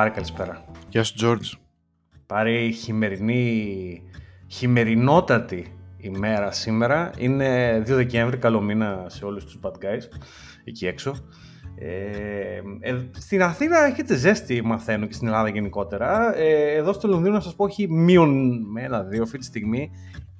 [0.00, 0.64] Πάρη, καλησπέρα.
[0.88, 1.52] Γεια σου, Τζόρτζ.
[2.26, 4.02] Πάρη, χειμερινή,
[4.46, 7.10] χειμερινότατη ημέρα σήμερα.
[7.18, 10.02] Είναι 2 Δεκέμβρη, καλό μήνα σε όλους τους bad guys
[10.64, 11.16] εκεί έξω.
[11.74, 16.36] Ε, ε, στην Αθήνα έχετε ζέστη, μαθαίνω και στην Ελλάδα γενικότερα.
[16.36, 19.90] Ε, εδώ στο Λονδίνο, να σας πω, έχει μείον με ένα-δύο αυτή τη στιγμή.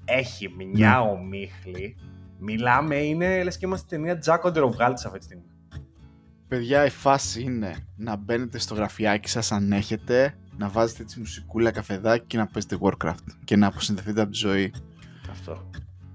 [0.04, 1.10] Έχει μια ναι.
[1.10, 1.96] ομίχλη.
[2.38, 5.49] Μιλάμε, είναι λες και είμαστε ταινία Jack on the αυτή τη στιγμή.
[6.50, 11.70] Παιδιά, η φάση είναι να μπαίνετε στο γραφιάκι σας αν έχετε, να βάζετε έτσι μουσικούλα,
[11.70, 14.72] καφεδάκι και να παίζετε Warcraft και να αποσυνδεθείτε από τη ζωή.
[15.30, 15.70] Αυτό.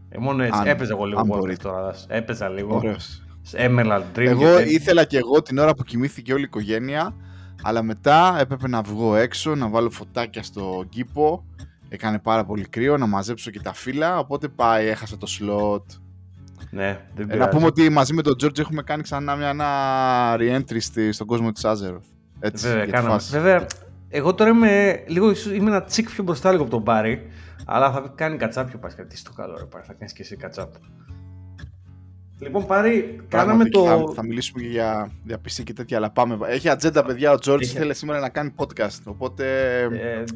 [0.09, 0.59] Ε, μόνο έτσι.
[0.59, 1.95] Αν, Έπαιζα εγώ λίγο Warcraft τώρα.
[2.07, 2.75] Έπαιζα λίγο.
[2.75, 3.23] Ωραίος.
[3.51, 4.25] Emerald Dream.
[4.25, 7.15] Εγώ ήθελα και εγώ την ώρα που κοιμήθηκε όλη η οικογένεια,
[7.61, 11.45] αλλά μετά έπρεπε να βγω έξω, να βάλω φωτάκια στο κήπο.
[11.89, 15.99] Έκανε πάρα πολύ κρύο, να μαζέψω και τα φύλλα, οπότε πάει, έχασα το slot.
[16.69, 19.65] Ναι, δεν ε, να πούμε ότι μαζί με τον George έχουμε κάνει ξανά μια ένα
[20.37, 20.79] re-entry
[21.11, 21.99] στον κόσμο της Azeroth.
[22.39, 23.19] Έτσι, Βέβαια, κάναμε.
[23.29, 23.65] Βέβαια,
[24.09, 27.27] εγώ τώρα είμαι λίγο, ίσως είμαι ένα τσικ πιο μπροστά λίγο από τον Πάρη,
[27.65, 30.73] αλλά θα κάνει κατσάπιο πας κάτι στο καλό ρε Πάρη, θα κάνεις και εσύ κατσάπ.
[32.39, 33.85] Λοιπόν, πάρει, κάναμε το.
[33.85, 36.37] Θα, θα μιλήσουμε και για, για PC και τέτοια, αλλά πάμε.
[36.47, 37.31] Έχει ατζέντα, παιδιά.
[37.31, 37.77] Ο George Έχει...
[37.77, 39.01] θέλει σήμερα να κάνει podcast.
[39.03, 39.45] Οπότε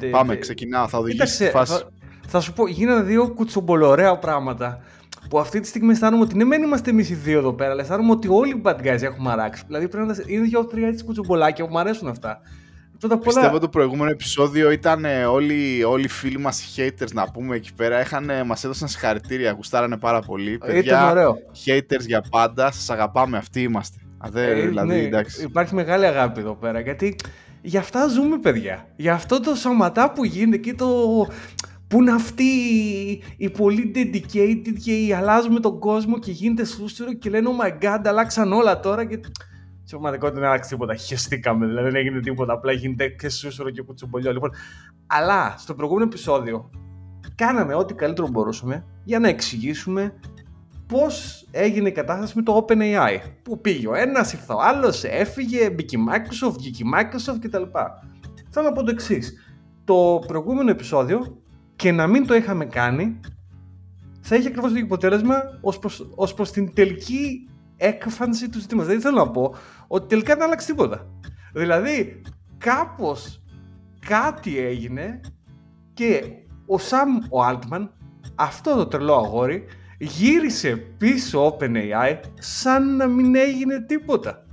[0.00, 0.88] ε, πάμε, δε, ξεκινάω.
[0.88, 1.72] Θα οδηγήσει τη φάση.
[1.72, 1.90] Θα,
[2.28, 4.80] θα, σου πω, γίνανε δύο κουτσομπολορέα πράγματα.
[5.30, 7.80] Που αυτή τη στιγμή αισθάνομαι ότι ναι, μεν είμαστε εμείς οι δύο εδώ πέρα, αλλά
[7.82, 9.62] αισθάνομαι ότι όλοι οι bad guys έχουμε αράξει.
[9.66, 12.40] Δηλαδή πρέπει να είναι δύο-τρία έτσι κουτσομπολάκια που μου αρέσουν αυτά.
[12.98, 17.30] Πρώτα Πιστεύω το προηγούμενο επεισόδιο ήταν ε, όλοι, όλοι οι φίλοι μας οι haters να
[17.30, 20.58] πούμε εκεί πέρα είχαν, ε, μας έδωσαν συγχαρητήρια, γουστάρανε πάρα πολύ.
[20.58, 21.36] Παιδιά, ωραίο.
[21.66, 23.98] haters για πάντα, σας αγαπάμε, αυτοί είμαστε.
[24.18, 25.42] Αδέ, ε, δηλαδή, ναι, εντάξει.
[25.42, 27.16] Υπάρχει μεγάλη αγάπη εδώ πέρα γιατί
[27.62, 28.86] γι' αυτά ζούμε παιδιά.
[28.96, 30.86] Γι' αυτό το σαματά που γίνεται και το...
[31.90, 32.44] Πού είναι αυτοί
[33.36, 38.00] οι πολύ dedicated και αλλάζουμε τον κόσμο και γίνεται σούσουρο και λένε oh my god
[38.04, 39.20] αλλάξαν όλα τώρα και
[39.84, 40.94] στην πραγματικότητα δεν άλλαξε τίποτα.
[40.94, 42.52] Χεστήκαμε, δηλαδή δεν έγινε τίποτα.
[42.52, 44.32] Απλά γίνεται και σούσουρο και κουτσομπολιό.
[44.32, 44.50] Λοιπόν,
[45.06, 46.70] αλλά στο προηγούμενο επεισόδιο
[47.34, 50.14] κάναμε ό,τι καλύτερο μπορούσαμε για να εξηγήσουμε
[50.86, 53.18] πώς έγινε η κατάσταση με το OpenAI.
[53.42, 57.62] Που πήγε ο ένας, ήρθε ο άλλος, έφυγε, μπήκε η Microsoft, βγήκε η Microsoft κτλ.
[58.50, 59.32] Θέλω να πω το εξής.
[59.84, 61.39] Το προηγούμενο επεισόδιο
[61.80, 63.20] και να μην το είχαμε κάνει,
[64.20, 65.42] θα είχε ακριβώς το ίδιο αποτέλεσμα
[66.14, 68.92] ως προς την τελική έκφανση του ζητήματος.
[68.92, 69.54] Δεν θέλω να πω
[69.86, 71.06] ότι τελικά δεν άλλαξε τίποτα.
[71.52, 72.20] Δηλαδή,
[72.58, 73.42] κάπως
[74.06, 75.20] κάτι έγινε
[75.94, 76.22] και
[76.66, 77.88] ο Σαμ ο Altman,
[78.34, 79.64] αυτό το τρελό αγόρι,
[79.98, 84.46] γύρισε πίσω OpenAI σαν να μην έγινε τίποτα.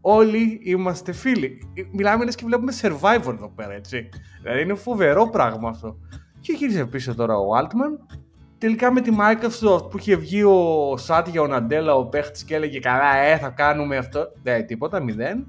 [0.00, 1.58] Όλοι είμαστε φίλοι.
[1.92, 4.08] Μιλάμε λες και βλέπουμε Survivor εδώ πέρα, έτσι.
[4.42, 5.98] Δηλαδή είναι φοβερό πράγμα αυτό.
[6.40, 8.16] Και γύρισε πίσω τώρα ο Altman
[8.58, 12.78] Τελικά με τη Microsoft που είχε βγει ο Σάτια, ο Ναντέλα, ο παίχτης και έλεγε
[12.78, 14.32] καλά, ε, θα κάνουμε αυτό.
[14.42, 15.46] Δεν, τίποτα, μηδέν.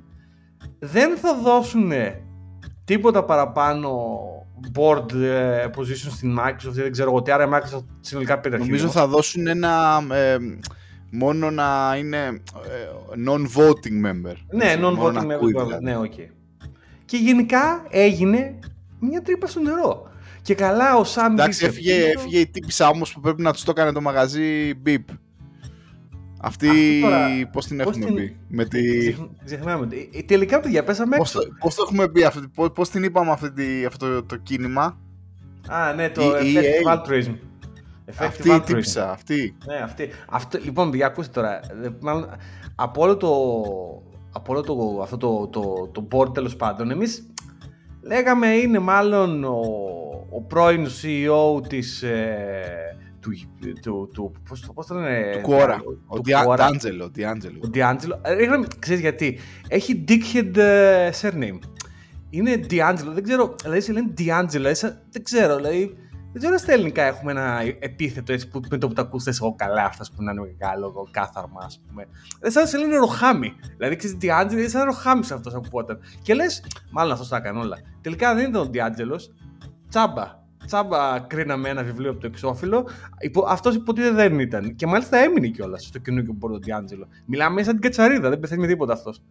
[0.79, 1.91] Δεν θα δώσουν
[2.85, 3.89] τίποτα παραπάνω
[4.73, 8.87] board ε, position στην Microsoft, δεν ξέρω εγώ τι, άρα η Microsoft συνολικά πήρε Νομίζω
[8.87, 10.37] θα δώσουν ένα, ε,
[11.11, 14.35] μόνο να είναι ε, non-voting member.
[14.51, 15.83] Ναι, non-voting member, δηλαδή.
[15.83, 16.13] ναι, ok.
[16.17, 16.29] Okay.
[17.05, 18.59] Και γενικά έγινε
[18.99, 20.09] μια τρύπα στο νερό.
[20.41, 23.71] Και καλά ο Σάμ Εντάξει, έφυγε, έφυγε η τύπισσα όμως που πρέπει να τους το
[23.71, 25.03] έκανε το μαγαζί Beep.
[26.41, 26.69] Αυτή,
[27.51, 28.15] πώς την έχουμε την...
[28.15, 28.37] πει.
[28.47, 29.15] Με τη...
[29.45, 29.87] Ξεχνάμε.
[30.13, 31.49] Ε, τελικά, παιδιά, πέσαμε πώς, έξω.
[31.59, 34.97] Πώς το έχουμε πει, αυτή, πώς, την είπαμε αυτή, αυτό το, κίνημα;
[35.67, 37.35] Α, ναι, το η, Effective Altruism.
[38.19, 39.57] Αυτή η τύπησα, αυτή.
[39.67, 40.09] Ναι, αυτή.
[40.29, 41.59] Αυτό, λοιπόν, παιδιά, ακούστε τώρα.
[41.99, 42.29] Μάλλον,
[42.75, 43.29] από όλο το,
[44.31, 47.31] από όλο το, αυτό το, το, το board, τέλος πάντων, εμείς
[48.01, 49.59] λέγαμε είναι μάλλον ο,
[50.29, 53.31] ο πρώην CEO της, ε, του,
[53.81, 55.77] του, του, πώς, πώς το λένε, του Quora,
[56.07, 57.09] ο D'Angelo.
[57.63, 58.47] Ο D'Angelo, ε,
[58.79, 61.59] ξέρεις γιατί, έχει dickhead uh, surname.
[62.29, 64.73] Είναι D'Angelo, δεν ξέρω, δηλαδή σε λένε D'Angelo,
[65.11, 65.97] δεν ξέρω, δηλαδή,
[66.31, 69.39] δεν ξέρω στα ελληνικά έχουμε ένα επίθετο έτσι που με το που τα ακούς θες
[69.39, 72.07] εγώ καλά αυτάς που να είναι μεγάλο κάθαρμα ας πούμε.
[72.39, 73.53] Δεν σαν να σε λένε ροχάμι.
[73.77, 75.99] Δηλαδή ξέρεις D'Angelo είναι σαν ροχάμις αυτός ακούγονταν.
[76.21, 77.77] Και λες, μάλλον αυτός τα έκανε όλα.
[78.01, 79.17] Τελικά δεν ήταν ο D'Angelo,
[79.89, 80.37] τσάμπα.
[80.65, 82.87] Τσάμπα κρίναμε ένα βιβλίο από το εξώφυλλο.
[83.47, 84.75] Αυτός υποτίθεται δεν ήταν.
[84.75, 87.07] Και μάλιστα έμεινε κιόλας στο καινούργιο πόρτο Ντιάντζελο.
[87.25, 89.21] Μιλάμε σαν την κατσαρίδα, δεν πεθαίνει με τίποτα αυτός.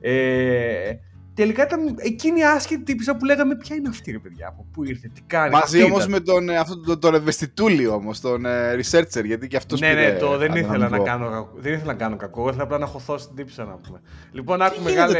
[0.00, 0.92] Ε,
[1.34, 4.84] τελικά ήταν εκείνη η άσχετη τύπησα που λέγαμε ποια είναι αυτή, ρε παιδιά, από πού
[4.84, 5.52] ήρθε, τι κάνει.
[5.52, 9.56] Μαζί όμως με τον, ε, αυτό, τον, τον ευαισθητούλη όμως, τον ε, researcher, γιατί και
[9.56, 12.78] αυτός Ναι, ναι, το δεν ήθελα να, κάνω, δεν ήθελα να κάνω κακό, ήθελα απλά
[12.78, 14.00] να χωθώ στην τύπησα να πούμε.
[14.32, 15.18] Λοιπόν, άκουμε μεγάλε.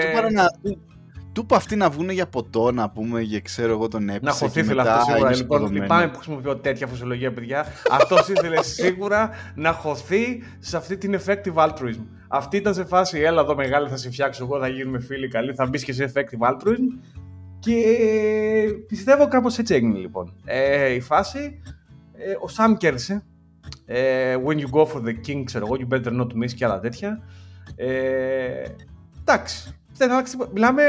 [1.33, 4.21] Του είπα αυτοί να βγουν για ποτό, να πούμε, για ξέρω εγώ τον έπεισε.
[4.23, 5.37] Να χωθείς ήθελε αυτό σίγουρα.
[5.37, 7.67] Λοιπόν, λυπάμαι που χρησιμοποιώ τέτοια φωσιολογία, παιδιά.
[7.91, 12.05] αυτός ήθελε σίγουρα να χωθεί σε αυτή την effective altruism.
[12.29, 15.55] Αυτή ήταν σε φάση, έλα εδώ μεγάλη, θα σε φτιάξω εγώ, θα γίνουμε φίλοι καλοί,
[15.55, 16.99] θα μπεις και σε effective altruism.
[17.59, 17.75] Και
[18.87, 20.35] πιστεύω κάπως έτσι έγινε λοιπόν.
[20.45, 21.61] Ε, η φάση,
[22.13, 23.25] ε, ο Σαμ κέρδισε.
[23.87, 26.81] Ε, when you go for the king, ξέρω εγώ, you better not miss και άλλα
[26.81, 27.23] τέτοια.
[27.77, 28.65] Ε,
[29.21, 29.82] εντάξει, δεν άλλαξε
[30.53, 30.83] Μιλάμε,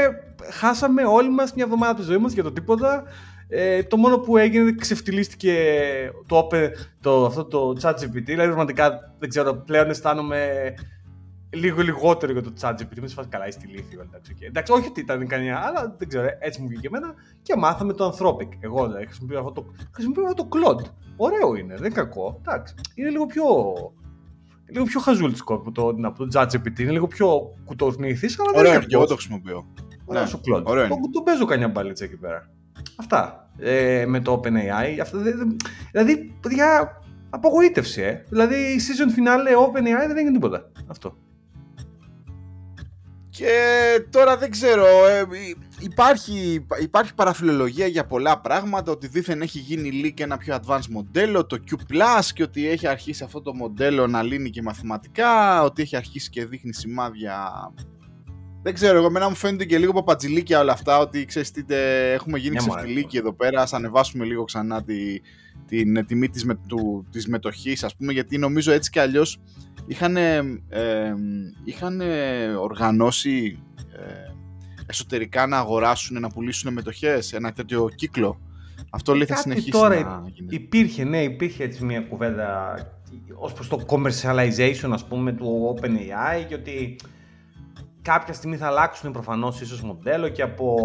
[0.50, 3.04] χάσαμε όλοι μας μια εβδομάδα από της ζωής μας για το τίποτα.
[3.48, 5.54] Ε, το μόνο που έγινε ξεφτυλίστηκε
[6.26, 6.48] το,
[7.00, 8.24] το, αυτό το chat GPT.
[8.24, 10.74] Δηλαδή, πραγματικά δεν ξέρω, πλέον αισθάνομαι
[11.50, 13.00] λίγο λιγότερο για το chat GPT.
[13.00, 14.00] Με φάση καλά, είσαι ηλίθιο.
[14.00, 14.46] Εντάξει, okay.
[14.46, 17.14] εντάξει, όχι ότι ήταν κανένα, αλλά δεν ξέρω, έτσι μου βγήκε εμένα.
[17.42, 18.48] Και μάθαμε το Anthropic.
[18.60, 20.90] Εγώ δηλαδή, χρησιμοποιώ αυτό το, χρησιμοποιώ αυτό το Claude.
[21.16, 22.40] Ωραίο είναι, δεν είναι κακό.
[22.40, 23.44] Εντάξει, είναι λίγο πιο
[24.66, 26.80] λίγο πιο χαζούλτικο από το, από το ChatGPT.
[26.80, 28.76] Είναι λίγο πιο κουτορνήθη, αλλά δεν είναι.
[28.76, 29.66] Ωραίο, εγώ το χρησιμοποιώ.
[30.04, 30.30] Ωραίο ναι.
[30.34, 30.62] ο Claude.
[30.88, 32.50] Το, το παίζω κανένα μπαλίτσα εκεί πέρα.
[32.96, 34.98] Αυτά ε, με το OpenAI.
[35.00, 35.18] Αυτά,
[35.92, 37.00] δηλαδή, παιδιά,
[37.30, 38.24] απογοήτευση, ε.
[38.28, 40.70] Δηλαδή, η season finale OpenAI δεν έγινε τίποτα.
[40.86, 41.16] Αυτό.
[43.36, 45.24] Και τώρα δεν ξέρω, ε,
[45.80, 51.46] υπάρχει, υπάρχει παραφιλολογία για πολλά πράγματα, ότι δήθεν έχει γίνει leak ένα πιο advanced μοντέλο,
[51.46, 51.74] το Q+,
[52.34, 56.46] και ότι έχει αρχίσει αυτό το μοντέλο να λύνει και μαθηματικά, ότι έχει αρχίσει και
[56.46, 57.50] δείχνει σημάδια
[58.64, 61.64] δεν ξέρω, εγώ εμένα μου φαίνεται και λίγο παπατζηλίκια όλα αυτά, ότι ξέρεις τι,
[62.14, 65.20] έχουμε γίνει ξεφτιλίκοι εδώ πέρα, ας ανεβάσουμε λίγο ξανά τη,
[65.66, 69.40] την τιμή της, με, του, της μετοχής, ας πούμε, γιατί νομίζω έτσι και αλλιώς
[69.86, 70.42] είχαν, ε,
[71.64, 72.00] είχαν
[72.60, 73.62] οργανώσει
[73.92, 74.32] ε,
[74.86, 78.40] εσωτερικά να αγοράσουν, να πουλήσουν μετοχές, ένα τέτοιο κύκλο.
[78.90, 80.54] Αυτό λέει θα συνεχίσει τώρα να γίνεται.
[80.54, 82.74] Υπήρχε, ναι, υπήρχε έτσι μια κουβέντα
[83.34, 86.96] ως προς το commercialization, ας πούμε, του OpenAI και ότι
[88.04, 90.78] κάποια στιγμή θα αλλάξουν προφανώς ίσως μοντέλο και από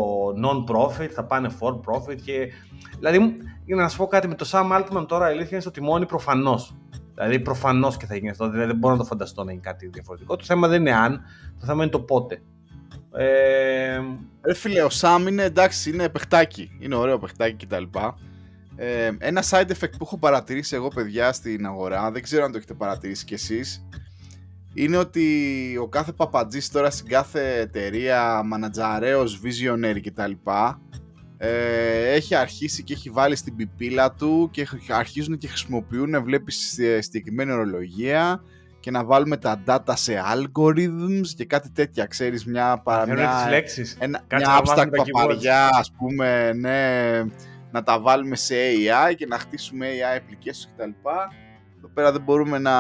[0.43, 2.21] non-profit θα πάνε for profit.
[2.23, 2.51] Και...
[2.97, 5.71] Δηλαδή, για να σας πω κάτι με το Sam Altman τώρα, η αλήθεια είναι στο
[5.71, 6.75] τιμόνι προφανώς.
[7.13, 8.49] Δηλαδή, προφανώς και θα γίνει αυτό.
[8.49, 10.35] Δηλαδή, δεν μπορώ να το φανταστώ να είναι κάτι διαφορετικό.
[10.35, 11.21] Το θέμα δεν είναι αν,
[11.59, 12.41] το θέμα είναι το πότε.
[13.11, 13.99] Ε...
[14.41, 16.77] Ρε φίλε, ο Sam είναι εντάξει, είναι παιχτάκι.
[16.79, 17.83] Είναι ωραίο παιχτάκι κτλ.
[18.75, 22.57] Ε, ένα side effect που έχω παρατηρήσει εγώ παιδιά στην αγορά, δεν ξέρω αν το
[22.57, 23.87] έχετε παρατηρήσει κι εσείς,
[24.83, 30.31] είναι ότι ο κάθε παπατζής τώρα στην κάθε εταιρεία, μανατζαρέος, visionary κτλ.
[31.37, 37.51] Ε, έχει αρχίσει και έχει βάλει στην πιπίλα του και αρχίζουν και χρησιμοποιούν, βλέπεις συγκεκριμένη
[37.51, 38.41] ορολογία
[38.79, 43.49] και να βάλουμε τα data σε algorithms και κάτι τέτοια, ξέρεις, μια, μια,
[43.99, 47.19] ένα, μια abstract παπαριά, ας πούμε, ναι,
[47.71, 50.89] να τα βάλουμε σε AI και να χτίσουμε AI applications κτλ.
[51.77, 52.73] Εδώ πέρα δεν μπορούμε να,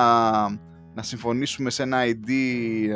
[0.93, 2.29] να συμφωνήσουμε σε ένα ID,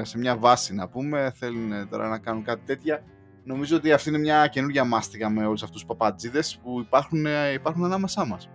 [0.01, 3.03] σε μια βάση να πούμε, θέλουν τώρα να κάνουν κάτι τέτοια.
[3.43, 7.83] Νομίζω ότι αυτή είναι μια καινούργια μάστιγα με όλους αυτούς τους παπατζίδες που υπάρχουν, υπάρχουν
[7.83, 8.49] ανάμεσά μας.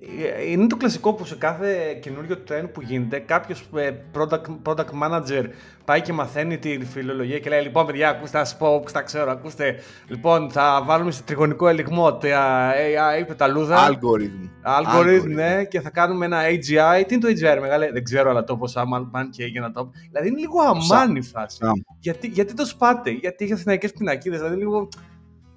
[0.00, 5.02] Ε, είναι το κλασικό που σε κάθε καινούριο trend που γίνεται, κάποιος ε, product, product
[5.02, 5.44] manager
[5.84, 9.30] πάει και μαθαίνει τη φιλολογία και λέει: Λοιπόν, παιδιά, ακούστε, θα σα πω, τα ξέρω,
[9.30, 9.74] ακούστε.
[10.08, 13.88] Λοιπόν, θα βάλουμε σε τριγωνικό ελιγμό τα AI, πεταλούδα.
[13.88, 14.48] Algorithm.
[14.80, 17.04] Algorithm, ναι, και θα κάνουμε ένα AGI.
[17.06, 19.90] Τι είναι το AGI, μεγάλε, δεν ξέρω, αλλά το πώ άμα πάνε και έγινε το.
[20.10, 21.58] Δηλαδή είναι λίγο αμάνι φάση.
[21.98, 24.88] Γιατί, γιατί το σπάτε, γιατί έχει αθηναϊκέ πινακίδες, δηλαδή λίγο.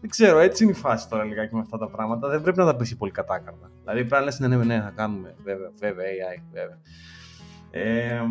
[0.01, 2.29] Δεν ξέρω, έτσι είναι η φάση τώρα λιγάκι με αυτά τα πράγματα.
[2.29, 3.72] Δεν πρέπει να τα πεις πολύ κατάκαρδα.
[3.82, 5.36] Δηλαδή πρέπει να λες: ναι, ναι, ναι, θα κάνουμε.
[5.44, 6.77] Βέβαια, βέβαια, AI, βέβαια.
[7.72, 8.22] Ε,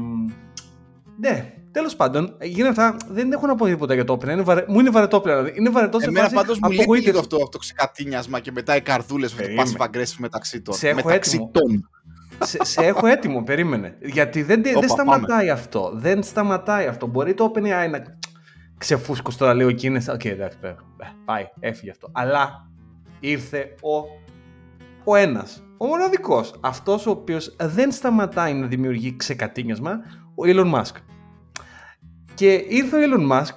[1.20, 2.96] ναι, τέλος πάντων, γίνεται αυτά.
[3.08, 4.28] Δεν έχω να πω τίποτα για το Open.
[4.28, 4.64] Είναι βαρε...
[4.68, 5.38] Μου είναι βαρετό πλέον.
[5.38, 5.58] Δηλαδή.
[5.60, 9.34] Είναι βαρετός σε Εμένα πάντως μου λείπει λίγο αυτό το ξεκατίνιασμα και μετά οι καρδούλες
[9.34, 10.74] με το passive aggressive μεταξύ των.
[10.74, 11.50] Σε έχω μεταξύ έτοιμο.
[11.52, 11.90] των.
[12.46, 13.96] σε, σε, έχω έτοιμο, περίμενε.
[14.00, 15.50] Γιατί δεν, δεν σταματάει πάμε.
[15.50, 15.90] αυτό.
[15.94, 17.06] Δεν σταματάει αυτό.
[17.06, 18.18] Μπορεί το OpenAI να
[18.78, 20.02] ξεφούσκω τώρα λίγο και είναι.
[20.12, 20.58] Οκ, εντάξει,
[21.24, 22.10] πάει, έφυγε αυτό.
[22.12, 22.70] Αλλά
[23.20, 24.04] ήρθε ο,
[25.04, 25.62] ο ένας.
[25.76, 26.54] Ο μοναδικός.
[26.60, 29.90] Αυτός ο οποίος δεν σταματάει να δημιουργεί ξεκατίνιασμα,
[30.34, 30.94] ο Elon Musk.
[32.34, 33.56] Και ήρθε ο Elon Musk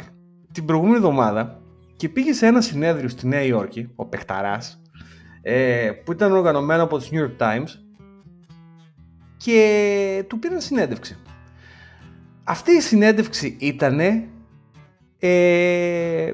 [0.51, 1.61] την προηγούμενη εβδομάδα
[1.95, 4.57] και πήγε σε ένα συνέδριο στη Νέα Υόρκη, ο παιχταράς,
[5.41, 7.67] ε, που ήταν οργανωμένο από τους New York Times
[9.37, 11.17] και του πήραν συνέντευξη.
[12.43, 14.27] Αυτή η συνέντευξη ήτανε
[15.23, 16.33] ε,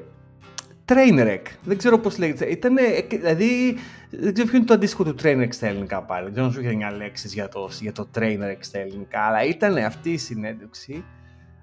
[0.84, 1.42] Trainwreck.
[1.62, 2.44] Δεν ξέρω πώς λέγεται.
[2.46, 3.76] Ήτανε, δηλαδή,
[4.10, 6.22] δεν ξέρω ποιο είναι το αντίστοιχο του Trainwreck στα ελληνικά πάλι.
[6.24, 9.44] Δεν ξέρω αν σου είχε μια λέξη για το, για το Trainwreck στα ελληνικά, αλλά
[9.44, 11.04] ήταν αυτή η συνέντευξη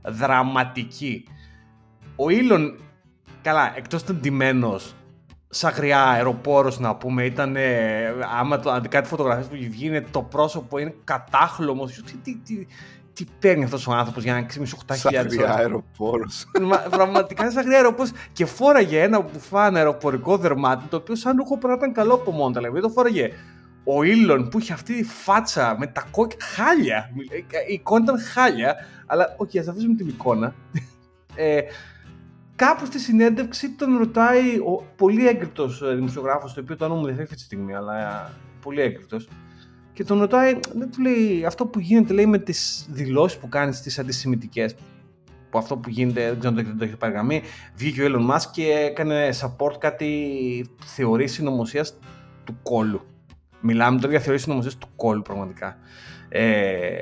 [0.03, 1.27] δραματική.
[2.15, 2.79] Ο Ήλον,
[3.41, 4.95] καλά, εκτός ήταν ντυμένος,
[5.49, 7.55] σαν γριά αεροπόρος να πούμε, ήταν,
[8.39, 12.65] άμα το, κάτι φωτογραφίες που βγει είναι το πρόσωπο είναι κατάχλωμος, τι, τι,
[13.15, 15.15] τι, τι παίρνει αυτός ο άνθρωπος για να ξύμισει 8.000 Σαν
[15.47, 16.47] αεροπόρος.
[16.89, 18.11] Πραγματικά σαν αεροπόρος.
[18.33, 22.31] Και φόραγε ένα μπουφάν αεροπορικό δερμάτινο, το οποίο σαν ρούχο πρέπει να ήταν καλό από
[22.31, 22.53] μόνο.
[22.53, 23.31] Δηλαδή το φόραγε
[23.83, 26.43] ο Ήλον που είχε αυτή τη φάτσα με τα κόκκινα.
[26.45, 27.09] Χάλια.
[27.67, 28.75] Η εικόνα ήταν χάλια.
[29.05, 30.53] Αλλά, OK, okay, ας αφήσουμε την εικόνα.
[31.35, 31.59] ε,
[32.55, 37.05] κάπου στη συνέντευξη τον ρωτάει ο πολύ έγκριτος ε, δημοσιογράφος, το οποίο το όνομα μου
[37.05, 38.31] δεν αυτή τη στιγμή, αλλά ε,
[38.61, 39.27] πολύ έγκριτος,
[39.95, 43.81] και τον ρωτάει, δεν του λέει, αυτό που γίνεται λέει με τις δηλώσεις που κάνεις
[43.81, 44.75] τις αντισημιτικές,
[45.49, 47.41] που αυτό που γίνεται, δεν ξέρω αν το, το έχει παραγραμεί,
[47.75, 51.97] βγήκε ο Elon Musk και έκανε support κάτι θεωρεί συνωμοσίας
[52.43, 53.01] του κόλου.
[53.61, 55.77] Μιλάμε τώρα για θεωρεί συνωμοσίας του κόλου πραγματικά.
[56.29, 56.93] Ε,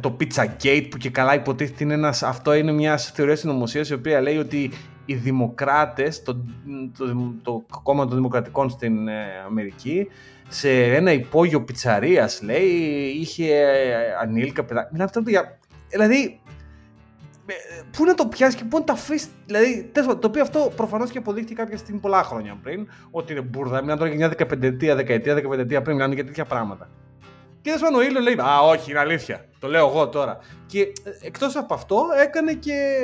[0.00, 3.94] το Pizza Gate που και καλά υποτίθεται είναι ένας, αυτό είναι μιας θεωρίας συνωμοσίας η
[3.94, 4.70] οποία λέει ότι
[5.04, 6.44] οι δημοκράτες, το,
[6.98, 10.08] το, το κόμμα των δημοκρατικών στην ε, Αμερική,
[10.48, 12.66] σε ένα υπόγειο πιτσαρίας λέει,
[13.20, 14.90] είχε ε, ανήλικα παιδάκια.
[14.92, 15.58] Μιλάμε τώρα για...
[15.88, 16.40] Δηλαδή,
[17.96, 19.28] πού να το πιάσεις και πού να το αφήσεις.
[19.46, 23.80] Δηλαδή, το οποίο αυτό προφανώς και αποδείχθηκε κάποια στιγμή πολλά χρόνια πριν, ότι είναι μπουρδα.
[23.80, 26.90] Μιλάμε τώρα για μια δεκαπεντετία, δεκαετία, δεκαπεντετία πριν, μιλάμε για τέτοια πράγματα.
[27.60, 29.44] Και δεν ο ήλιος λέει, Α, όχι, είναι αλήθεια.
[29.58, 30.38] Το λέω εγώ τώρα.
[30.66, 32.96] Και ε, εκτός από αυτό, έκανε και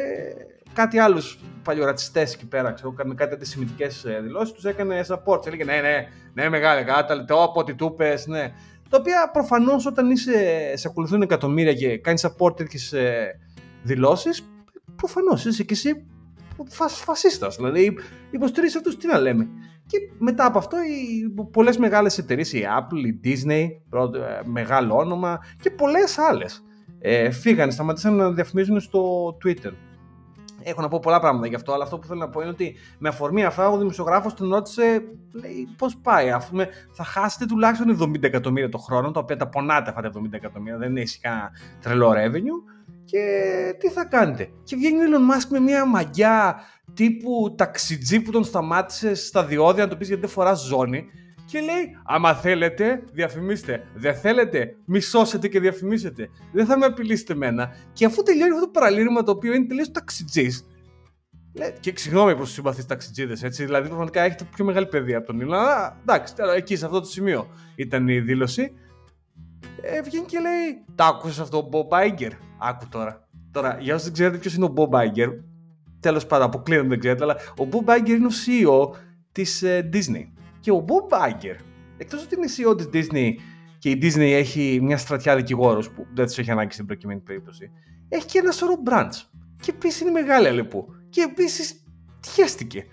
[0.74, 2.72] κάτι άλλους παλιορατσιστές εκεί πέρα.
[2.72, 5.40] Ξέρω, έκανε κάτι αντισημιτικές ε, δηλώσεις, τους έκανε support.
[5.40, 8.52] Και έλεγε, Ναι, ναι, ναι, μεγάλε, κάτα, το από ό,τι του πες, ναι.
[8.88, 10.32] Τα οποία προφανώς όταν είσαι,
[10.76, 12.94] σε ακολουθούν εκατομμύρια και κάνεις support τέτοιες
[13.82, 14.48] δηλώσεις,
[14.96, 16.06] προφανώς είσαι και εσύ
[16.68, 17.56] φας, φασίστας.
[17.56, 17.98] Δηλαδή,
[18.30, 19.48] υποστηρίζεις αυτούς, τι να λέμε.
[19.86, 24.96] Και μετά από αυτό, οι πολλές μεγάλες εταιρείες, η Apple, η Disney, πρώτο, ε, μεγάλο
[24.96, 26.62] όνομα και πολλές άλλες
[26.98, 29.72] ε, φύγανε, σταματήσαν να διαφημίζουν στο Twitter.
[30.66, 32.76] Έχω να πω πολλά πράγματα γι' αυτό, αλλά αυτό που θέλω να πω είναι ότι
[32.98, 38.12] με αφορμή αυτά ο δημοσιογράφος τον ρώτησε, λέει, πώς πάει, αφού με, θα χάσετε τουλάχιστον
[38.14, 41.50] 70 εκατομμύρια το χρόνο, τα οποία τα πονάτε αυτά τα 70 εκατομμύρια, δεν έχει κανένα
[41.80, 42.72] τρελό revenue
[43.04, 43.20] και
[43.78, 44.50] τι θα κάνετε.
[44.62, 46.60] Και βγαίνει ο Elon Musk με μια μαγιά
[46.94, 51.04] τύπου ταξιτζή που τον σταμάτησε στα διόδια να το πεις γιατί δεν φοράς ζώνη
[51.54, 57.74] και λέει άμα θέλετε διαφημίστε, δεν θέλετε μισώσετε και διαφημίσετε, δεν θα με απειλήσετε εμένα
[57.92, 60.66] και αφού τελειώνει αυτό το παραλήρημα το οποίο είναι τελείως ταξιτζής
[61.80, 63.64] και συγγνώμη προ του συμπαθείς ταξιτζίδες, έτσι.
[63.64, 65.54] Δηλαδή, πραγματικά έχετε πιο μεγάλη παιδεία από τον Ήλον.
[65.54, 68.72] Αλλά εντάξει, εκεί σε αυτό το σημείο ήταν η δήλωση.
[69.82, 73.28] Ε, βγαίνει και λέει: Τα άκουσες αυτό ο Bob Iger; Άκου τώρα.
[73.50, 75.28] Τώρα, για όσους δεν ξέρετε ποιος είναι ο Bob Iger,
[76.00, 78.98] τέλος πάντων, αποκλείεται δεν ξέρετε, αλλά ο Bob Iger είναι ο CEO
[79.32, 80.33] της ε, Disney.
[80.64, 81.56] Και ο Bob Iger,
[81.96, 83.30] εκτός ότι είναι CEO της Disney
[83.78, 87.70] και η Disney έχει μια στρατιά δικηγόρους που δεν τους έχει ανάγκη στην προκειμένη περίπτωση,
[88.08, 89.28] έχει και ένα σωρό branch.
[89.60, 90.86] Και επίσης είναι μεγάλη αλεπού.
[91.08, 91.84] Και επίσης
[92.28, 92.86] χαίστηκε.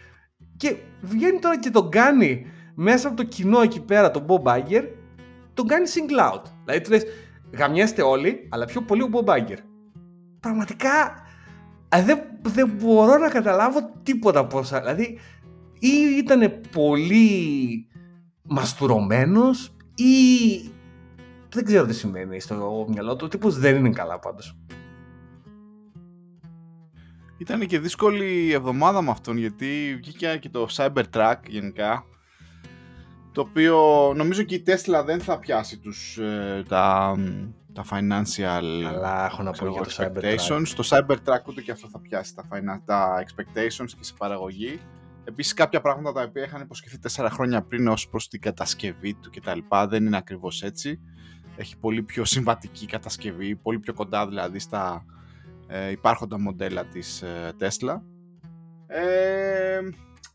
[0.58, 4.84] Και βγαίνει τώρα και τον κάνει μέσα από το κοινό εκεί πέρα τον Bob Iger,
[5.54, 6.44] τον κάνει single out.
[6.66, 7.04] Δηλαδή του λες,
[7.58, 9.58] γαμιέστε όλοι, αλλά πιο πολύ ο Bob Iger
[10.40, 11.24] πραγματικά
[12.04, 14.80] δεν, δεν μπορώ να καταλάβω τίποτα από όσα.
[14.80, 15.20] Δηλαδή,
[15.84, 17.88] ή ήταν πολύ
[18.42, 20.14] μαστουρωμένος ή
[21.50, 23.26] δεν ξέρω τι σημαίνει στο μυαλό του.
[23.26, 24.58] Ο τύπος δεν είναι καλά πάντως.
[27.38, 32.06] Ήταν και δύσκολη εβδομάδα με αυτόν γιατί βγήκε και το Cybertruck γενικά
[33.32, 33.78] το οποίο
[34.16, 37.16] νομίζω και η Tesla δεν θα πιάσει τους, ε, τα,
[37.74, 40.68] τα financial Αλλά έχω να πω για το expectations.
[40.76, 42.46] Το Cybertruck ούτε και αυτό θα πιάσει τα,
[42.86, 44.80] τα expectations και σε παραγωγή.
[45.24, 49.30] Επίσης κάποια πράγματα τα οποία είχαν υποσχεθεί 4 χρόνια πριν ως προς την κατασκευή του
[49.30, 49.60] κτλ.
[49.88, 51.00] δεν είναι ακριβώς έτσι.
[51.56, 55.06] Έχει πολύ πιο συμβατική κατασκευή, πολύ πιο κοντά δηλαδή στα
[55.68, 58.01] ε, υπάρχοντα μοντέλα της ε, Tesla.
[58.88, 59.80] Ε,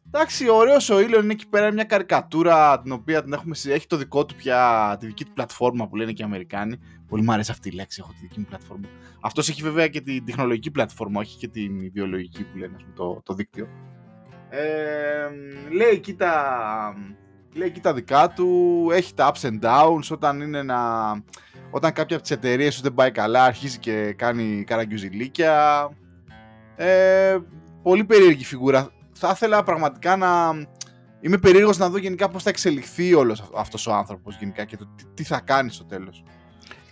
[0.06, 3.96] Εντάξει, ωραίος ο Ήλιο είναι εκεί πέρα μια καρικατούρα την οποία την έχουμε, έχει το
[3.96, 6.78] δικό του πια, τη δική του πλατφόρμα που λένε και οι Αμερικάνοι.
[7.08, 8.88] Πολύ μου αρέσει αυτή η λέξη, έχω τη δική μου πλατφόρμα.
[9.20, 13.34] Αυτός έχει βέβαια και την τεχνολογική πλατφόρμα, όχι και την ιδεολογική που λένε το, το
[13.34, 13.68] δίκτυο.
[14.48, 15.28] Ε,
[15.70, 16.34] λέει εκεί τα,
[17.52, 20.76] λέει εκεί τα δικά του, έχει τα ups and downs όταν είναι να...
[21.70, 25.88] Όταν κάποια από τις εταιρείες του δεν πάει καλά, αρχίζει και κάνει καραγκιουζιλίκια.
[26.76, 27.36] Ε,
[27.82, 30.52] πολύ περίεργη φιγούρα θα ήθελα πραγματικά να.
[31.20, 34.88] Είμαι περίεργος να δω γενικά πώς θα εξελιχθεί όλος αυτός ο άνθρωπος γενικά και το
[35.14, 36.22] τι, θα κάνει στο τέλος.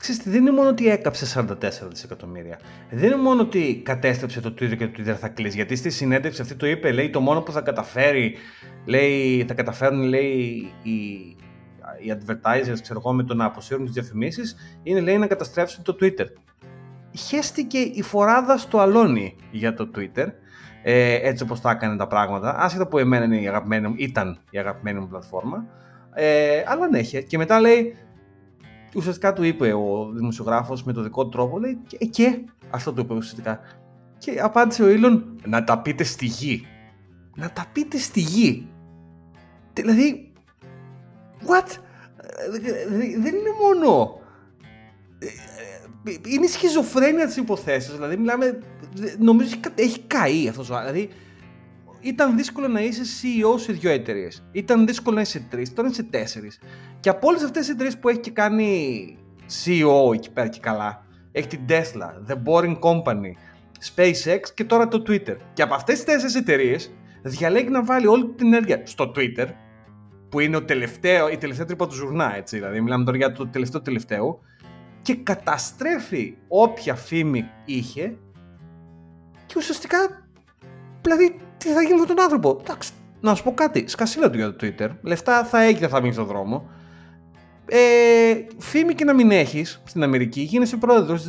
[0.05, 1.55] Ξέρετε, δεν είναι μόνο ότι έκαψες 44
[1.89, 2.59] δισεκατομμύρια.
[2.91, 5.57] Δεν είναι μόνο ότι κατέστρεψε το Twitter και το Twitter θα κλείσει.
[5.57, 8.37] Γιατί στη συνέντευξη αυτή το είπε, λέει, το μόνο που θα καταφέρει,
[8.85, 10.93] λέει, θα καταφέρουν, λέει, οι,
[12.03, 15.97] οι advertisers, ξέρω εγώ, με το να αποσύρουν τις διαφημίσεις, είναι, λέει, να καταστρέψουν το
[16.01, 16.27] Twitter.
[17.17, 20.27] Χέστηκε η φοράδα στο αλόνι για το Twitter
[20.83, 24.39] ε, έτσι όπως τα έκανε τα πράγματα, άσχετα που εμένα είναι η αγαπημένη μου, ήταν
[24.51, 25.67] η αγαπημένη μου πλατφόρμα,
[26.15, 27.97] ε, αλλά ναι, και μετά λέει,
[28.95, 32.39] ουσιαστικά του είπε ο δημοσιογράφος με το δικό του τρόπο, λέει και, και
[32.71, 33.61] αυτό του είπε ουσιαστικά.
[34.19, 36.67] Και απάντησε ο Ήλον, να τα πείτε στη γη.
[37.37, 38.69] Να τα πείτε στη γη.
[39.73, 40.33] Δηλαδή,
[41.47, 41.79] what?
[43.19, 44.19] Δεν είναι μόνο
[46.27, 47.93] είναι σχιζοφρένεια της υποθέσει.
[47.93, 48.59] Δηλαδή, μιλάμε.
[49.19, 51.11] Νομίζω έχει καεί αυτός ο Δηλαδή,
[52.05, 54.45] ήταν δύσκολο να είσαι CEO σε δύο εταιρείες.
[54.53, 56.61] Ήταν δύσκολο να είσαι σε τρεις, τώρα είσαι σε τέσσερις.
[57.01, 59.17] Και από όλες αυτές τις εταιρείες που έχει και κάνει
[59.65, 63.33] CEO εκεί πέρα και καλά, έχει την Tesla, The Boring Company,
[63.95, 65.37] SpaceX και τώρα το Twitter.
[65.53, 69.47] Και από αυτές τις τέσσερις εταιρείες διαλέγει να βάλει όλη την ενέργεια στο Twitter,
[70.29, 72.57] που είναι ο τελευταίο, η τελευταία τρύπα του ζουρνά, έτσι.
[72.57, 74.41] Δηλαδή, μιλάμε τώρα για το τελευταίο τελευταίο,
[75.03, 78.17] και καταστρέφει όποια φήμη είχε
[79.47, 80.29] και ουσιαστικά,
[81.03, 82.59] δηλαδή, τι θα γίνει με τον άνθρωπο.
[82.61, 86.13] Εντάξει, να σου πω κάτι, σκασίλα του για το Twitter, λεφτά θα έχει, θα μείνει
[86.13, 86.69] στον δρόμο.
[87.67, 87.79] Ε,
[88.59, 91.29] φήμη και να μην έχεις στην Αμερική, γίνεσαι πρόεδρος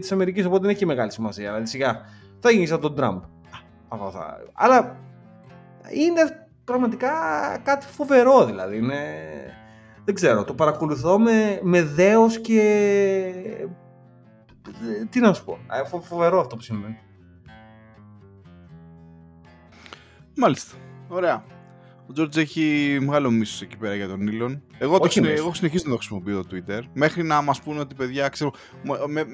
[0.00, 1.44] της Αμερικής, οπότε δεν έχει μεγάλη σημασία.
[1.44, 2.00] Δηλαδή, σιγά
[2.40, 3.22] θα γίνεις σαν τον Τραμπ.
[4.52, 4.96] Αλλά
[5.90, 7.12] είναι πραγματικά
[7.62, 8.76] κάτι φοβερό δηλαδή.
[8.76, 9.02] Είναι...
[10.04, 12.58] Δεν ξέρω, το παρακολουθώ με, με δέος και...
[15.10, 16.98] Τι να σου πω, ε, φοβερό αυτό που συμβαίνει.
[20.36, 20.76] Μάλιστα.
[21.08, 21.44] Ωραία.
[22.06, 24.62] Ο Τζόρτζ έχει μεγάλο μίσος εκεί πέρα για τον Ήλον.
[24.78, 25.28] Εγώ, το συνε...
[25.28, 26.80] εγώ συνεχίζω να το χρησιμοποιώ το Twitter.
[26.92, 28.52] Μέχρι να μας πούνε ότι παιδιά, ξέρω,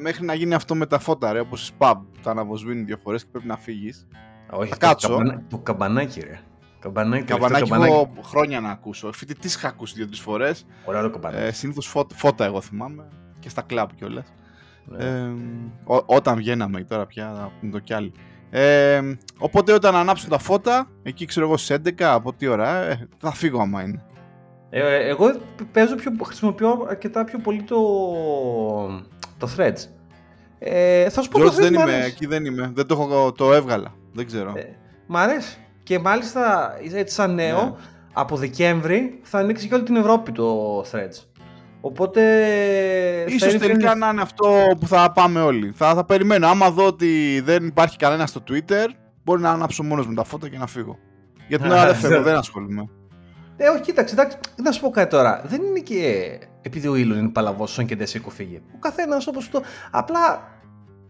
[0.03, 1.95] μέχρι να γίνει αυτό με τα φώτα, ρε, όπως η spam.
[2.23, 4.07] Τα αναβοσβήνει δύο φορές και πρέπει να φύγεις.
[4.51, 5.09] Όχι, θα κάτσω.
[5.09, 5.43] Το, καμπανα...
[5.49, 6.41] το καμπανάκι, ρε.
[6.79, 7.93] Καμπανάκι, καμπανάκι, καμπανάκι.
[7.93, 9.13] έχω χρόνια να ακούσω.
[9.13, 10.67] Φοιτητής είχα ακούσει δύο-τρεις φορές.
[10.85, 11.43] Ωραία το καμπανάκι.
[11.43, 13.09] Ε, Συνήθως φώτα, φώτα, εγώ θυμάμαι.
[13.39, 14.33] Και στα κλαμπ κιόλας.
[14.85, 15.05] Ναι.
[15.05, 15.33] Ε,
[16.07, 18.13] όταν βγαίναμε τώρα πια, να το κι άλλοι.
[18.51, 19.01] Ε,
[19.39, 23.33] οπότε όταν ανάψουν τα φώτα, εκεί ξέρω εγώ στις 11 από τι ώρα, ε, θα
[23.33, 24.05] φύγω άμα είναι.
[24.71, 25.41] Ε, εγώ
[25.73, 27.81] παίζω πιο, χρησιμοποιώ αρκετά πιο πολύ το,
[29.39, 29.87] το Threads.
[30.59, 32.71] Ε, θα σου πω George, δεν είμαι, εκεί δεν είμαι.
[32.75, 33.95] Δεν το, έχω, το έβγαλα.
[34.13, 34.53] Δεν ξέρω.
[34.57, 35.59] Ε, μ' αρέσει.
[35.83, 37.73] Και μάλιστα, έτσι σαν νέο, ναι.
[38.13, 41.30] από Δεκέμβρη θα ανοίξει και όλη την Ευρώπη το Threads.
[41.81, 42.21] Οπότε.
[43.29, 45.73] Ίσως τελικά να είναι αυτό που θα πάμε όλοι.
[45.77, 46.47] Θα, θα περιμένω.
[46.47, 48.87] Άμα δω ότι δεν υπάρχει κανένα στο Twitter,
[49.25, 50.99] μπορεί να ανάψω μόνος με τα φώτα και να φύγω.
[51.49, 52.89] Γιατί την δεν φεύγω, δεν ασχολούμαι.
[53.57, 55.43] Ε, όχι, κοίταξε, εντάξει, να σου πω κάτι τώρα.
[55.47, 58.63] Δεν είναι και επειδή ο Ήλον είναι παλαβός, σαν και δεν σε φύγει.
[58.75, 59.63] Ο καθένας όπως το.
[59.91, 60.43] Απλά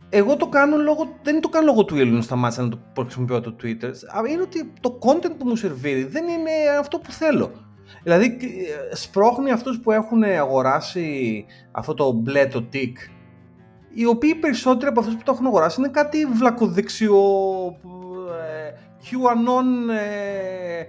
[0.08, 3.56] εγώ το κάνω λόγω, δεν το κάνω λόγω του Ήλιου σταμάτησα να το χρησιμοποιώ το
[3.62, 3.92] Twitter.
[4.30, 7.50] Είναι ότι το content που μου σερβίρει δεν είναι αυτό που θέλω.
[8.02, 8.36] Δηλαδή
[8.92, 12.92] σπρώχνει αυτούς που έχουν αγοράσει αυτό το μπλε το tick
[13.94, 17.22] οι οποίοι περισσότεροι από αυτούς που το έχουν αγοράσει είναι κάτι βλακοδεξιό
[18.40, 18.72] ε,
[19.04, 20.84] QAnon ε,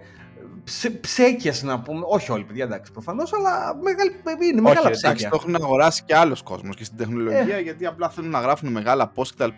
[1.02, 2.02] ψέκιας να πούμε.
[2.08, 4.12] Όχι όλοι, παιδιά, εντάξει, προφανώς, αλλά μεγάλη,
[4.52, 5.10] είναι μεγάλα Όχι, ψέκια.
[5.10, 7.62] Εντάξει, το έχουν αγοράσει και άλλος κόσμος και στην τεχνολογία ε.
[7.62, 9.50] γιατί απλά θέλουν να γράφουν μεγάλα post κτλ.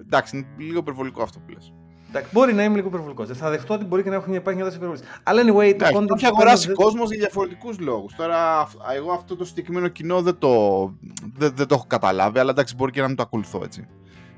[0.00, 1.72] Εντάξει, είναι λίγο υπερβολικό αυτό που λες.
[2.08, 3.28] Εντάξει, μπορεί να είμαι λίγο υπερβολικός.
[3.28, 5.02] Θα δεχτώ ότι μπορεί και να έχουν υπάρχει μια υπερβολής.
[5.22, 6.16] Αλλά anyway, το content.
[6.16, 6.76] Έχει αγοράσει δεν...
[6.76, 8.14] κόσμος για διαφορετικούς λόγους.
[8.14, 10.82] Τώρα, εγώ αυτό το συγκεκριμένο κοινό δεν το,
[11.36, 13.88] δεν, δεν το έχω καταλάβει, αλλά εντάξει, μπορεί και να μην το ακολουθώ έτσι.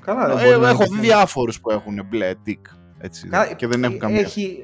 [0.05, 2.61] Καλά, ε, έχω δει διάφορους που έχουν μπλε tick.
[2.99, 4.21] Έτσι, Καλά, και δεν έχουν καμία.
[4.21, 4.59] Έχει,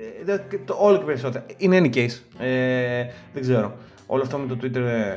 [0.65, 1.45] το, όλο και περισσότερο.
[1.57, 2.45] Είναι any case.
[2.45, 3.77] Ε, δεν ξέρω.
[4.07, 5.17] Όλο αυτό με το Twitter ε,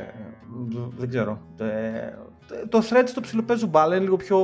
[0.96, 1.40] δεν ξέρω.
[1.58, 1.66] Ε,
[2.68, 4.38] το Threads το ψιλοπαίζω μπάλα είναι λίγο πιο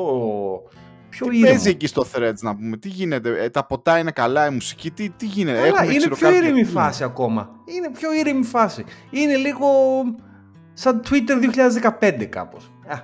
[1.19, 4.47] Πιο τι παίζει εκεί στο Threads να πούμε, τι γίνεται, ε, τα ποτά είναι καλά,
[4.47, 7.51] η μουσική, τι, τι γίνεται; Καλά, Έχουμε είναι πιο ήρεμη φάση ακόμα.
[7.65, 8.85] Είναι πιο ήρεμη φάση.
[9.11, 9.69] Είναι λίγο
[10.73, 11.35] σαν Twitter
[12.01, 12.73] 2015 κάπως.
[12.87, 12.97] Α,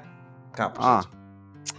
[0.51, 1.01] κάπως Α.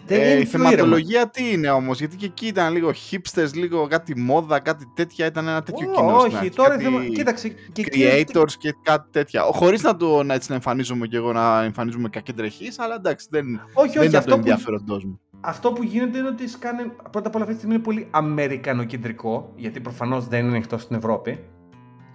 [0.06, 4.20] Δεν ε, η θεματολογία τι είναι όμως, γιατί και εκεί ήταν λίγο hipsters, λίγο κάτι
[4.20, 6.16] μόδα, κάτι τέτοια, ήταν ένα τέτοιο oh, κοινό.
[6.16, 7.06] Όχι, τώρα θέμα...
[7.06, 7.56] κοίταξε.
[7.72, 9.42] Και creators και κάτι τέτοια.
[9.42, 13.46] Χωρίς να το να, έτσι, να εμφανίζομαι και εγώ να εμφανίζομαι κακεντρεχής, αλλά εντάξει, δεν,
[13.74, 17.44] όχι, δεν ήταν το ενδιαφέροντός μου αυτό που γίνεται είναι ότι σκάνε, πρώτα απ' όλα
[17.44, 21.44] αυτή τη στιγμή είναι πολύ αμερικανοκεντρικό, γιατί προφανώς δεν είναι εκτός στην Ευρώπη.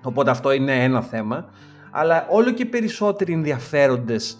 [0.02, 1.50] Οπότε αυτό είναι ένα θέμα.
[1.90, 4.38] Αλλά όλο και περισσότεροι ενδιαφέροντες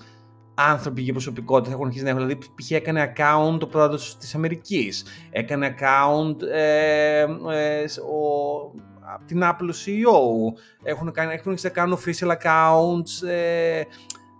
[0.55, 2.27] άνθρωποι και προσωπικότητες έχουν αρχίσει να έχουν.
[2.27, 2.71] Δηλαδή, π.χ.
[2.71, 5.05] έκανε account ο πρόεδρος της Αμερικής.
[5.31, 8.73] Έκανε account ε, ε, ο,
[9.15, 10.59] από την Apple CEO.
[10.83, 13.29] Έχουν, κάνει, έχουν αρχίσει να κάνουν official accounts.
[13.29, 13.83] Ε,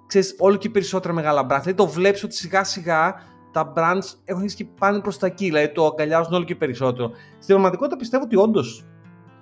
[0.07, 1.73] ξέρεις, όλο και περισσότερα μεγάλα μπράτια.
[1.73, 3.15] Δηλαδή, το βλέπεις ότι σιγά σιγά
[3.53, 7.11] τα brands έχουν αρχίσει και πάνε προς τα εκεί, δηλαδή το αγκαλιάζουν όλο και περισσότερο.
[7.31, 8.85] Στην πραγματικότητα πιστεύω ότι όντως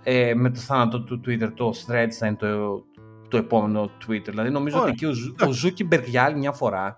[0.02, 2.84] ε, με το θάνατο του Twitter το Threads θα είναι το,
[3.28, 4.28] το επόμενο Twitter.
[4.28, 5.10] Δηλαδή νομίζω ότι και ο,
[5.46, 6.94] ο Zuckerberg για άλλη μια φορά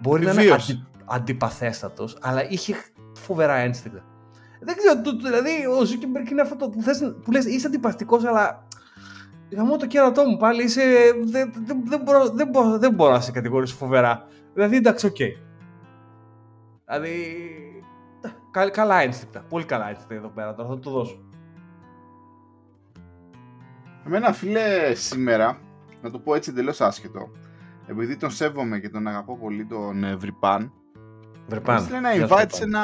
[0.00, 2.74] μπορεί να είναι αντι, αντιπαθέστατος, αλλά είχε
[3.14, 4.04] φοβερά ένστικτα.
[4.60, 8.66] Δεν ξέρω, το, δηλαδή ο Zuckerberg είναι αυτό που, θες, που λες είσαι αντιπαθητικός, αλλά
[9.50, 10.82] γαμώ το κέρατό μου πάλι, είσαι,
[11.24, 14.26] δεν, δεν, δεν, μπορώ, δεν, μπορώ, δεν μπορώ να σε κατηγορήσω φοβερά.
[14.54, 15.16] Δηλαδή εντάξει, OK.
[15.18, 15.53] Okay.
[16.84, 17.12] Δηλαδή.
[18.72, 19.44] καλά ένστικτα.
[19.48, 20.54] Πολύ καλά ένστικτα εδώ πέρα.
[20.54, 21.18] Τώρα θα το δώσω.
[24.06, 25.58] Εμένα φίλε σήμερα,
[26.02, 27.30] να το πω έτσι εντελώς άσχετο,
[27.86, 30.72] επειδή τον σέβομαι και τον αγαπώ πολύ τον ε, Βρυπάν,
[31.46, 31.86] Βρυπάν.
[31.90, 32.82] Μου ένα invite σε ένα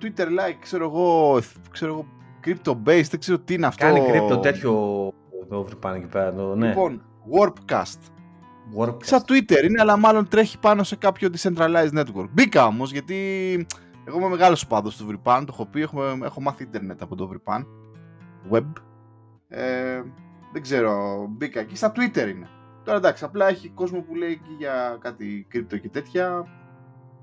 [0.00, 2.06] Twitter like, ξέρω εγώ, ξέρω εγώ
[2.44, 3.84] crypto based, δεν ξέρω τι είναι αυτό.
[3.84, 4.72] Κάνει crypto τέτοιο
[5.48, 6.34] το πάνε εκεί πέρα.
[6.34, 6.68] Το, ναι.
[6.68, 7.02] Λοιπόν,
[7.32, 7.98] Warpcast.
[8.78, 9.04] Warpcast.
[9.04, 12.28] Σαν Twitter είναι, αλλά μάλλον τρέχει πάνω σε κάποιο decentralized network.
[12.30, 13.16] Μπήκα όμως, γιατί
[14.04, 17.30] εγώ είμαι μεγάλος οπαδό του Vripan, το έχω πει, έχω, έχω μάθει ίντερνετ από το
[17.32, 17.64] Vripan.
[18.50, 18.72] Web.
[19.48, 20.02] Ε,
[20.52, 21.76] δεν ξέρω, μπήκα εκεί.
[21.76, 22.48] Στα Twitter είναι.
[22.84, 26.46] Τώρα εντάξει, απλά έχει κόσμο που λέει εκεί για κάτι κρύπτο και τέτοια.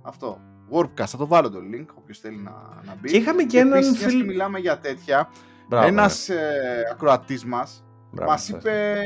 [0.02, 0.42] Αυτό.
[0.72, 2.52] Warpcast, θα το βάλω το link, όποιος θέλει να,
[2.86, 3.10] να μπει.
[3.10, 4.18] Και είχαμε και, έναν επίσης, φιλ...
[4.18, 5.30] και μιλάμε για τέτοια,
[5.68, 8.50] Μπράβο, ένας ε, ακροατής μας Μπράβο, μας σας.
[8.60, 8.98] είπε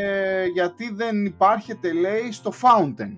[0.54, 3.18] γιατί δεν υπάρχεται λέει στο Fountain.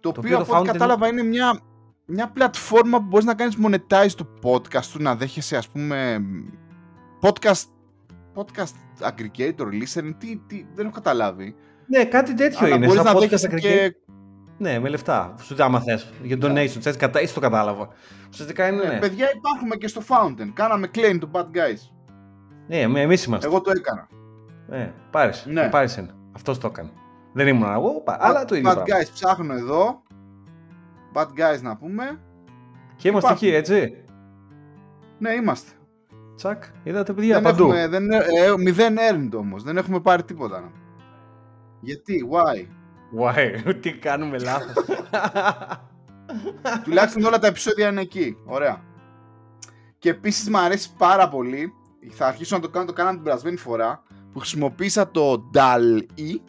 [0.00, 1.60] Το, Το οποίο οποίο το από ό,τι Fountain- κατάλαβα είναι μια,
[2.06, 6.20] μια πλατφόρμα που μπορείς να κάνεις monetize το podcast του, να δέχεσαι ας πούμε
[7.22, 7.62] podcast,
[8.34, 11.54] podcast aggregator, listener, τι, τι, δεν έχω καταλάβει.
[11.86, 12.86] Ναι, κάτι τέτοιο Αλλά είναι.
[12.86, 13.60] μπορείς σαν να podcast δέχεσαι aggregate.
[13.60, 13.96] και...
[14.58, 15.34] Ναι, με λεφτά.
[15.42, 16.12] Σου τι άμα θες.
[16.22, 16.66] Για donation.
[16.80, 17.18] Θες, κατά...
[17.18, 17.88] Έτσι το κατάλαβα.
[18.30, 18.82] Ουσιαστικά είναι.
[18.82, 20.50] Ναι, Ναι, παιδιά υπάρχουμε και στο Fountain.
[20.54, 21.90] Κάναμε claim του Bad Guys.
[22.68, 23.46] Ναι με- εμείς είμαστε.
[23.46, 24.08] Εγώ το έκανα.
[24.68, 25.46] Ναι, πάρεις.
[25.48, 25.68] Ναι.
[25.68, 26.14] Πάρεις ένα.
[26.36, 26.90] Αυτός το έκανε.
[27.32, 28.94] Δεν ήμουν εγώ, πα- αλλά το ίδιο Bad πράγμα.
[29.04, 30.02] Guys ψάχνω εδώ.
[31.14, 32.20] Bad Guys να πούμε.
[32.96, 33.46] Και είμαστε Υπάρχει.
[33.46, 34.04] εκεί, έτσι.
[35.18, 35.70] Ναι, είμαστε.
[36.36, 37.62] Τσακ, είδατε παιδιά δεν παντού.
[37.62, 38.20] έχουμε, δεν, ε,
[38.58, 39.62] μηδέν earned όμως.
[39.62, 40.70] Δεν έχουμε πάρει τίποτα.
[41.80, 42.66] Γιατί, why;
[43.20, 44.74] Why, τι κάνουμε λάθος.
[46.84, 48.36] Τουλάχιστον όλα τα επεισόδια είναι εκεί.
[48.44, 48.80] Ωραία.
[49.98, 51.72] Και επίσης μου αρέσει πάρα πολύ.
[52.10, 54.02] Θα αρχίσω να το κάνω, το κάναμε την περασμένη φορά.
[54.32, 56.40] Που χρησιμοποίησα το DAL-E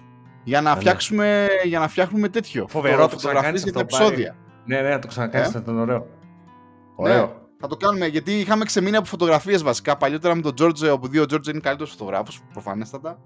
[0.43, 0.79] για να, ναι.
[0.79, 2.67] φτιάξουμε, για να φτιάχνουμε τέτοιο.
[2.69, 4.07] Φοβερό, φωτο- το φωτογραφίες ξανακάνεις για τα αυτό, πάλι.
[4.11, 4.35] επεισόδια.
[4.65, 5.97] ναι, ναι, να το ξανακάνεις, Ε; θα ήταν ωραίο.
[5.97, 6.05] Ναι.
[6.95, 7.47] Ωραίο.
[7.59, 9.97] Θα το κάνουμε γιατί είχαμε ξεμείνει από φωτογραφίες βασικά.
[9.97, 13.19] Παλιότερα με τον George, όπου ο George είναι καλύτερος φωτογράφος, προφανέστατα.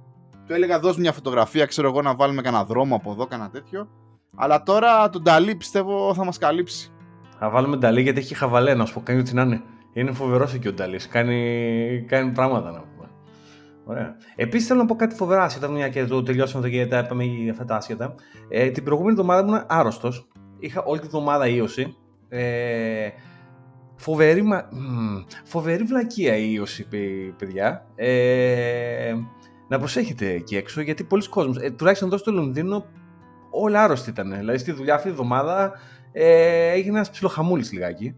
[0.45, 3.87] Του έλεγα δώσ' μια φωτογραφία, ξέρω εγώ, να βάλουμε κανένα δρόμο από εδώ, κανένα τέτοιο.
[4.35, 6.91] Αλλά τώρα τον Νταλή πιστεύω θα μας καλύψει.
[7.39, 9.61] Θα βάλουμε Νταλή γιατί έχει χαβαλέ, να σου πω, κάνει ό,τι να είναι.
[9.93, 10.99] Είναι φοβερός εκεί ο Νταλή.
[11.09, 13.09] Κάνει, κάνει πράγματα να πούμε.
[13.85, 14.15] Ωραία.
[14.35, 17.23] Επίσης θέλω να πω κάτι φοβερά άσχετα, μια και το τελειώσαμε εδώ και τα είπαμε
[17.23, 18.15] για αυτά τα άσχετα.
[18.49, 20.27] Ε, την προηγούμενη εβδομάδα ήμουν άρρωστος.
[20.59, 21.95] Είχα όλη τη εβδομάδα ίωση.
[22.29, 23.07] Ε,
[23.95, 24.67] φοβερή, μα...
[24.71, 27.85] μμ, φοβερή βλακεία η ίωση, παι- παιδιά.
[27.95, 29.13] Ε,
[29.67, 32.85] να προσέχετε εκεί έξω γιατί πολλοί κόσμος, ε, τουλάχιστον εδώ στο Λονδίνο,
[33.51, 34.35] όλοι άρρωστοι ήταν.
[34.37, 35.71] Δηλαδή στη δουλειά αυτή τη εβδομάδα
[36.11, 38.15] ε, έγινε ένας ψιλοχαμούλης λιγάκι.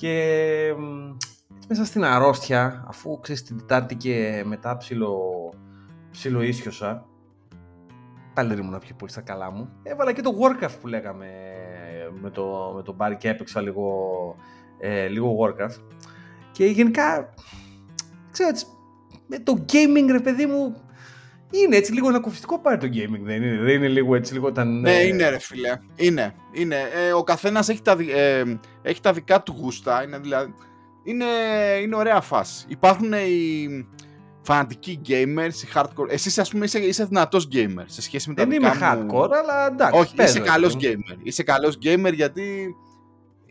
[0.00, 1.16] Και μ,
[1.54, 5.18] έτσι μέσα στην αρρώστια, αφού ξέρεις την Τετάρτη και μετά ψιλο,
[6.10, 7.06] ψιλο ίσιοσα,
[8.34, 12.08] πάλι δεν ήμουν πιο πολύ στα καλά μου, έβαλα και το Warcraft που λέγαμε ε,
[12.20, 13.86] με το, με το Barry και έπαιξα λίγο,
[14.78, 15.80] ε, λίγο Warcraft.
[16.52, 17.34] Και γενικά,
[18.30, 18.66] ξέρω έτσι,
[19.26, 20.76] με το gaming ρε παιδί μου,
[21.50, 24.80] είναι έτσι λίγο ανακουφιστικό πάρει το gaming, δεν είναι, δεν είναι λίγο έτσι λίγο όταν...
[24.80, 25.78] Ναι, ε, είναι ρε φίλε.
[25.96, 26.34] Είναι.
[26.52, 26.76] είναι.
[26.76, 30.02] Ε, ο καθένας έχει, τα δι- ε, έχει τα δικά του γούστα.
[30.02, 30.54] Είναι, δηλαδή,
[31.02, 31.24] είναι,
[31.82, 32.64] είναι ωραία φάση.
[32.68, 33.86] Υπάρχουν οι
[34.42, 36.08] φανατικοί gamers, οι hardcore.
[36.08, 39.10] Εσύ, ας πούμε, είσαι, είσαι δυνατός gamer σε σχέση με τα Δεν δικά είμαι μου...
[39.12, 40.00] hardcore, αλλά εντάξει.
[40.00, 41.02] Όχι, παίζω, είσαι ρε καλός παιδί μου.
[41.08, 41.18] gamer.
[41.22, 42.74] Είσαι καλός gamer γιατί.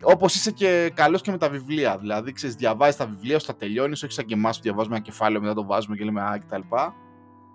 [0.02, 1.98] Όπως είσαι και καλός και με τα βιβλία.
[1.98, 5.04] Δηλαδή, ξέρεις, διαβάζεις τα βιβλία σου, τα τελειώνεις, όχι σαν και εμάς που διαβάζουμε ένα
[5.06, 6.62] κεφάλαιο, μετά το βάζουμε και λέμε Α κτλ.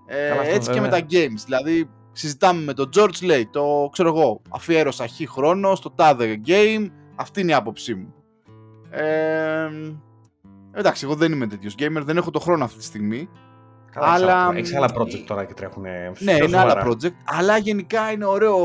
[0.06, 1.00] Ε, Καλά, αυτό έτσι και με βέβαια.
[1.00, 1.42] τα games.
[1.44, 6.86] Δηλαδή, συζητάμε με τον George, λέει, το ξέρω εγώ, αφιέρωσα χ χρόνο στο τάδε game.
[7.14, 8.14] Αυτή είναι η άποψή μου.
[8.90, 9.68] Ε,
[10.72, 13.28] εντάξει, εγώ δεν είμαι τέτοιος gamer, δεν έχω το χρόνο αυτή τη στιγμή.
[13.90, 14.56] Καλά, Αλλά, αλλά...
[14.56, 15.82] Έχεις άλλα μ, project τώρα και τρέχουν
[16.18, 18.56] Ναι, είναι άλλα project, αλλά γενικά είναι ωραίο,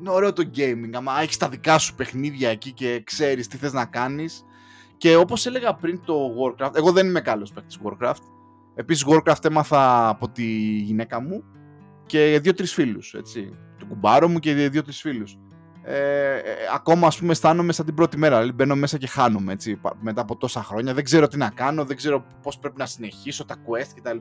[0.00, 0.90] είναι ωραίο το gaming.
[0.92, 4.44] Άμα έχεις τα δικά σου παιχνίδια εκεί και ξέρεις τι θες να κάνεις.
[4.96, 8.22] Και όπως έλεγα πριν το Warcraft, εγώ δεν είμαι καλός παίκτης Warcraft.
[8.74, 10.44] Επίσης, Warcraft έμαθα από τη
[10.76, 11.44] γυναίκα μου
[12.06, 13.14] και δύο-τρεις φίλους.
[13.78, 15.36] Τον κουμπάρο μου και δύο-τρεις φίλους.
[15.84, 16.40] Ε, ε,
[16.74, 19.96] ακόμα ας πούμε αισθάνομαι σαν την πρώτη μέρα δηλαδή μπαίνω μέσα και χάνομαι έτσι, πα-
[20.00, 23.44] μετά από τόσα χρόνια δεν ξέρω τι να κάνω, δεν ξέρω πώς πρέπει να συνεχίσω
[23.44, 24.16] τα quest κτλ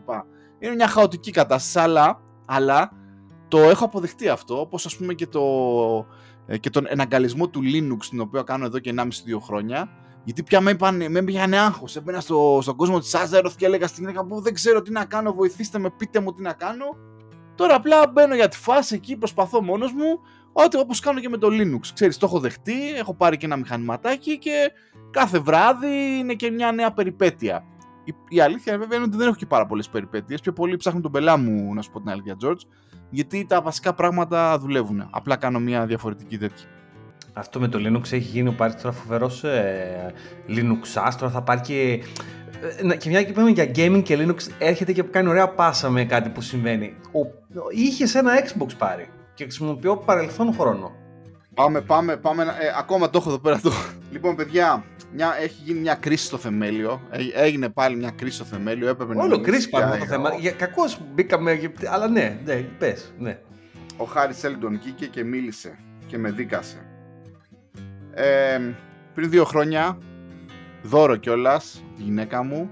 [0.59, 2.91] είναι μια χαοτική κατάσταση αλλά, αλλά
[3.47, 5.41] το έχω αποδεχτεί αυτό όπως ας πούμε και, το,
[6.45, 9.05] ε, και τον εναγκαλισμό του Linux τον οποίο κάνω εδώ και 1,5-2
[9.41, 9.89] χρόνια
[10.23, 13.88] γιατί πια με, είπαν, με έπιανε άγχος, έμπαινα στο, στον κόσμο της Azeroth και έλεγα
[13.88, 16.86] στην γυναίκα μου δεν ξέρω τι να κάνω, βοηθήστε με, πείτε μου τι να κάνω
[17.62, 20.19] Τώρα απλά μπαίνω για τη φάση εκεί, προσπαθώ μόνος μου,
[20.53, 21.88] ό,τι όπως κάνω και με το Linux.
[21.93, 24.71] Ξέρεις, το έχω δεχτεί, έχω πάρει και ένα μηχανηματάκι και
[25.12, 27.63] κάθε βράδυ είναι και μια νέα περιπέτεια.
[28.03, 31.01] Η, η αλήθεια βέβαια είναι ότι δεν έχω και πάρα πολλές περιπέτειες, πιο πολύ ψάχνω
[31.01, 32.62] τον πελά μου, να σου πω την αλήθεια, George,
[33.10, 35.07] γιατί τα βασικά πράγματα δουλεύουν.
[35.12, 36.80] Απλά κάνω μια διαφορετική τέτοια.
[37.33, 40.13] Αυτό με το Linux έχει γίνει ο Πάρης τώρα φοβερός ε,
[40.47, 42.03] Linux Astro, θα πάρει και...
[42.79, 45.89] ε, να- Και μια και είπαμε για gaming και Linux, έρχεται και κάνει ωραία πάσα
[45.89, 46.95] με κάτι που συμβαίνει.
[47.11, 47.19] Ο,
[47.75, 50.91] είχες ένα Xbox πάρει και χρησιμοποιώ παρελθόν χρόνο.
[51.53, 52.43] Πάμε, πάμε, πάμε.
[52.43, 53.59] Ε, ακόμα το έχω εδώ πέρα.
[53.59, 53.71] Το...
[54.11, 57.01] Λοιπόν, παιδιά, μια, έχει γίνει μια κρίση στο θεμέλιο.
[57.09, 58.87] Ε, έγινε πάλι μια κρίση στο θεμέλιο.
[58.87, 60.29] Έπρεπε Όλο κρίση πάμε το θέμα.
[60.57, 61.59] Κακώς μπήκαμε.
[61.91, 63.13] Αλλά ναι, ναι πες.
[63.17, 63.39] Ναι.
[63.97, 66.85] Ο Χάρης Σέλντον βγήκε και μίλησε και με δίκασε.
[68.13, 68.60] Ε,
[69.13, 69.97] πριν δύο χρόνια,
[70.82, 72.69] δώρο κιόλας, τη γυναίκα μου,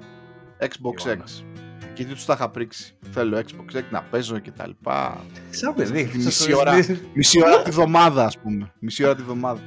[0.59, 1.43] Xbox X.
[1.93, 2.95] Και τι τους τα είχα πρίξει.
[3.11, 5.25] Θέλω Xbox X να παίζω και τα λοιπά.
[5.49, 6.11] Σαν παιδί.
[6.15, 6.73] Μισή ώρα,
[7.13, 8.71] μισή ώρα τη βδομάδα, ας πούμε.
[8.79, 9.59] Μισή ώρα τη βδομάδα.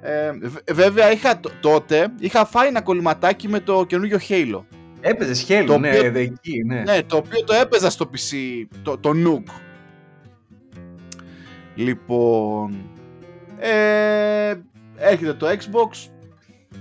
[0.00, 0.32] Ε,
[0.72, 4.64] βέβαια, είχα, τότε είχα φάει ένα κολληματάκι με το καινούργιο Halo.
[5.00, 6.80] Έπαιζες Halo, ναι, οποίο, εκεί, ναι.
[6.80, 8.36] Ναι, το οποίο το έπαιζα στο PC,
[8.82, 9.52] το, το Nook.
[11.74, 12.90] Λοιπόν,
[13.58, 14.54] ε,
[14.98, 16.10] έρχεται το Xbox,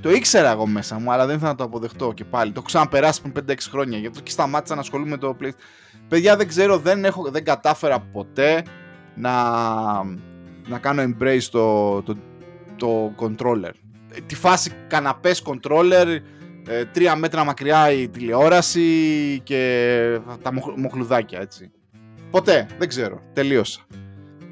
[0.02, 2.52] το ήξερα εγώ μέσα μου, αλλά δεν ήθελα να το αποδεχτώ και πάλι.
[2.52, 5.52] Το έχω ξαναπεράσει πριν 5-6 χρόνια, γιατί και σταμάτησα να ασχολούμαι με το PlayStation.
[6.08, 8.64] Παιδιά, δεν ξέρω, δεν, έχω, δεν κατάφερα ποτέ
[9.16, 9.34] να,
[10.68, 12.18] να κάνω embrace το, το,
[12.76, 13.72] το controller.
[14.26, 16.18] Τη φάση καναπές controller,
[16.68, 21.72] ε, τρία μέτρα μακριά η τηλεόραση και τα μοχλουδάκια, έτσι.
[22.32, 23.82] Ποτέ, δεν ξέρω, τελείωσα.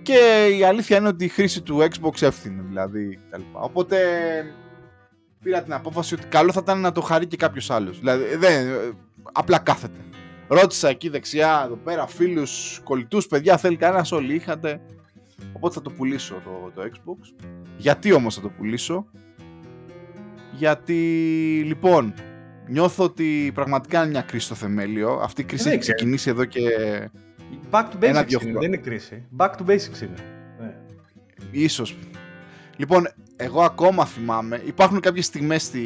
[0.05, 3.19] Και η αλήθεια είναι ότι η χρήση του Xbox εύθυνε, δηλαδή,
[3.51, 3.97] Οπότε
[5.43, 7.99] πήρα την απόφαση ότι καλό θα ήταν να το χαρεί και κάποιος άλλος.
[7.99, 8.67] Δηλαδή, δεν,
[9.31, 9.99] απλά κάθεται.
[10.47, 14.81] Ρώτησα εκεί δεξιά, εδώ πέρα, φίλους, κολλητούς, παιδιά, θέλει κανένας, όλοι είχατε.
[15.53, 17.45] Οπότε θα το πουλήσω το, το Xbox.
[17.77, 19.05] Γιατί όμως θα το πουλήσω,
[20.51, 20.93] Γιατί
[21.65, 22.13] λοιπόν,
[22.67, 25.19] νιώθω ότι πραγματικά είναι μια κρίση στο θεμέλιο.
[25.23, 26.61] Αυτή η κρίση έχει ξεκινήσει εδώ και.
[27.71, 29.23] Back to basics είναι, δεν είναι κρίση.
[29.37, 30.15] Back to basics είναι.
[30.59, 30.75] Ναι.
[31.51, 31.95] Ίσως.
[32.77, 35.81] Λοιπόν, εγώ ακόμα θυμάμαι, υπάρχουν κάποιες στιγμές στη,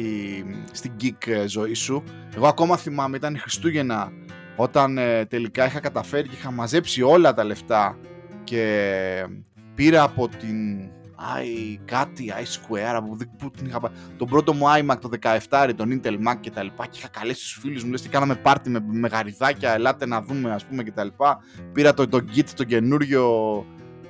[0.72, 2.04] στην geek ε, ζωή σου,
[2.36, 4.12] εγώ ακόμα θυμάμαι, ήταν Χριστούγεννα,
[4.56, 7.98] όταν ε, τελικά είχα καταφέρει και είχα μαζέψει όλα τα λεφτά
[8.44, 9.26] και
[9.74, 13.80] πήρα από την i κάτι, i square, από που την είχα
[14.16, 15.08] τον πρώτο μου iMac το
[15.48, 18.08] 17, τον Intel Mac και τα λοιπά και είχα καλέσει τους φίλους μου, λες τι
[18.08, 21.38] κάναμε πάρτι με, με γαριδάκια, ελάτε να δούμε ας πούμε και τα λοιπά.
[21.72, 23.64] Πήρα το, το Git, το καινούριο,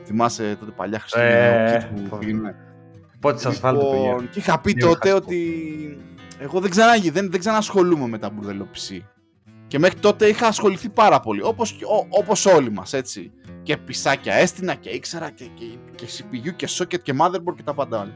[0.04, 2.56] θυμάσαι τότε παλιά Χριστούγεννα, ε, Git που πήγαινε
[3.20, 5.38] Πότε σας βάλω λοιπόν, Και είχα πει τότε ότι
[6.38, 9.06] εγώ δεν, ξανά, δεν, δεν ξανασχολούμαι με τα μπουρδελοψή.
[9.70, 11.42] Και μέχρι τότε είχα ασχοληθεί πάρα πολύ.
[11.42, 11.76] Όπως,
[12.08, 13.32] όπως όλοι μας, έτσι.
[13.62, 17.74] Και πισάκια έστεινα και ήξερα και, και, και CPU και socket και motherboard και τα
[17.74, 18.12] πάντα όλα.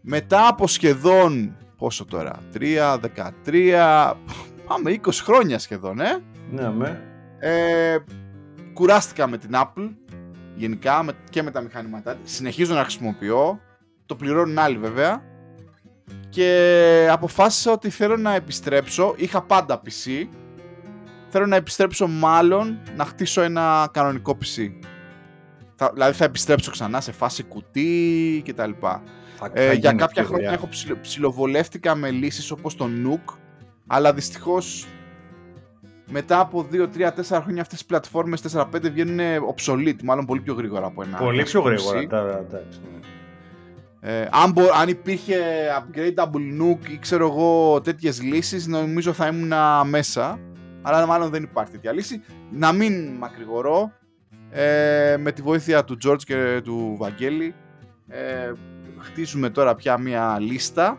[0.00, 2.98] Μετά από σχεδόν, πόσο τώρα, 3,
[3.44, 4.12] 13,
[4.66, 6.22] πάμε 20 χρόνια σχεδόν, ε.
[6.50, 7.02] Ναι, με.
[7.38, 7.96] Ε,
[8.72, 9.90] κουράστηκα με την Apple,
[10.54, 13.60] γενικά και με τα μηχανήματά Συνεχίζω να χρησιμοποιώ,
[14.06, 15.22] το πληρώνουν άλλοι βέβαια
[16.34, 20.28] και αποφάσισα ότι θέλω να επιστρέψω, είχα πάντα PC,
[21.28, 24.70] θέλω να επιστρέψω μάλλον να χτίσω ένα κανονικό PC.
[25.74, 28.70] Θα, δηλαδή θα επιστρέψω ξανά σε φάση κουτί κτλ.
[29.52, 33.34] Ε, για κάποια χρόνια έχω ψιλο, ψιλοβολεύτηκα με λύσεις όπως το Nook,
[33.86, 34.86] αλλά δυστυχώς
[36.10, 39.18] μετά από 2, 3, 4 χρόνια αυτές οι πλατφόρμες 4-5 βγαίνουν
[39.56, 41.18] obsolete, μάλλον πολύ πιο γρήγορα από ένα.
[41.18, 42.80] Πολύ πιο γρήγορα, εντάξει.
[44.04, 44.20] Ναι.
[44.20, 45.36] Ε, αν, μπο, αν υπήρχε
[45.78, 49.52] upgradeable Nook ή ξέρω εγώ τέτοιες λύσεις νομίζω θα ήμουν
[49.88, 50.38] μέσα.
[50.82, 52.22] Αλλά μάλλον δεν υπάρχει τέτοια λύση.
[52.50, 53.92] Να μην μακρηγορώ
[54.50, 57.54] ε, με τη βοήθεια του George και του Βαγγέλη
[58.08, 58.52] ε,
[58.98, 60.98] χτίζουμε τώρα πια μια λίστα.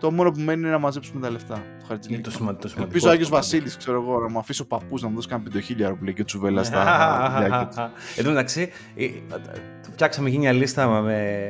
[0.00, 1.62] Το μόνο που μένει είναι να μαζέψουμε τα λεφτά.
[2.08, 2.82] Είναι το σημαντικό.
[2.82, 5.48] Ελπίζω ο Άγιος Βασίλης, ξέρω εγώ, να μου αφήσει ο παππούς να μου δώσει κανένα
[5.48, 6.82] πεντοχίλια που λέει και τσουβέλα στα
[8.16, 9.06] Εν τω μεταξύ, ε,
[9.92, 11.48] φτιάξαμε γίνει λίστα με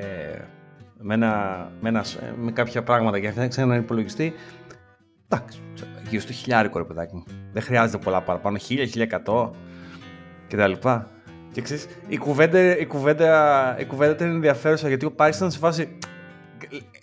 [1.02, 2.04] με, ένα, με, ένα,
[2.36, 4.34] με κάποια πράγματα και αυτά ένα υπολογιστή.
[5.28, 5.60] Εντάξει,
[6.08, 7.24] γύρω στο χιλιάρικο ρε παιδάκι μου.
[7.52, 8.58] Δεν χρειάζεται πολλά παραπάνω.
[8.58, 9.54] Χίλια, χίλια εκατό
[10.48, 10.72] κτλ.
[11.52, 15.58] Και ξέρεις, η κουβέντα, η, κουβέντα, η κουβέντα ήταν ενδιαφέρουσα γιατί ο Πάρης ήταν σε
[15.58, 15.98] φάση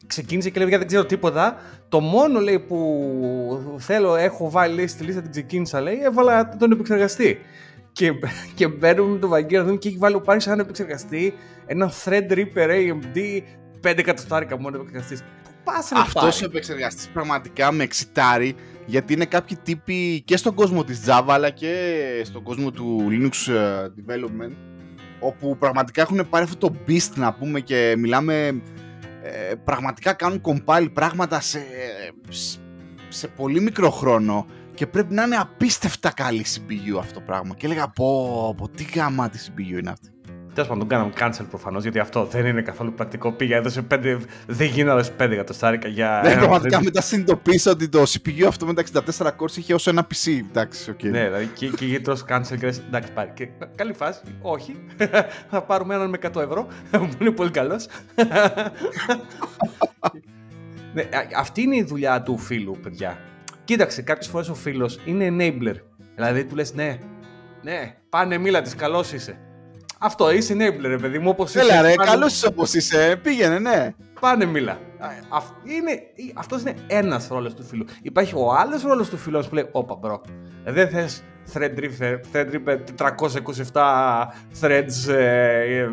[0.08, 1.56] ξεκίνησε και λέει δεν ξέρω τίποτα.
[1.90, 6.72] Το μόνο λέει που θέλω, έχω βάλει λέει, στη λίστα την ξεκίνησα λέει, έβαλα τον
[6.72, 7.40] επεξεργαστή.
[7.92, 8.12] Και,
[8.56, 11.34] και μπαίνουμε με τον Βαγγέλο και έχει βάλει ο Πάρης σαν επεξεργαστή
[11.66, 13.42] ένα Threadripper AMD
[13.84, 15.16] 5 εκατοστάρικα μόνο επεξεργαστή.
[15.44, 20.84] Πού πας Αυτός ο επεξεργαστής πραγματικά με εξητάρει γιατί είναι κάποιοι τύποι και στον κόσμο
[20.84, 24.56] της Java αλλά και στον κόσμο του Linux ε, development
[25.20, 28.62] όπου πραγματικά έχουν πάρει αυτό το beast να πούμε και μιλάμε
[29.24, 31.62] ε, πραγματικά κάνουν compile πράγματα σε,
[33.10, 37.56] σε πολύ μικρό χρόνο και πρέπει να είναι απίστευτα καλή CPU αυτό το πράγμα.
[37.56, 40.10] Και έλεγα πω, πω τι γάμα τη CPU είναι αυτή
[40.60, 43.32] Τέλος πάντων, τον κάναμε cancel προφανώς γιατί αυτό δεν είναι καθόλου πρακτικό.
[43.32, 44.18] Πήγα, έδωσε 5.
[44.48, 46.22] Δεν γίνανε άλλες 5 εκατοστάρικα για.
[46.24, 48.84] Ναι, πραγματικά μετά συνειδητοποίησα ότι το CPU αυτό με τα
[49.18, 50.30] 64 cores είχε ως ένα PC.
[50.50, 51.10] Εντάξει, okay.
[51.10, 53.32] Ναι, δηλαδή και, και γιατί τρως cancel και λες, εντάξει πάρει.
[53.34, 54.76] Και καλή φάση, όχι.
[55.52, 57.88] θα πάρουμε έναν με 100 ευρώ, που είναι πολύ καλός.
[60.94, 61.04] ναι,
[61.38, 63.18] αυτή είναι η δουλειά του φίλου, παιδιά.
[63.64, 65.76] Κοίταξε, κάποιες φορές ο φίλος είναι enabler.
[66.16, 66.98] Δηλαδή του λες, ναι,
[67.62, 69.40] ναι, πάνε μίλα της, καλός είσαι.
[70.02, 71.60] Αυτό είσαι enabler, ρε παιδί μου, όπως είσαι.
[71.60, 73.20] Έλα, ρε, καλός είσαι όπως είσαι.
[73.24, 73.94] Πήγαινε, ναι.
[74.20, 74.80] Πάνε μίλα.
[75.64, 76.02] Είναι,
[76.34, 77.86] αυτός είναι ένας ρόλος του φίλου.
[78.02, 80.22] Υπάρχει ο άλλος ρόλος του φίλου που λέει «Όπα bro,
[80.66, 82.78] δεν θες Threadripper, Threadripper
[83.74, 84.26] 427
[84.62, 85.90] threads, ε, ε,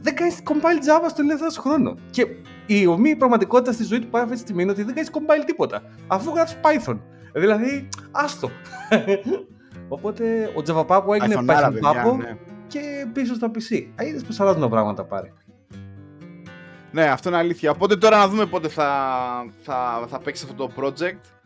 [0.00, 1.96] δεν κάνεις compile Java στο ελεύθερο χρόνο».
[2.10, 2.26] Και
[2.66, 5.44] η ωμή πραγματικότητα στη ζωή του πάει αυτή τη στιγμή είναι ότι δεν κάνεις compile
[5.46, 6.98] τίποτα, αφού γράφεις Python.
[7.32, 8.50] Δηλαδή, άστο.
[9.88, 12.36] Οπότε ο Java Papo έγινε Python Papo ναι.
[12.68, 13.86] Και πίσω στα PC.
[14.00, 15.32] Είδες πως αλλάζουν τα πράγματα πάρει.
[16.90, 17.70] Ναι, αυτό είναι αλήθεια.
[17.70, 18.90] Οπότε τώρα να δούμε πότε θα,
[19.62, 21.36] θα, θα παίξει αυτό το project.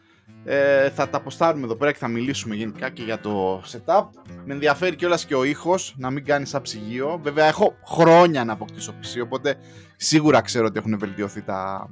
[0.45, 4.05] Ε, θα τα αποστάρουμε εδώ πέρα και θα μιλήσουμε γενικά και για το setup.
[4.45, 7.21] Με ενδιαφέρει κιόλας και ο ήχος, να μην κάνει σαν ψυγείο.
[7.23, 9.55] Βέβαια, έχω χρόνια να αποκτήσω PC, οπότε
[9.97, 11.89] σίγουρα ξέρω ότι έχουν βελτιωθεί τα,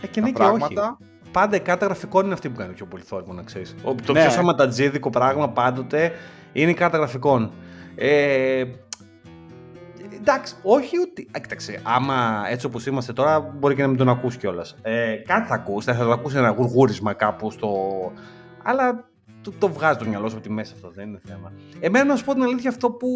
[0.00, 0.68] ε, και τα ναι πράγματα.
[0.68, 1.10] Και όχι.
[1.32, 3.74] Πάντα η κάρτα γραφικών είναι αυτή που κάνει πιο πολύ θόρυβο, να ξέρεις.
[4.04, 4.20] Το ναι.
[4.20, 6.12] πιο σαματατζίδικο πράγμα πάντοτε
[6.52, 7.52] είναι η κάρτα γραφικών.
[7.94, 8.64] Ε,
[10.20, 11.28] εντάξει, όχι ότι.
[11.40, 14.76] Κοίταξε, άμα έτσι όπως είμαστε τώρα, μπορεί και να μην τον ακούσει κιόλας.
[14.82, 17.78] Ε, κάτι θα ακούσει, θα το ακούσει ένα γουργούρισμα κάπου στο.
[18.62, 19.10] Αλλά
[19.42, 21.52] το, το βγάζει το μυαλό σου από τη μέση αυτό, δεν είναι θέμα.
[21.80, 23.08] Εμένα να σου πω την αλήθεια, αυτό που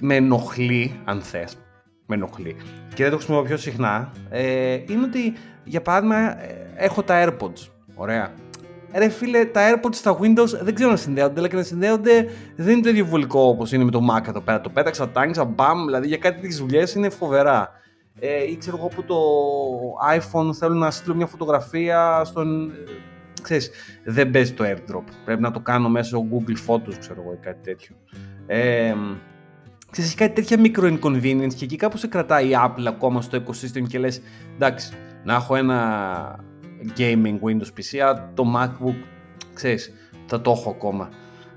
[0.00, 1.56] με ενοχλεί, αν θες,
[2.06, 2.56] με ενοχλεί
[2.94, 5.32] και δεν το χρησιμοποιώ πιο συχνά, ε, είναι ότι
[5.64, 7.68] για παράδειγμα ε, έχω τα AirPods.
[7.94, 8.32] Ωραία.
[8.94, 12.72] Ρε φίλε, τα AirPods στα Windows δεν ξέρω να συνδέονται, αλλά και να συνδέονται δεν
[12.72, 14.60] είναι το ίδιο βολικό όπως είναι με το Mac εδώ πέρα.
[14.60, 17.70] Το πέταξα, το άγγιξα, μπαμ, δηλαδή για κάτι τέτοιε δουλειές είναι φοβερά.
[18.20, 19.16] Ε, ή ξέρω εγώ που το
[20.14, 22.72] iPhone θέλω να στείλω μια φωτογραφία στον.
[23.42, 23.70] Ξέρεις,
[24.04, 25.04] δεν παίζει το airdrop.
[25.24, 27.96] Πρέπει να το κάνω μέσω Google Photos, ξέρω εγώ, ή κάτι τέτοιο.
[28.46, 28.94] Ε,
[29.90, 33.42] ξέρεις, έχει κάτι τέτοια μικρο inconvenience και εκεί κάπως σε κρατάει η Apple ακόμα στο
[33.42, 34.20] ecosystem και λες,
[34.54, 34.92] εντάξει,
[35.24, 36.46] να έχω ένα
[36.96, 38.96] gaming Windows PC, αλλά το MacBook,
[39.54, 39.92] ξέρεις,
[40.26, 41.08] θα το έχω ακόμα.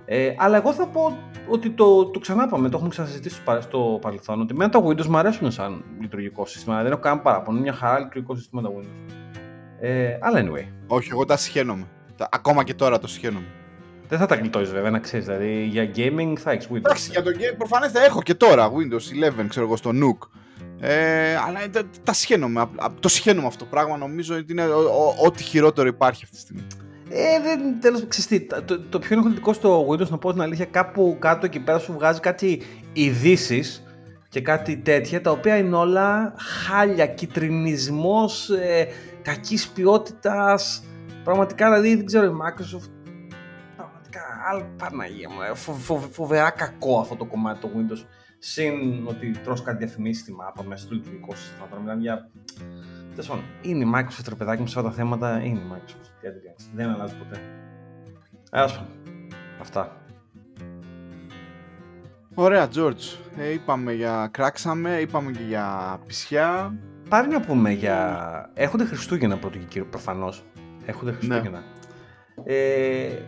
[0.05, 1.17] Ε, αλλά εγώ θα πω
[1.49, 5.17] ότι το, το ξανά πάμε, το έχουμε ξανασυζητήσει στο παρελθόν, ότι εμένα τα Windows μου
[5.17, 9.13] αρέσουν σαν λειτουργικό σύστημα, δεν έχω κανένα παράπονο, είναι μια χαρά λειτουργικό σύστημα τα Windows.
[9.79, 10.65] Ε, αλλά anyway.
[10.87, 11.87] Όχι, εγώ τα συχαίνομαι.
[12.29, 13.45] Ακόμα και τώρα το συχαίνομαι.
[14.07, 15.25] Δεν θα τα γλιτώσεις βέβαια, να ξέρεις.
[15.25, 16.75] Δηλαδή για gaming θα έχεις Windows.
[16.75, 20.27] Εντάξει, για το gaming προφανές θα έχω και τώρα Windows 11, ξέρω εγώ, στο Nook.
[20.83, 22.69] Ε, αλλά τα, τα σχένομαι.
[22.99, 23.97] Το σχένομαι αυτό το πράγμα.
[23.97, 24.65] Νομίζω ότι είναι
[25.25, 26.67] ό,τι χειρότερο υπάρχει αυτή τη στιγμή.
[27.09, 31.17] Ε, δεν, τέλος, ξεστή, το, το πιο ενοχλητικό στο Windows, να πω την αλήθεια, κάπου
[31.19, 32.61] κάτω εκεί πέρα σου βγάζει κάτι
[32.93, 33.83] ειδήσεις
[34.29, 38.87] και κάτι τέτοια, τα οποία είναι όλα χάλια, κυτρινισμός, ε,
[39.21, 40.83] κακής ποιότητας,
[41.23, 42.89] πραγματικά δηλαδή δεν ξέρω η Microsoft,
[43.75, 48.05] πραγματικά, άλλη Παναγία μου, ε, φο, φο, φοβερά κακό αυτό το κομμάτι το Windows.
[48.43, 51.67] Συν ότι τρως κάτι διαφημίσει στη μάπα μέσα στο λειτουργικό σύστημα.
[51.67, 52.29] Τώρα μιλάμε για.
[53.09, 55.43] Τέλος πάντων, είναι η Microsoft ρε παιδάκι μου σε αυτά τα θέματα.
[55.43, 56.07] Είναι η Microsoft.
[56.21, 57.39] Τι Δεν αλλάζει ποτέ.
[58.51, 58.87] Έλα
[59.59, 60.01] Αυτά.
[62.33, 63.17] Ωραία, George.
[63.37, 66.77] Ε, είπαμε για κράξαμε, είπαμε και για πισιά.
[67.09, 68.49] Πάρει να πούμε για.
[68.53, 70.43] Έχονται Χριστούγεννα πρώτο και κύριο, προφανώς.
[70.85, 71.17] Έχονται ναι.
[71.17, 71.63] Χριστούγεννα.
[72.45, 72.53] Ναι.
[72.53, 73.21] Ε,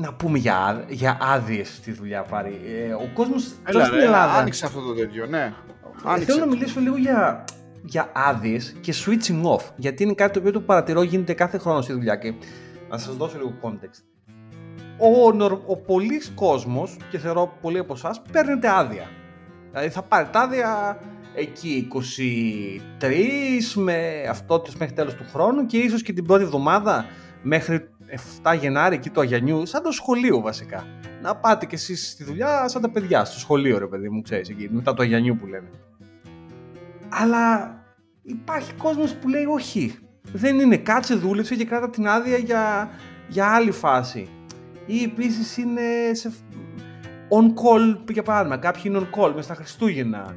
[0.00, 2.60] να πούμε για, για άδειες στη δουλειά πάρει.
[2.66, 4.32] Ε, ο κόσμος τώρα στην Ελλάδα.
[4.32, 5.52] Άνοιξε αυτό το τέτοιο, ναι.
[6.04, 6.32] Άνοιξε.
[6.32, 7.44] Θέλω να μιλήσω λίγο για,
[7.82, 9.62] για άδειες και switching off.
[9.76, 12.16] Γιατί είναι κάτι το οποίο το παρατηρώ γίνεται κάθε χρόνο στη δουλειά.
[12.16, 12.34] Και
[12.88, 14.02] να σας δώσω λίγο context.
[14.98, 15.28] Ο,
[15.66, 19.08] ο πολλή κόσμος, και θεωρώ πολλοί από εσάς, παίρνετε άδεια.
[19.70, 20.98] Δηλαδή θα πάρετε άδεια
[21.34, 21.88] εκεί
[23.00, 23.06] 23
[23.74, 27.06] με αυτό μέχρι τέλος του χρόνου και ίσως και την πρώτη εβδομάδα
[27.42, 27.88] μέχρι
[28.42, 30.86] 7 Γενάρη εκεί του Αγιανιού, σαν το σχολείο βασικά.
[31.22, 34.48] Να πάτε κι εσείς στη δουλειά σαν τα παιδιά, στο σχολείο ρε παιδί μου, ξέρεις
[34.48, 35.68] εκεί, μετά το Αγιανιού που λένε.
[37.08, 37.74] Αλλά
[38.22, 39.98] υπάρχει κόσμος που λέει όχι.
[40.32, 42.90] Δεν είναι κάτσε, δούλεψε και κράτα την άδεια για,
[43.28, 44.28] για άλλη φάση.
[44.86, 45.82] Ή επίσης είναι
[46.12, 46.32] σε
[47.28, 48.56] on call, για παράδειγμα.
[48.56, 50.36] Κάποιοι είναι on call μες στα Χριστούγεννα.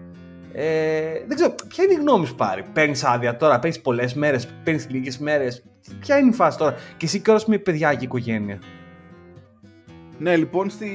[0.55, 2.63] Ε, δεν ξέρω, ποια είναι η γνώμη σου πάρει.
[2.73, 5.63] Παίρνεις άδεια τώρα, παίρνεις πολλές μέρες, παίρνεις λίγες μέρες.
[5.99, 8.59] Ποια είναι η φάση τώρα, και εσύ κιόλα με παιδιά και οικογένεια.
[10.17, 10.87] Ναι, λοιπόν, στη,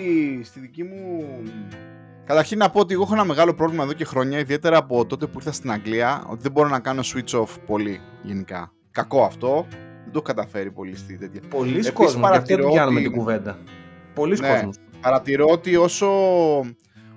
[0.45, 1.25] στη δική μου.
[2.25, 5.27] Καταρχήν να πω ότι εγώ έχω ένα μεγάλο πρόβλημα εδώ και χρόνια, ιδιαίτερα από τότε
[5.27, 8.73] που ήρθα στην Αγγλία, ότι δεν μπορώ να κάνω switch off πολύ γενικά.
[8.91, 9.67] Κακό αυτό.
[9.71, 11.41] Δεν το έχω καταφέρει πολύ στη τέτοια.
[11.49, 13.03] Πολλοί κόσμοι, παρατηρώ ότι...
[13.03, 13.59] την κουβέντα.
[14.15, 14.73] Πολλοί ναι, κόσμοι.
[15.01, 16.09] Παρατηρώ ότι όσο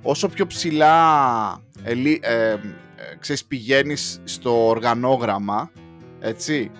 [0.01, 0.95] όσο πιο ψηλά
[1.83, 2.57] ε, ε,
[3.19, 5.71] ξέρεις, πηγαίνεις στο οργανόγραμμα,
[6.19, 6.71] έτσι,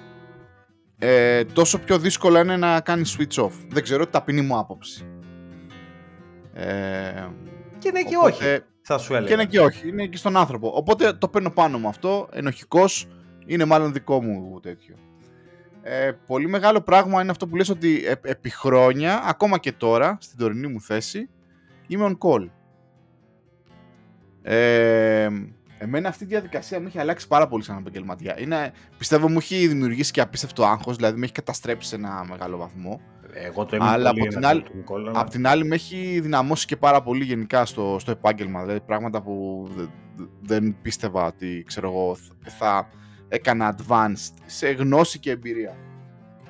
[0.97, 3.52] ε, τόσο πιο δύσκολο είναι να κάνεις switch off.
[3.70, 5.06] Δεν ξέρω, ταπεινή μου άποψη.
[6.54, 7.28] Ε,
[7.78, 9.30] και ναι και όχι, θα σου έλεγα.
[9.30, 10.72] Και ναι και όχι, είναι και στον άνθρωπο.
[10.76, 13.08] Οπότε το παίρνω πάνω μου αυτό, ενοχικός,
[13.45, 14.95] είναι μάλλον δικό μου τέτοιο.
[15.84, 20.38] Ε, πολύ μεγάλο πράγμα είναι αυτό που λες ότι επί χρόνια, ακόμα και τώρα, στην
[20.38, 21.30] τωρινή μου θέση,
[21.88, 22.49] είμαι on call.
[24.41, 25.29] Ε,
[25.77, 28.39] εμένα αυτή η διαδικασία μου έχει αλλάξει πάρα πολύ σαν επαγγελματία.
[28.39, 32.57] Είναι, πιστεύω μου έχει δημιουργήσει και απίστευτο άγχος, δηλαδή με έχει καταστρέψει σε ένα μεγάλο
[32.57, 33.01] βαθμό.
[33.33, 34.63] Εγώ το αλλά από την, άλλη,
[35.13, 38.61] από την άλλη με έχει δυναμώσει και πάρα πολύ γενικά στο, στο επάγγελμα.
[38.61, 39.67] Δηλαδή πράγματα που
[40.41, 42.17] δεν πίστευα ότι ξέρω εγώ,
[42.57, 42.89] θα
[43.27, 45.75] έκανα advanced σε γνώση και εμπειρία.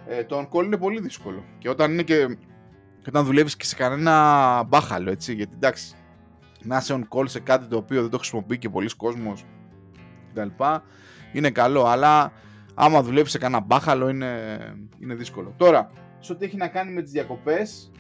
[0.08, 1.44] Ε, το on-call είναι πολύ δύσκολο.
[1.58, 2.38] Και όταν, είναι και,
[3.08, 5.94] όταν δουλεύεις και σε κανένα μπάχαλο, έτσι, γιατί εντάξει,
[6.64, 9.46] να είσαι on call σε κάτι το οποίο δεν το χρησιμοποιεί και πολλοί κόσμος
[10.34, 10.64] κτλ.
[11.34, 12.32] Είναι καλό, αλλά
[12.74, 14.58] άμα δουλεύεις σε κανένα μπάχαλο είναι,
[15.00, 15.54] είναι δύσκολο.
[15.58, 17.92] Τώρα, σε ό,τι έχει να κάνει με τις διακοπές,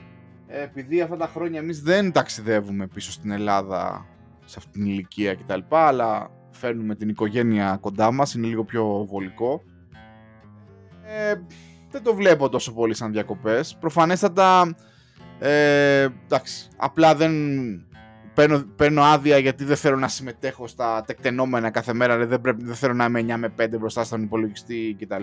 [0.47, 4.05] ε, επειδή αυτά τα χρόνια εμείς δεν ταξιδεύουμε πίσω στην Ελλάδα
[4.45, 5.59] σε αυτήν την ηλικία κτλ.
[5.69, 9.63] Αλλά φέρνουμε την οικογένεια κοντά μας, είναι λίγο πιο βολικό.
[11.03, 11.33] Ε,
[11.89, 13.77] δεν το βλέπω τόσο πολύ σαν διακοπές.
[13.79, 14.75] Προφανέστατα,
[15.39, 17.31] ε, εντάξει, απλά δεν
[18.41, 22.75] παίρνω, παίρνω άδεια γιατί δεν θέλω να συμμετέχω στα τεκτενόμενα κάθε μέρα, δεν, πρέπει, δεν
[22.75, 25.21] θέλω να είμαι 9 με 5 μπροστά στον υπολογιστή κτλ.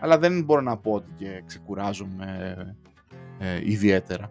[0.00, 2.56] Αλλά δεν μπορώ να πω ότι και ξεκουράζομαι
[3.38, 4.30] ε, ιδιαίτερα.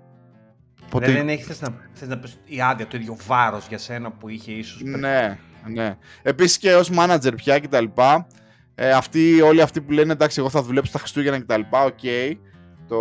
[0.89, 1.11] Ποτέ...
[1.11, 4.29] Δεν, έχεις θες να, θες να πεις η άδεια, το ίδιο βάρος για σένα που
[4.29, 5.97] είχε ίσως Ναι, ναι.
[6.21, 8.27] Επίσης και ως manager πια και τα λοιπά,
[8.75, 11.83] ε, αυτοί, όλοι αυτοί που λένε εντάξει εγώ θα δουλέψω τα Χριστούγεννα και τα λοιπά,
[11.83, 12.33] OK, okay,
[12.87, 12.99] το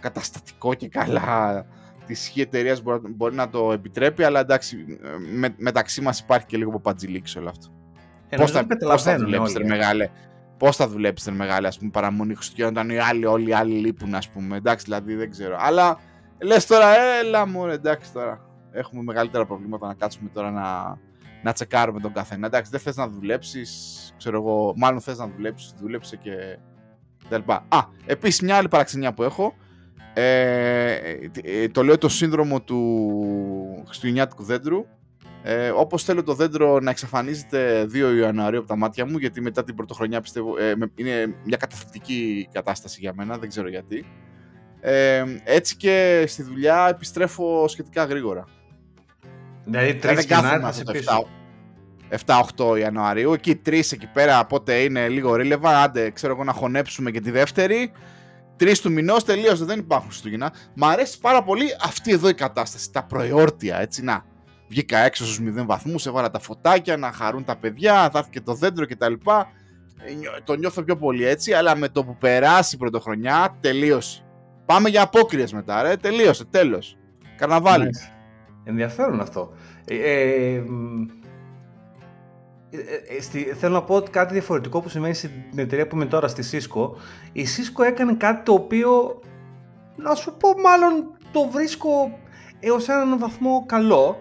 [0.00, 1.66] καταστατικό και καλά
[2.06, 4.98] τι ισχύει εταιρεία μπορεί, μπορεί, να το επιτρέπει, αλλά εντάξει,
[5.32, 7.66] με, μεταξύ μας υπάρχει και λίγο παπατζιλίκι όλο αυτό.
[8.28, 10.10] Ε, Πώς θα, πώς θα δουλέψετε, μεγάλε;
[10.58, 14.14] Πώς θα δουλέψετε, μεγάλε, ας πούμε, παραμονή Χριστούγεννα, όταν οι άλλοι, όλοι οι άλλοι λείπουν,
[14.14, 14.56] ας πούμε.
[14.56, 15.56] Εντάξει, δηλαδή δεν ξέρω.
[15.58, 15.98] Αλλά
[16.42, 16.86] λες τώρα,
[17.24, 18.40] έλα μου, εντάξει τώρα.
[18.72, 20.98] Έχουμε μεγαλύτερα προβλήματα να κάτσουμε τώρα να,
[21.42, 22.46] να τσεκάρουμε τον καθένα.
[22.46, 23.70] Εντάξει, δεν θες να δουλέψεις,
[24.18, 26.58] ξέρω εγώ, μάλλον θες να δουλέψεις, δούλεψε και.
[27.68, 29.54] Α, επίσης μια άλλη παραξενιά που έχω
[30.18, 34.86] ε, ε, το λέω το σύνδρομο του Χριστουγεννιάτικου δέντρου.
[35.42, 39.64] Ε, όπως θέλω το δέντρο να εξαφανίζεται 2 Ιανουαρίου από τα μάτια μου, γιατί μετά
[39.64, 44.04] την πρωτοχρονιά πιστεύω ε, είναι μια καταθλιπτική κατάσταση για μένα, δεν ξέρω γιατί.
[44.80, 48.44] Ε, έτσι και στη δουλειά επιστρέφω σχετικά γρήγορα.
[49.64, 50.62] Δηλαδή τρεις Γενάρη
[51.02, 51.24] θα
[52.56, 57.10] 7-8 Ιανουαρίου, εκεί τρεις εκεί πέρα πότε είναι λίγο relevant, άντε ξέρω εγώ να χωνέψουμε
[57.10, 57.92] και τη δεύτερη,
[58.56, 60.52] Τρεις του μηνός τελείωσε, δεν υπάρχουν Χριστούγεννα.
[60.74, 62.92] Μ' αρέσει πάρα πολύ αυτή εδώ η κατάσταση.
[62.92, 64.24] Τα προεόρτια, έτσι να.
[64.68, 68.40] Βγήκα έξω στους 0 βαθμούς, έβαλα τα φωτάκια να χαρούν τα παιδιά, θα έρθει και
[68.40, 69.12] το δέντρο κτλ.
[69.12, 74.24] Ε, το νιώθω πιο πολύ έτσι, αλλά με το που περάσει η πρωτοχρονιά τελείωσε.
[74.66, 75.96] Πάμε για απόκριες μετά, ρε.
[75.96, 76.96] Τελείωσε, τέλος.
[77.36, 77.90] Καρναβάλι.
[78.64, 79.52] Ενδιαφέρον αυτό.
[79.84, 80.62] Ε, ε,
[82.70, 86.28] ε, ε, στη, θέλω να πω κάτι διαφορετικό που σημαίνει στην εταιρεία που είμαι τώρα
[86.28, 86.90] στη Cisco.
[87.32, 89.20] Η Cisco έκανε κάτι το οποίο,
[89.96, 92.18] να σου πω μάλλον το βρίσκω
[92.60, 94.16] έως έναν βαθμό καλό.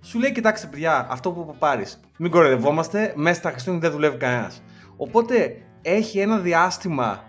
[0.00, 4.62] Σου λέει, κοιτάξτε παιδιά, αυτό που πάρεις, μην κοροϊδευόμαστε, μέσα στα Χριστούγεννα δεν δουλεύει κανένας.
[4.96, 7.24] Οπότε έχει ένα διάστημα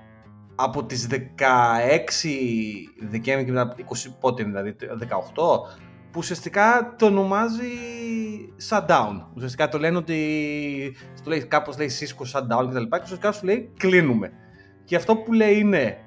[0.56, 1.14] από τις 16
[3.10, 3.82] Δεκέμβρη και μετά 20
[4.20, 4.84] πότε δηλαδή, 18
[6.14, 7.72] που ουσιαστικά το ονομάζει
[8.70, 9.22] shutdown.
[9.36, 12.84] Ουσιαστικά το λένε ότι το λέει, κάπως λέει Cisco shutdown κτλ.
[12.84, 14.32] Και, ουσιαστικά σου λέει κλείνουμε.
[14.84, 15.97] Και αυτό που λέει είναι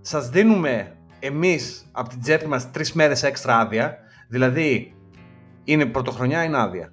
[0.00, 3.98] σας δίνουμε εμείς από την τσέπη μας τρεις μέρες έξτρα άδεια.
[4.28, 4.94] Δηλαδή
[5.64, 6.92] είναι πρωτοχρονιά είναι άδεια.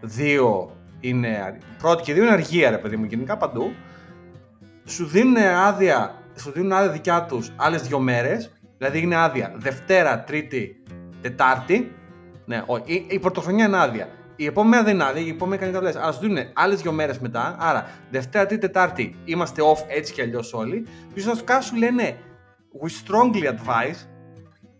[0.00, 3.72] Δύο είναι, πρώτη και δύο είναι αργία ρε παιδί μου γενικά παντού.
[4.84, 8.52] Σου δίνουν άδεια, σου δίνουν άδεια δικιά τους άλλες δύο μέρες.
[8.78, 10.82] Δηλαδή είναι άδεια Δευτέρα, Τρίτη,
[11.22, 11.92] Τετάρτη
[12.48, 14.08] ναι, η, η πρωτοχρονιά είναι άδεια.
[14.36, 15.92] Η επόμενη δεν είναι άδεια, η επόμενη κάνει καβλέ.
[16.00, 17.56] Αλλά σου δίνουν άλλες δύο μέρες μετά.
[17.58, 20.82] Άρα, Δευτέρα, Τρίτη, Τετάρτη είμαστε off έτσι κι αλλιώς όλοι.
[20.82, 22.16] Και ουσιαστικά σου λένε,
[22.82, 24.06] we strongly advise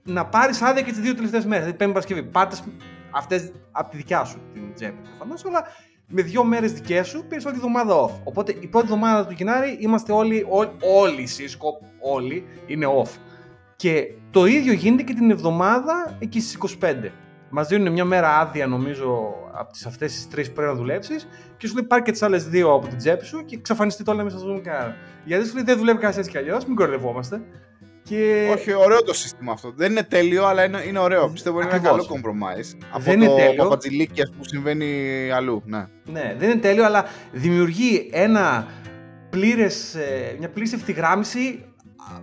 [0.02, 1.64] να πάρεις άδεια και τις δύο τελευταίες μέρες.
[1.64, 2.22] Δηλαδή, Πέμπτη Παρασκευή.
[2.22, 2.64] Πάρτες
[3.10, 5.62] αυτές από τη δικιά σου την τσέπη προφανώς, αλλά
[6.06, 8.20] με δύο μέρες δικές σου πήρες όλη τη εβδομάδα off.
[8.24, 13.10] Οπότε η πρώτη εβδομάδα του Γενάρη είμαστε όλοι, όλοι, όλοι οι Cisco, όλοι είναι off.
[13.76, 17.10] Και το ίδιο γίνεται και την εβδομάδα εκεί στις 25.
[17.50, 21.28] Μας δίνουν μια μέρα άδεια, νομίζω, από τις αυτές τις τρεις που πρέπει να δουλέψεις
[21.56, 24.10] και σου λέει πάρει και τις άλλες δύο από την τσέπη σου και εξαφανιστεί το
[24.12, 24.96] όλα μέσα στο κανένα.
[25.24, 27.40] Γιατί σου λέει δεν δουλεύει κανένας έτσι κι αλλιώς, μην κορδευόμαστε.
[28.02, 28.48] Και...
[28.52, 29.72] Όχι, ωραίο το σύστημα αυτό.
[29.76, 31.28] Δεν είναι τέλειο, αλλά είναι, είναι ωραίο.
[31.28, 32.06] Πιστεύω είναι ένα Ακριβώς.
[32.06, 32.78] καλό compromise.
[32.90, 33.62] Από Δεν το είναι τέλειο.
[33.62, 35.62] παπατζηλίκι ας που συμβαίνει αλλού.
[35.66, 35.86] Ναι.
[36.04, 38.66] Ναι, δεν είναι τέλειο, αλλά δημιουργεί ένα
[39.30, 41.64] πλήρες, ε, μια πλήρης ευθυγράμμιση.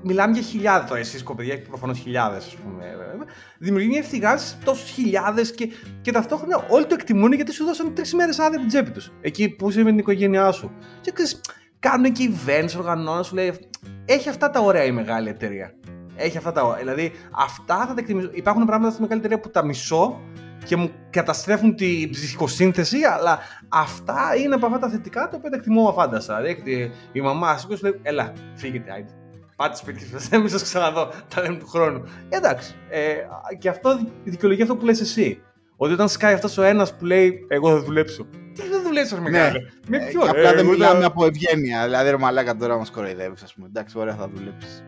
[0.02, 2.84] Μιλάμε για χιλιάδες τώρα, εσείς κοπαιδιά, προφανώς χιλιάδες, ας πούμε.
[2.84, 3.26] βέβαια.
[3.58, 5.70] Δημιουργεί μια ευθυγράμμιση τόσου χιλιάδες και,
[6.02, 9.12] και ταυτόχρονα όλοι το εκτιμούν γιατί σου δώσαν τρεις μέρες άδεια από την τσέπη τους.
[9.22, 10.72] Εκεί που είσαι με την οικογένειά σου.
[11.02, 11.42] Και ξέρεις,
[11.80, 13.70] κάνουν και events, οργανώνουν, σου λέει.
[14.06, 15.74] Έχει αυτά τα ωραία η μεγάλη εταιρεία.
[16.16, 16.80] Έχει αυτά τα ωραία.
[16.80, 18.30] Δηλαδή, αυτά θα τα εκτιμήσω.
[18.34, 20.22] Υπάρχουν πράγματα στη μεγάλη εταιρεία που τα μισώ
[20.66, 25.56] και μου καταστρέφουν την ψυχοσύνθεση, αλλά αυτά είναι από αυτά τα θετικά τα οποία τα
[25.56, 26.42] εκτιμώ αφάνταστα.
[26.42, 29.12] Δηλαδή, η μαμά σου λέει: Ελά, φύγετε, άιντε.
[29.56, 31.12] Πάτε σπίτι σας, δεν σας ξαναδώ.
[31.36, 32.04] Τα λέμε του χρόνου.
[32.30, 32.76] Εντάξει.
[32.90, 33.16] Ε,
[33.60, 35.42] και αυτό δικαιολογεί αυτό που λες εσύ.
[35.78, 38.28] Ότι όταν σκάει αυτός ο ένας που λέει: Εγώ θα δουλέψω.
[38.54, 39.60] Τι δεν δουλέψεις, ρε μεγάλε.
[39.88, 41.84] Με Ε, ποιο, και ρε, απλά δεν εγώ μιλάμε θα- από ευγένεια.
[41.84, 43.68] Δηλαδή, ρε μαλάκα τώρα μας κοροϊδεύεις, ας πούμε.
[43.68, 44.84] Εντάξει, ωραία, θα δουλέψεις.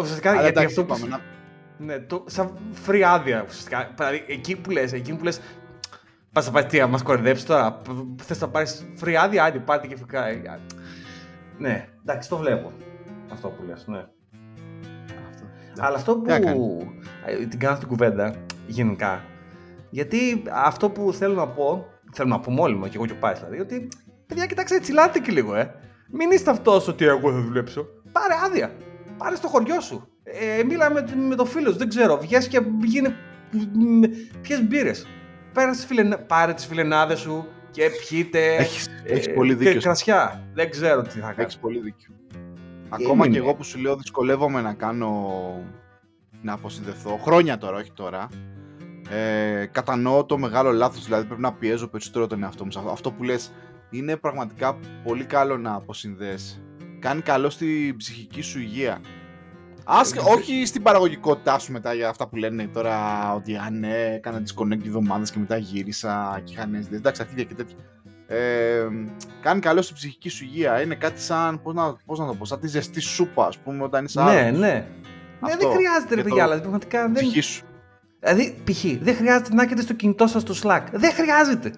[0.00, 0.98] Ουσιαστικά Αλλά γιατί εντάξει, αυτό που.
[0.98, 3.90] είπαμε, να- Ναι, το, σαν free άδεια ουσιαστικά.
[3.96, 5.40] Δηλαδή, εκεί που λες, εκεί που λες,
[6.32, 9.58] πας να πάει τι, να μας κορυδέψει τώρα, π- θες να πάρεις free άδεια, άντε
[9.58, 10.26] πάρτε και φυκά.
[10.26, 10.58] Ε, α,
[11.58, 12.72] Ναι, εντάξει, το βλέπω.
[13.32, 14.04] Αυτό που λες, ναι.
[15.28, 15.44] Αυτό.
[15.78, 16.86] Αλλά αυτό Τι να που
[17.26, 18.34] ε, την κάνω στην κουβέντα,
[18.66, 19.24] γενικά,
[19.90, 23.16] γιατί αυτό που θέλω να πω, θέλω να πούμε όλοι μου και εγώ και ο
[23.20, 23.88] Πάης δηλαδή, ότι
[24.26, 25.74] παιδιά κοιτάξτε τσιλάτε και λίγο, ε.
[26.14, 27.86] Μην είστε αυτός ότι εγώ θα δουλέψω.
[28.12, 28.70] Πάρε άδεια.
[29.16, 30.08] Πάρε στο χωριό σου.
[30.24, 32.18] Ε, μίλα με, με το φίλο σου, δεν ξέρω.
[32.18, 33.14] Βγες και γίνε.
[34.42, 35.06] Ποιε μπύρες.
[36.26, 38.54] Πάρε τις φιλενάδες σου και πιείτε.
[38.54, 39.80] Έχεις, ε, έχεις πολύ Και δίκιο.
[39.80, 40.42] κρασιά.
[40.54, 41.34] Δεν ξέρω τι θα κάνω.
[41.36, 42.14] Έχεις πολύ δίκιο.
[42.92, 43.34] Ακόμα είναι.
[43.34, 45.30] και εγώ που σου λέω δυσκολεύομαι να κάνω
[46.42, 47.16] να αποσυνδεθώ.
[47.22, 48.28] Χρόνια τώρα, όχι τώρα.
[49.10, 52.70] Ε, κατανοώ το μεγάλο λάθος, δηλαδή πρέπει να πιέζω περισσότερο τον εαυτό μου.
[52.70, 52.90] σε αυτό.
[52.90, 53.52] Αυτό που λες
[53.90, 56.62] είναι πραγματικά πολύ καλό να αποσυνδέσεις.
[56.98, 59.00] Κάνει καλό στην ψυχική σου υγεία.
[59.84, 64.38] Ας, όχι στην παραγωγικότητά σου μετά για αυτά που λένε τώρα ότι αν ναι, έκανα
[64.38, 66.98] disconnect δύο εβδομάδες και μετά γύρισα και είχα νέες ιδέες.
[66.98, 67.76] Εντάξει, αρχίδια και τέτοια.
[68.32, 68.88] Ε,
[69.42, 70.82] κάνει καλό στην ψυχική σου υγεία.
[70.82, 73.82] Είναι κάτι σαν, πώς να, πώς να το πω, σαν τη ζεστή σούπα, ας πούμε,
[73.82, 74.58] όταν είσαι Ναι, άρρωστος.
[74.58, 74.68] ναι.
[74.68, 74.86] Ναι,
[75.40, 75.58] Αυτό.
[75.68, 77.12] δεν χρειάζεται ρε Και παιδιά, το- δηλαδή πραγματικά δεν.
[77.12, 77.64] Ψυχή σου.
[78.20, 78.84] Δηλαδή, π.χ.
[79.00, 80.82] δεν χρειάζεται να έχετε στο κινητό σας το Slack.
[80.92, 81.72] Δεν χρειάζεται.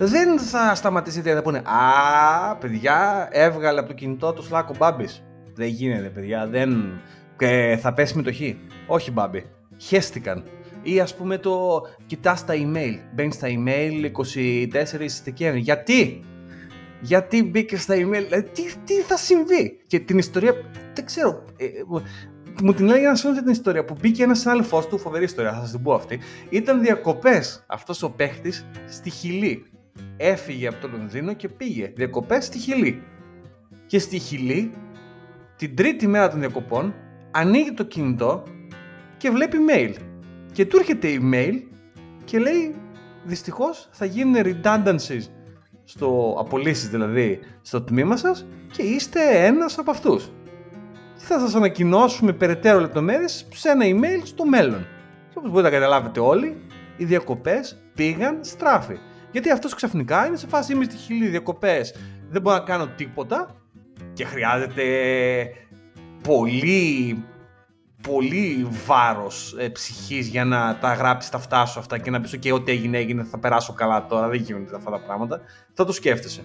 [0.00, 5.22] Δεν θα σταματήσετε να πούνε Α, παιδιά, έβγαλε από το κινητό το Slack ο Μπάμπης.
[5.54, 6.46] Δεν γίνεται, παιδιά.
[6.46, 7.00] Δεν...
[7.38, 8.38] Και θα πέσει με το χ.
[8.86, 9.44] Όχι, Μπάμπη.
[9.76, 10.44] Χέστηκαν.
[10.92, 12.98] Ή ας πούμε το κοιτάς τα email.
[13.14, 15.60] Μπαίνεις στα email 24 Δεκέμβρη.
[15.60, 16.20] Γιατί;
[17.00, 20.52] Γιατί μπήκε στα email, δηλαδή, τι, τι θα συμβεί; Και την ιστορία,
[20.94, 21.44] δεν ξέρω.
[21.56, 21.70] ε, ε,
[22.62, 25.60] μου την λέει ένας φίλος την ιστορία που μπήκε ένας συνάδελφός του, φοβερή ιστορία, θα
[25.60, 26.18] σας την πω αυτή.
[26.48, 29.66] Ήταν διακοπές αυτός ο παίχτης στη Χιλή.
[30.16, 33.02] Έφυγε από το Λονδίνο και πήγε διακοπές στη Χιλή.
[33.86, 34.70] Και στη Χιλή,
[35.56, 36.94] την τρίτη μέρα των διακοπών,
[37.30, 38.42] ανοίγει το κινητό
[39.16, 40.07] και βλέπει mail.
[40.52, 41.62] Και του έρχεται email
[42.24, 42.74] και λέει
[43.24, 45.26] δυστυχώς θα γίνουν redundancies
[45.84, 50.32] στο απολύσεις δηλαδή στο τμήμα σας και είστε ένας από αυτούς.
[51.14, 54.86] Θα σας ανακοινώσουμε περαιτέρω λεπτομέρειες σε ένα email στο μέλλον.
[55.28, 56.56] Και όπως μπορείτε να καταλάβετε όλοι,
[56.96, 58.98] οι διακοπές πήγαν στράφη.
[59.30, 61.94] Γιατί αυτός ξαφνικά είναι σε φάση είμαι στη χιλή διακοπές,
[62.30, 63.54] δεν μπορώ να κάνω τίποτα
[64.12, 64.84] και χρειάζεται
[66.22, 67.24] πολύ
[68.02, 72.36] πολύ βάρος ε, ψυχής για να τα γράψεις τα αυτά σου αυτά και να πεις
[72.38, 75.40] και ό,τι έγινε έγινε θα περάσω καλά τώρα, δεν γίνονται αυτά τα πράγματα.
[75.72, 76.44] Θα το σκέφτεσαι.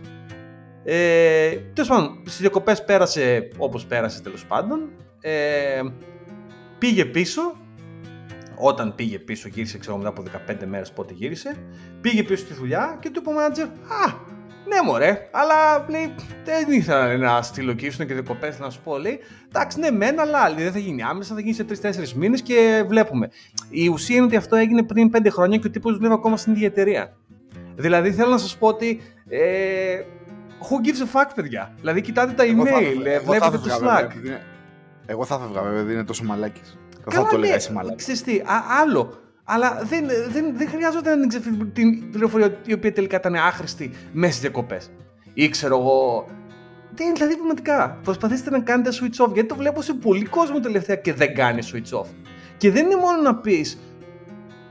[0.83, 4.89] Ε, τέλος πάντων, στις διακοπές πέρασε όπως πέρασε τέλος πάντων.
[5.21, 5.81] Ε,
[6.77, 7.41] πήγε πίσω,
[8.55, 11.57] όταν πήγε πίσω, γύρισε ξέρω μετά από 15 μέρες πότε γύρισε,
[12.01, 13.67] πήγε πίσω στη δουλειά και του είπε ο manager,
[14.07, 14.32] α,
[14.67, 18.97] ναι, μωρέ, αλλά λέει, δεν ήθελα να στείλω και ήσουν και διακοπές να σου πω.
[18.97, 22.41] Λέει, εντάξει, ναι, μεν, αλλά λέει, δεν θα γίνει άμεσα, θα γίνει σε 3-4 μήνες
[22.41, 23.29] και βλέπουμε.
[23.69, 26.53] Η ουσία είναι ότι αυτό έγινε πριν 5 χρόνια και ο τύπος δουλεύει ακόμα στην
[26.53, 27.13] ίδια εταιρεία.
[27.75, 29.01] Δηλαδή θέλω να σας πω ότι.
[29.29, 29.99] Ε,
[30.59, 33.39] who gives a fuck, παιδιά; Δηλαδή κοιτάτε τα Εγώ θα email, έφευγα- ε, εγώ θα
[33.39, 34.11] βλέπετε το έφευγα, βέβαια, Slack.
[34.11, 34.41] επειδή είναι-
[35.05, 36.77] Εγώ θα έφευγα βέβαια, δεν είναι τόσο μαλάκης.
[36.91, 38.03] Δεν θα Καλά, το έλεγα ναι, εσύ μαλάκης.
[38.03, 39.17] ξέρεις τι, α, άλλο.
[39.43, 44.31] Αλλά δεν, δεν, δεν χρειάζεται να ξεφύγει την πληροφορία η οποία τελικά ήταν άχρηστη μέσα
[44.31, 44.91] στις διακοπές.
[45.33, 46.25] Ή ξέρω εγώ.
[46.95, 47.99] Δεν, δηλαδή πραγματικά.
[48.03, 49.33] Προσπαθήστε να κάνετε switch off.
[49.33, 52.05] Γιατί το βλέπω σε πολύ κόσμο τελευταία και δεν κάνει switch off.
[52.57, 53.77] Και δεν είναι μόνο να πεις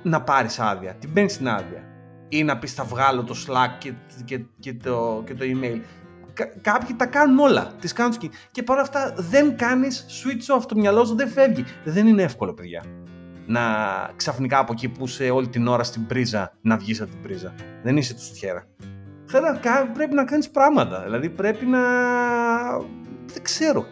[0.02, 0.94] να πάρεις άδεια.
[0.94, 1.84] Την παίρνεις την άδεια.
[2.28, 3.92] Ή να πεις θα βγάλω το Slack και,
[4.24, 5.80] και, και, το, και το email.
[6.32, 7.72] Κα- κάποιοι τα κάνουν όλα.
[7.80, 10.62] Τις κάνουν και, και παρόλα αυτά δεν κάνεις switch off.
[10.68, 11.64] Το μυαλό σου δεν φεύγει.
[11.84, 12.84] Δεν είναι εύκολο, παιδιά.
[13.46, 13.60] Να
[14.16, 17.54] ξαφνικά από εκεί που είσαι όλη την ώρα στην πρίζα να βγεις από την πρίζα.
[17.82, 18.64] Δεν είσαι του τυχαία.
[19.26, 21.02] Θέλω να κα- πρέπει να κάνεις πράγματα.
[21.02, 21.80] Δηλαδή πρέπει να...
[23.26, 23.86] Δεν ξέρω.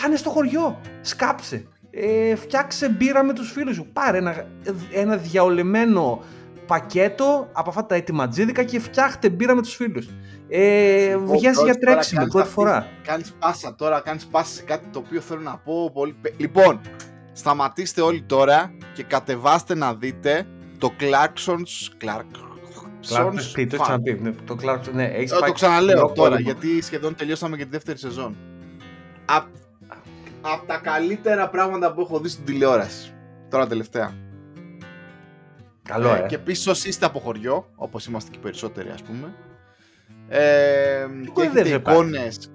[0.00, 0.80] Πάνε στο χωριό.
[1.00, 1.66] Σκάψε.
[1.90, 3.86] Ε, φτιάξε μπύρα με τους φίλους σου.
[3.92, 4.46] Πάρε ένα,
[4.92, 6.22] ένα διαολεμένο
[6.66, 10.08] πακέτο από αυτά τα ετοιματζίδικα και φτιάχτε μπύρα με τους φίλους.
[10.48, 12.86] Ε, Λοιπόν, βγες τώρα- για τώρα τρέξιμο κάνεις πρώτη αυτή- φορά.
[13.02, 16.12] Κάνεις πάσα τώρα, κάνεις πάσα σε κάτι το οποίο θέλω να πω πολύ...
[16.20, 16.80] πε- Λοιπόν,
[17.38, 20.46] σταματήστε όλοι τώρα και κατεβάστε να δείτε
[20.78, 21.92] το Clarkson's...
[21.96, 22.26] Κλάρκ,
[23.08, 23.80] Clarkson's τι, το Fun.
[23.80, 24.18] έχεις ξαναπεί.
[24.22, 26.50] Ναι, το Clarkson, ναι, έχεις Ε, το πάει ξαναλέω χοντρό τώρα, κόλλημα.
[26.52, 28.36] γιατί σχεδόν τελειώσαμε και τη δεύτερη σεζόν.
[29.24, 29.46] Απ'
[30.40, 33.12] απ' τα καλύτερα πράγματα που έχω δει στην τηλεόραση.
[33.50, 34.14] Τώρα τελευταία.
[35.82, 36.24] Καλό, ε.
[36.28, 39.34] Και επίσης όσοι είστε από χωριό, όπως είμαστε και οι περισσότεροι, ας πούμε.
[40.28, 41.96] Ε, και κοροϊδεύει, έχετε πάλι.
[41.96, 42.50] εικόνες.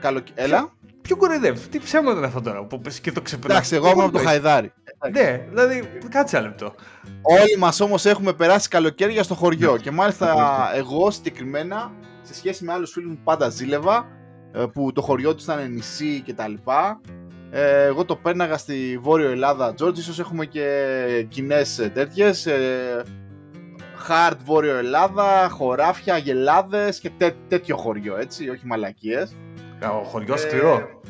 [0.00, 0.32] Καλοκαι...
[0.34, 0.72] Έλα.
[1.06, 3.56] Ποιο κοροϊδεύει, τι ψέματα είναι αυτό τώρα που πες και το ξεπερνάς.
[3.56, 4.72] Εντάξει, εγώ είμαι από το Χαϊδάρι.
[5.12, 6.74] Ναι, δηλαδή, κάτσε ένα λεπτό.
[7.22, 9.72] Όλοι μας όμως έχουμε περάσει καλοκαίρια στο χωριό.
[9.72, 9.78] Ναι.
[9.78, 10.34] Και μάλιστα
[10.72, 10.78] Ναι.
[10.78, 11.92] εγώ συγκεκριμένα,
[12.22, 14.06] σε σχέση με άλλους φίλους που πάντα ζήλευα,
[14.52, 16.52] ε, που το χωριό τους ήταν νησί κτλ.
[17.50, 19.98] Ε, εγώ το πέρναγα στη Βόρειο Ελλάδα, Τζόρτζ.
[19.98, 22.46] ίσως έχουμε και κοινές τέτοιες.
[22.46, 23.02] Ε,
[24.08, 29.36] hard Βόρειο Ελλάδα, χωράφια, γελάδες και τέ, τέτοιο χωριό, έτσι, όχι μαλακίες.
[29.82, 31.00] Ο χωριός Ε, σκληρό.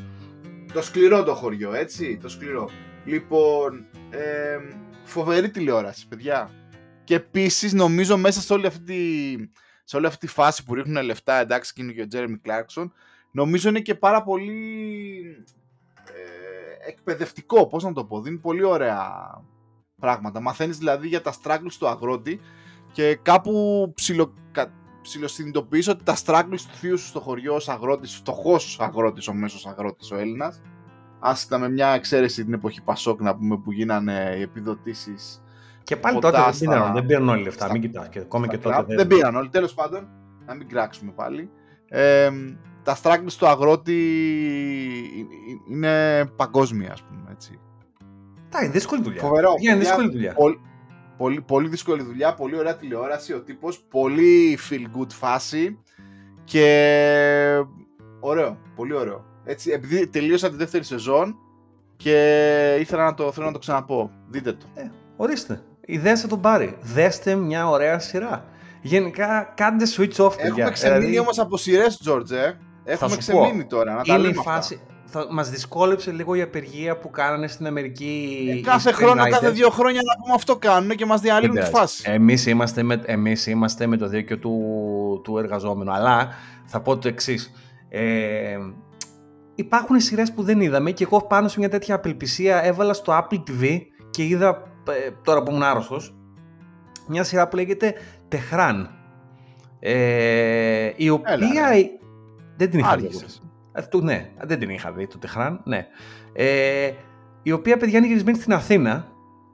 [0.72, 2.70] το σκληρό το χωριό, έτσι, το σκληρό.
[3.04, 4.58] Λοιπόν, ε,
[5.04, 6.50] φοβερή τηλεόραση, παιδιά.
[7.04, 9.36] Και επίσης νομίζω μέσα σε όλη αυτή τη,
[9.84, 12.92] σε όλη αυτή τη φάση που ρίχνουν λεφτά, εντάξει, και είναι και ο Τζέρεμι Κλάρκσον,
[13.30, 14.64] νομίζω είναι και πάρα πολύ
[16.04, 19.00] ε, εκπαιδευτικό, πώς να το πω, δίνει πολύ ωραία
[20.00, 20.40] πράγματα.
[20.40, 22.40] Μαθαίνεις δηλαδή για τα struggles του αγρότη
[22.92, 24.34] και κάπου ψιλο,
[25.06, 29.32] κα, ψιλοσυνειδητοποιείς ότι τα struggles του θείου σου στο χωριό ως αγρότης, φτωχός αγρότης, ο
[29.34, 30.62] μέσος αγρότης ο Έλληνας,
[31.20, 35.42] άσχετα με μια εξαίρεση την εποχή Πασόκ να πούμε που γίνανε οι επιδοτήσεις
[35.82, 38.08] Και πάλι ποτά τότε δεν στα- πήραν, δεν πήραν όλοι λεφτά, στα- μην κοιτάς.
[38.08, 38.98] Και ακόμα και στα τότε κλαμπ.
[38.98, 40.08] δεν πήραν όλοι, τέλος πάντων,
[40.46, 41.50] να μην κράξουμε πάλι.
[41.88, 42.30] Ε,
[42.82, 43.96] τα struggles του αγρότη
[45.70, 47.58] είναι παγκόσμια, ας πούμε, έτσι.
[48.48, 49.20] Τα δύσκολη δουλειά.
[49.20, 49.54] Φοβερό.
[49.58, 49.94] Για είναι παιδιά.
[49.96, 50.34] δύσκολη δουλειά.
[50.34, 50.60] Πολύ,
[51.16, 55.78] πολύ, πολύ δύσκολη δουλειά, πολύ ωραία τηλεόραση, ο τύπος, πολύ feel good φάση
[56.44, 57.64] και
[58.20, 59.24] ωραίο, πολύ ωραίο.
[59.44, 61.36] Έτσι, επειδή τελείωσα τη δεύτερη σεζόν
[61.96, 64.10] και ήθελα να το, θέλω να το ξαναπώ.
[64.28, 64.66] Δείτε το.
[65.16, 65.62] Ορίστε.
[65.80, 66.76] Ιδέστε τον πάρει.
[66.80, 68.44] Δέστε μια ωραία σειρά.
[68.82, 70.46] Γενικά κάντε switch off, παιδιά.
[70.46, 72.52] Έχουμε ξεμείνει Δηλαδή, όμως από σειρές, George, ε.
[72.84, 74.76] Έχουμε σου ξεμείνει πω, τώρα, να τα Είναι η λέμε αυτά.
[75.06, 75.26] Φάση.
[75.26, 78.46] Θα, μας δυσκόλεψε λίγο η απεργία που κάνανε στην Αμερική.
[78.50, 78.94] Ε, οι κάθε screenwriters.
[78.94, 82.02] χρόνο, κάθε δύο χρόνια να πούμε αυτό κάνουν και μας διαλύουν τη Δεν φάση.
[82.02, 82.20] πειράζει.
[82.22, 84.60] Εμείς είμαστε, με, εμείς είμαστε με το δίκαιο του,
[85.24, 85.92] του εργαζόμενου.
[85.92, 86.28] Αλλά
[86.64, 87.52] θα πω το εξής.
[87.88, 88.58] Ε,
[89.54, 93.42] υπάρχουν σειρές που δεν είδαμε και εγώ πάνω σε μια τέτοια απελπισία έβαλα στο Apple
[93.50, 93.80] TV
[94.10, 96.14] και είδα ε, τώρα που ήμουν άρρωστος
[97.06, 97.94] μια σειρά που λέγεται
[98.28, 98.90] Τεχράν.
[99.80, 101.34] Ε, η οποία.
[101.34, 101.90] Έλα,
[102.56, 103.10] δεν την είχα δει.
[103.76, 103.84] Άργησες.
[103.84, 105.86] Αυτό, ναι, δεν την είχα δει το Τεχράν, ναι.
[106.32, 106.90] Ε,
[107.42, 109.06] η οποία παιδιά είναι γυρισμένη στην Αθήνα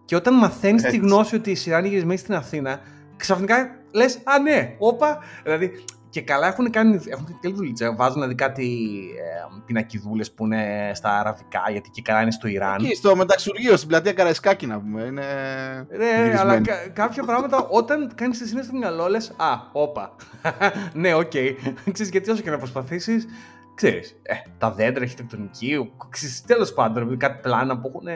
[0.05, 0.99] και όταν μαθαίνεις τη Έτσι.
[1.01, 2.81] γνώση ότι η σειρά είναι γυρισμένη στην Αθήνα,
[3.17, 5.19] ξαφνικά λες, Α, ναι, όπα.
[5.43, 7.95] Δηλαδή, και καλά έχουν κάνει, έχουν κάνει καλή δουλειά.
[7.95, 8.65] Βάζουν δηλαδή κάτι
[9.19, 12.85] ε, πινακιδούλες που είναι στα αραβικά, γιατί και καλά είναι στο Ιράν.
[12.85, 15.03] Εκεί στο μεταξουργείο, στην πλατεία Καραϊσκάκη να πούμε.
[15.03, 15.23] Είναι
[15.99, 16.37] Ναι, γυρισμένη.
[16.39, 20.17] αλλά κα- κάποια πράγματα όταν κάνεις τη σύνδεση στο μυαλό λες, Α, όπα.
[20.95, 21.31] ναι, οκ.
[21.93, 23.27] Ξέρεις, γιατί όσο και να προσπαθήσεις,
[23.75, 24.17] ξέρεις.
[24.23, 25.93] Ε, τα δέντρα, αρχιτεκτονική,
[26.47, 28.07] τέλος πάντων, κάτι πλάνα που έχουν.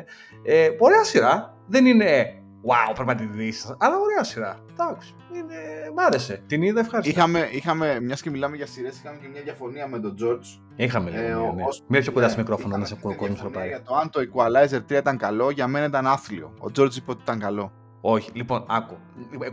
[0.45, 1.55] Ε, ωραία σειρά.
[1.67, 2.35] Δεν είναι
[2.67, 3.75] wow, πρέπει να τη δεις.
[3.79, 4.59] Αλλά ωραία σειρά.
[4.73, 5.15] Εντάξει.
[5.35, 5.55] Είναι...
[5.95, 6.43] Μ' άρεσε.
[6.47, 7.11] Την είδα, ευχαριστώ.
[7.11, 10.61] Είχαμε, είχαμε μιας και μιλάμε για σειρές, είχαμε και μια διαφωνία με τον George.
[10.77, 11.23] Είχαμε λίγο.
[11.23, 11.63] Ε, ναι, ο- ναι.
[11.67, 13.49] ως- Μία πιο κοντά στο Ναι, μικρόφωνο να είχαμε σε μια ακούω ο κόσμος να
[13.51, 13.69] διαφωνία πάρει.
[13.69, 16.53] Για το αν το Equalizer 3 ήταν καλό, για μένα ήταν άθλιο.
[16.59, 17.73] Ο George είπε ότι ήταν καλό.
[18.01, 18.97] Όχι, λοιπόν, άκου.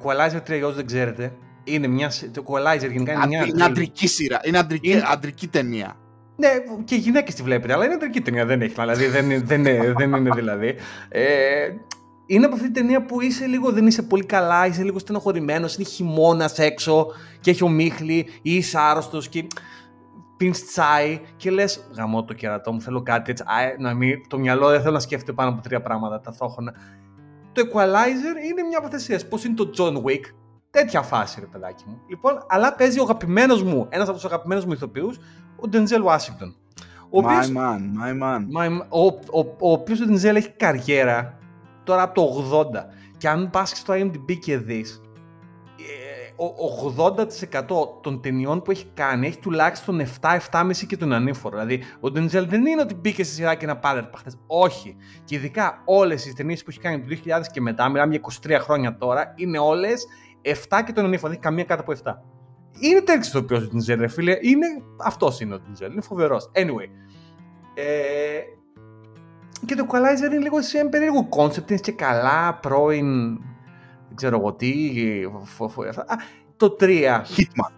[0.02, 2.10] Equalizer 3 για όσους δεν ξέρετε, είναι μια.
[2.10, 3.46] σ- Το Equalizer γενικά είναι μια.
[3.46, 4.40] Είναι αντρική σειρά.
[4.44, 5.96] Είναι αντρική, Είναι- αντρική ταινία.
[6.36, 6.48] Ναι,
[6.84, 8.46] και οι γυναίκες τη βλέπετε, αλλά είναι αντρική ταινία.
[8.46, 8.74] Δεν έχει.
[8.74, 10.76] Δηλαδή, δεν, είναι- δεν, είναι- δεν είναι δηλαδή.
[11.10, 11.24] Ε,
[12.26, 15.76] είναι από αυτή την ταινία που είσαι λίγο, δεν είσαι πολύ καλά, είσαι λίγο στενοχωρημένος,
[15.76, 17.08] είναι χειμώνας έξω
[17.40, 19.48] και έχει ομίχλη ή είσαι άρρωστος και
[20.38, 23.44] πίνεις τσάι και λες: Γαμώ το κερατό μου, θέλω κάτι έτσι.
[23.48, 26.74] Α, ε, να μην, το μυαλό δεν θέλω να σκέφτεται πάνω από τρία πράγματα ταυτόχρονα.
[27.52, 30.22] Το Equalizer είναι μια από αυτέ τι Πώς είναι το John Wick,
[30.74, 32.02] τέτοια φάση, ρε παιδάκι μου.
[32.08, 35.18] Λοιπόν, αλλά παίζει ο αγαπημένος μου, ένας από τους αγαπημένους μου ηθοποιούς,
[35.56, 36.54] ο Denzel Washington.
[37.10, 38.46] Ο οποίος, My man, my man.
[38.50, 41.38] Μα- ο, ο, ο οποίος ο Denzel έχει καριέρα
[41.84, 42.86] τώρα από το 80
[43.18, 45.02] και αν πας στο IMDb και δεις
[45.78, 51.58] ε, ο, 80% των ταινιών που έχει κάνει έχει τουλάχιστον 7, 7,5 και τον ανήφορο.
[51.58, 54.38] Δηλαδή, ο Denzel δεν είναι ότι μπήκε στη σειρά και να πάρει παχτές.
[54.48, 54.96] Όχι.
[55.24, 58.22] Και ειδικά όλες τις ταινίες που έχει κάνει το 2000 και μετά, μιλάμε για
[58.58, 60.06] 23 χρόνια τώρα, είναι όλες
[60.44, 61.32] 7 και τον ανήφορο.
[61.32, 62.14] Δεν έχει καμία κάτω από 7.
[62.80, 64.38] Είναι τέτοιο το οποίο ο Denzel, ρε φίλε.
[64.42, 64.66] Είναι,
[65.04, 65.92] αυτός είναι ο Denzel.
[65.92, 66.52] Είναι φοβερός.
[66.56, 66.90] Anyway.
[67.74, 68.40] Ε,
[69.66, 73.38] και το Equalizer είναι λίγο σε ένα περίεργο concept, είναι και καλά, πρώην,
[74.08, 74.92] δεν ξέρω εγώ τι,
[75.44, 76.02] φο, φο, αυτά.
[76.02, 76.16] Α,
[76.58, 76.86] το 3.
[77.38, 77.72] Hitman.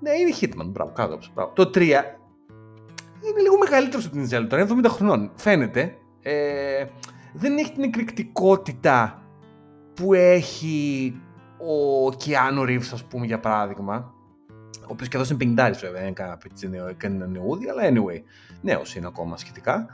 [0.00, 1.52] Ναι, είναι Hitman, μπράβο, κάτω μπράβο.
[1.54, 1.80] Το 3
[3.30, 5.96] είναι λίγο μεγαλύτερο από τον Denzel, τώρα είναι 70 χρονών, φαίνεται.
[6.22, 6.84] Ε,
[7.32, 9.22] δεν έχει την εκρηκτικότητα
[9.94, 11.14] που έχει
[11.58, 14.14] ο Κιάνο Ρίβς, ας πούμε, για παράδειγμα.
[14.80, 18.22] Ο οποίος και εδώ είναι 50 βέβαια, δεν έκανε ένα νεούδι, αλλά anyway,
[18.60, 19.86] νέος είναι ακόμα σχετικά.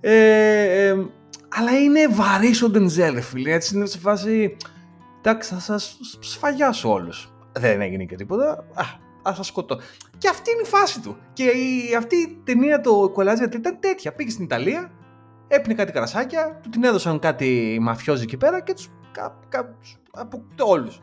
[0.00, 1.06] Ε, ε,
[1.48, 4.56] αλλά είναι βαρύς ο Ντενζέλ, φίλε, έτσι είναι σε φάση,
[5.18, 7.32] εντάξει, θα σας σφαγιάσω όλους.
[7.52, 8.84] Δεν έγινε και τίποτα, α,
[9.22, 9.80] θα σας σκοτώ.
[10.18, 11.16] Και αυτή είναι η φάση του.
[11.32, 14.12] Και η, αυτή η ταινία, το Equalizer ήταν τέτοια.
[14.12, 14.90] Πήγε στην Ιταλία,
[15.48, 19.76] έπινε κάτι καρασάκια, του την έδωσαν κάτι μαφιόζι εκεί πέρα και τους, κα, κα,
[20.10, 21.00] από όλους.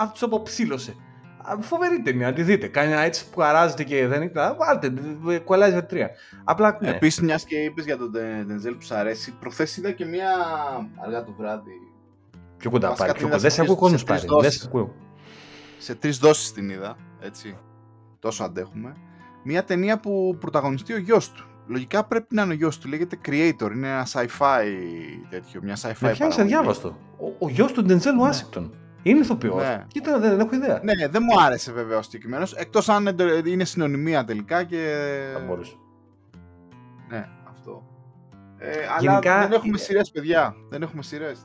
[0.00, 0.94] Αυτούς αποψήλωσε.
[1.60, 2.66] Φοβερή ταινία, τη δείτε.
[2.66, 4.32] Κάνει ένα έτσι που αράζεται και δεν είναι.
[4.58, 4.92] Βάλτε,
[5.26, 6.06] Equalizer 3.
[6.44, 6.78] Απλά.
[6.80, 6.88] Ναι.
[6.88, 10.28] Επίσης, μιας και είπες για τον Denzel που σου αρέσει, προχθές είδα και μια
[11.04, 11.72] αργά το βράδυ.
[12.56, 13.12] Πιο κοντά πάρει.
[13.12, 13.38] Πιο κοντά.
[13.38, 14.22] Δεν σε ακούω κόσμος πάρει.
[14.40, 14.94] Δεν σε ακούω.
[15.78, 16.96] Σε τρεις δόσεις την είδα.
[17.20, 17.56] Έτσι.
[18.18, 18.96] Τόσο αντέχουμε.
[19.44, 21.44] Μια ταινία που πρωταγωνιστεί ο γιος του.
[21.66, 22.88] Λογικά πρέπει να είναι ο γιος του.
[22.88, 23.70] Λέγεται Creator.
[23.74, 24.64] Είναι ένα sci-fi
[25.30, 25.60] τέτοιο.
[25.62, 25.94] Μια sci-fi.
[26.00, 26.98] Με πιάνεις αδιάβαστο.
[27.18, 28.70] Ο, ο γιος του Denzel Washington.
[29.02, 29.62] Είναι ηθοποιός.
[29.62, 29.84] Ναι.
[29.86, 30.80] Κοίτα, δεν, δεν έχω ιδέα.
[30.82, 32.54] Ναι, δεν μου άρεσε βέβαια ο συγκεκριμένος.
[32.54, 34.96] Εκτός αν είναι συνωνυμία τελικά και.
[35.32, 35.74] Θα μπορούσε.
[37.08, 37.82] Ναι, αυτό.
[38.58, 38.70] Ε,
[39.00, 39.32] Γενικά...
[39.34, 40.54] Αλλά δεν έχουμε σειρές, παιδιά.
[40.68, 41.44] Δεν έχουμε σειρές.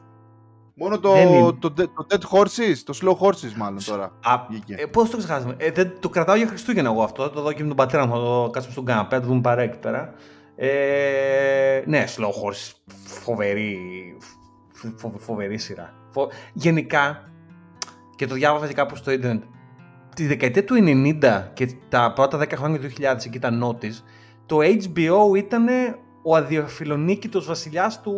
[0.77, 1.13] Μόνο το,
[1.59, 4.11] το, το, το Dead Horses, το Slow Horses μάλλον τώρα.
[4.67, 7.29] ε, Πώς το ξεχάσαμε; Ε, δεν, το κρατάω για Χριστούγεννα εγώ αυτό.
[7.29, 8.13] Το δω και με τον πατέρα μου.
[8.13, 10.13] Θα το κάτσουμε στον καναπέ, το δούμε παρέ εκεί πέρα.
[10.55, 12.73] Ε, ναι, Slow Horses.
[13.05, 13.77] Φοβερή,
[14.97, 15.93] φο, φοβερή σειρά.
[16.11, 16.29] Φο...
[16.53, 17.29] Γενικά,
[18.15, 19.43] και το διάβαζα και κάπου στο ίντερνετ,
[20.15, 20.75] τη δεκαετία του
[21.21, 24.03] 90 και τα πρώτα 10 χρόνια του 2000 εκεί ήταν νότης,
[24.45, 25.67] το HBO ήταν
[26.27, 28.13] ο αδιαφιλονίκητος βασιλιάς του,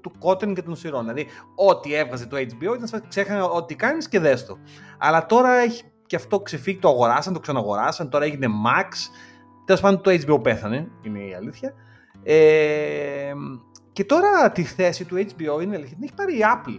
[0.00, 1.00] του κότεν και των σειρών.
[1.00, 4.58] Δηλαδή, ό,τι έβγαζε το HBO ήταν ξέχανε ό,τι κάνεις και δες το.
[4.98, 8.88] Αλλά τώρα έχει και αυτό ξεφύγει, το αγοράσαν, το ξαναγοράσαν, τώρα έγινε Max.
[9.64, 11.74] Τέλος πάντων το HBO πέθανε, είναι η αλήθεια.
[12.22, 13.32] Ε,
[13.92, 16.78] και τώρα τη θέση του HBO είναι αλήθεια, την έχει πάρει η Apple.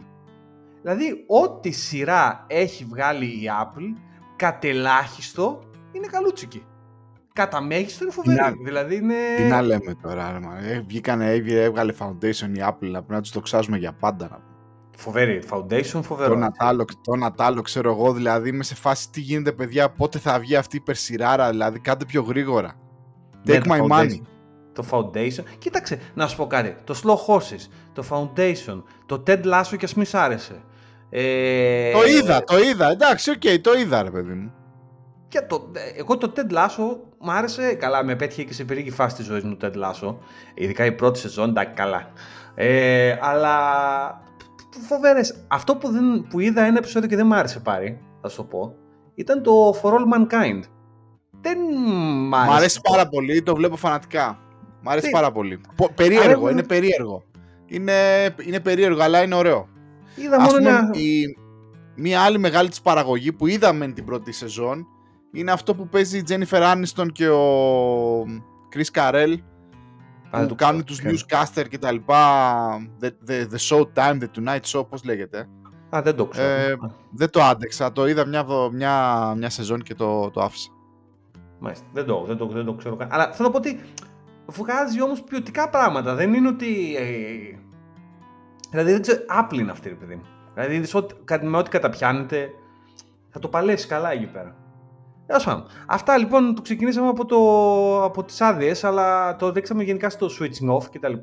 [0.82, 4.02] Δηλαδή, ό,τι σειρά έχει βγάλει η Apple,
[4.36, 5.60] κατελάχιστο
[5.92, 6.66] είναι καλούτσικη.
[7.34, 8.40] Κατά μέγιστο είναι φοβερή.
[8.40, 9.16] Να, δηλαδή είναι...
[9.38, 13.32] Τι να λέμε τώρα, ρε, ε, βγήκανε, έβγαλε Foundation η Apple, να πρέπει να τους
[13.32, 14.42] δοξάσουμε για πάντα.
[14.98, 16.52] Φοβερή, Foundation φοβερό.
[17.04, 20.76] Το Νατάλο, ξέρω εγώ, δηλαδή είμαι σε φάση τι γίνεται παιδιά, πότε θα βγει αυτή
[20.76, 22.74] η υπερσειράρα, δηλαδή κάντε πιο γρήγορα.
[23.44, 24.22] Ναι, Take my money.
[24.74, 25.44] Το Foundation.
[25.58, 26.76] Κοίταξε, να σου πω κάτι.
[26.84, 30.64] Το Slow Horses, το Foundation, το Ted Lasso κι ας μη σ' άρεσε.
[31.14, 31.92] Ε...
[31.92, 32.90] Το είδα, το είδα.
[32.92, 34.54] Εντάξει, OK, okay, το είδα, ρε παιδί μου.
[35.28, 37.74] Και το, εγώ το Ted Lasso μου άρεσε.
[37.74, 40.16] Καλά, με πέτυχε και σε περίεργη φάση της ζωής μου το Ted Lasso.
[40.54, 42.12] Ειδικά η πρώτη σεζόν, εντάξει, καλά.
[42.56, 43.56] Ε, αλλά
[44.88, 45.46] φοβερές.
[45.48, 48.44] Αυτό που, δεν, που είδα ένα επεισόδιο και δεν μου άρεσε πάρει, θα σου το
[48.44, 48.76] πω,
[49.16, 50.62] ήταν το For All Mankind.
[51.42, 51.58] Δεν
[52.28, 52.52] μ' άρεσε.
[52.52, 54.40] Μ' αρέσει πάρα πολύ, το βλέπω φανατικά.
[54.82, 55.62] Μ' αρέσει πάρα πολύ.
[55.96, 57.24] Περίεργο, είναι περίεργο.
[57.66, 57.94] Είναι,
[58.46, 59.68] είναι περίεργο, αλλά είναι ωραίο.
[60.16, 60.90] Είδα μόνο ένα...
[60.94, 61.38] η,
[61.96, 64.88] μία άλλη μεγάλη της παραγωγή που είδαμε την πρώτη σεζόν
[65.32, 68.24] είναι αυτό που παίζει η Jennifer Aniston και ο
[68.76, 69.36] Chris Carell
[70.48, 72.22] που κάνουν τους newscaster και τα λοιπά
[73.02, 75.48] the, the, the Showtime, The Tonight Show, πώς λέγεται.
[75.96, 76.48] Α, δεν το ξέρω.
[76.48, 76.76] Ε,
[77.12, 80.70] δεν το άντεξα, το είδα μια, μια, μια σεζόν και το, το άφησα.
[81.60, 83.08] Μάλιστα, δεν το, δεν το, δεν το ξέρω καν.
[83.12, 83.82] Αλλά θέλω να πω ότι
[84.46, 86.16] βγάζει όμως ποιοτικά πράγματα.
[86.16, 87.58] Δεν είναι ότι ε,
[88.72, 90.26] Δηλαδή δεν ξέρω, Apple είναι αυτή, ρε παιδί μου.
[90.54, 90.84] Δηλαδή
[91.42, 92.50] με ό,τι καταπιάνετε
[93.30, 94.56] θα το παλέσει καλά εκεί πέρα.
[95.26, 97.38] Τέλο Αυτά λοιπόν το ξεκινήσαμε από, το,
[98.04, 101.14] από τις άδειες, αλλά το δείξαμε γενικά στο switching off κτλ.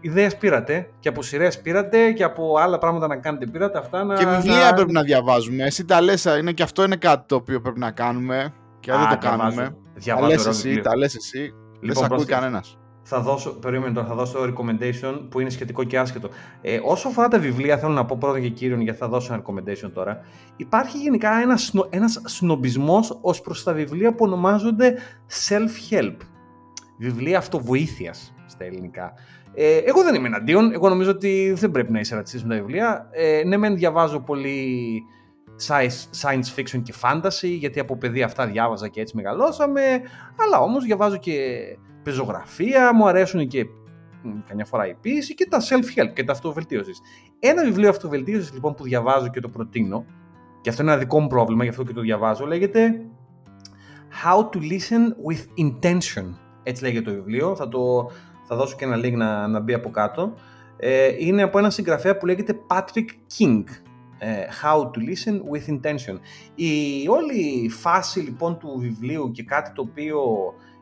[0.00, 4.14] Ιδέες πήρατε και από σειρές πήρατε και από άλλα πράγματα να κάνετε πήρατε αυτά να.
[4.14, 4.74] Και βιβλία να...
[4.74, 5.64] πρέπει να διαβάζουμε.
[5.64, 8.54] Εσύ τα λες, είναι και αυτό είναι κάτι το οποίο πρέπει να κάνουμε.
[8.80, 9.76] Και αν δεν το κάνουμε.
[9.94, 10.28] Διαβάζω.
[10.28, 11.38] Τα λε εσύ, τα λες εσύ.
[11.40, 15.84] Λοιπόν, δεν σε ακούει κανένας θα δώσω, περίμενε τώρα, θα δώσω recommendation που είναι σχετικό
[15.84, 16.28] και άσχετο.
[16.60, 19.42] Ε, όσο αφορά τα βιβλία, θέλω να πω πρώτα και κύριον, γιατί θα δώσω ένα
[19.42, 20.20] recommendation τώρα.
[20.56, 21.58] Υπάρχει γενικά ένα
[21.90, 24.94] ένας σνομπισμός ως προς τα βιβλία που ονομάζονται
[25.48, 26.16] self-help.
[26.98, 29.12] Βιβλία αυτοβοήθειας στα ελληνικά.
[29.54, 30.72] Ε, εγώ δεν είμαι εναντίον.
[30.72, 33.08] Εγώ νομίζω ότι δεν πρέπει να είσαι ρατσιστής με τα βιβλία.
[33.10, 35.02] Ε, ναι, μεν διαβάζω πολύ
[36.20, 39.80] science fiction και fantasy, γιατί από παιδί αυτά διάβαζα και έτσι μεγαλώσαμε,
[40.44, 41.38] αλλά όμως διαβάζω και
[42.04, 43.66] πεζογραφία, μου αρέσουν και
[44.48, 47.00] καμιά φορά η ποιήση και τα self-help και τα αυτοβελτίωσης.
[47.38, 50.04] Ένα βιβλίο αυτοβελτίωσης λοιπόν που διαβάζω και το προτείνω,
[50.60, 53.06] και αυτό είναι ένα δικό μου πρόβλημα, γι' αυτό και το διαβάζω, λέγεται
[54.24, 56.24] How to Listen with Intention.
[56.62, 57.56] Έτσι λέγεται το βιβλίο.
[57.56, 58.10] Θα το,
[58.46, 60.34] θα δώσω και ένα link να, να μπει από κάτω.
[60.76, 63.64] Ε, είναι από ένα συγγραφέα που λέγεται Patrick King.
[64.18, 66.18] Ε, How to listen with intention.
[66.54, 70.20] Η όλη φάση λοιπόν του βιβλίου και κάτι το οποίο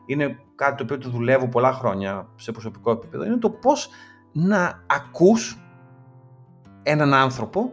[0.05, 3.89] είναι κάτι το οποίο το δουλεύω πολλά χρόνια σε προσωπικό επίπεδο είναι το πώς
[4.31, 5.57] να ακούς
[6.83, 7.71] έναν άνθρωπο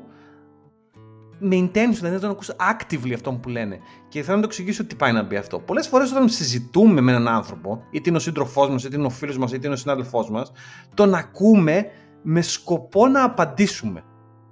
[1.40, 3.78] με intention, δηλαδή να τον ακούς actively αυτό που λένε.
[4.08, 5.58] Και θέλω να το εξηγήσω τι πάει να μπει αυτό.
[5.58, 9.10] Πολλές φορές όταν συζητούμε με έναν άνθρωπο, είτε είναι ο σύντροφός μας, είτε είναι ο
[9.10, 10.52] φίλος μας, είτε είναι ο συνάδελφός μας,
[10.94, 11.86] τον ακούμε
[12.22, 14.04] με σκοπό να απαντήσουμε.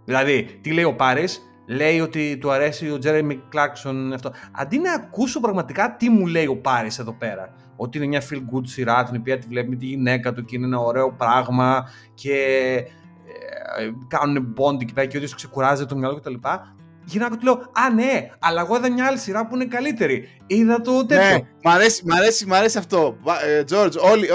[0.04, 4.32] Δηλαδή, τι λέει ο Πάρης, λέει ότι του αρέσει ο Τζέρεμι Κλάρκσον αυτό.
[4.52, 8.56] Αντί να ακούσω πραγματικά τι μου λέει ο Πάρης εδώ πέρα, ότι είναι μια feel
[8.56, 11.88] good σειρά την οποία τη βλέπει με τη γυναίκα του και είναι ένα ωραίο πράγμα
[12.14, 12.34] και
[13.78, 16.34] ε, κάνουν bond εκεί πέρα και ο ξεκουράζεται το μυαλό κτλ.
[17.04, 20.28] Γυρνάω και του λέω Α, ναι, αλλά εγώ είδα μια άλλη σειρά που είναι καλύτερη.
[20.46, 21.36] Είδα το τέτοιο.
[21.36, 23.16] Ναι, μ' αρέσει, μ αρέσει, μ αρέσει αυτό.
[23.46, 24.28] Ε, George, όλοι,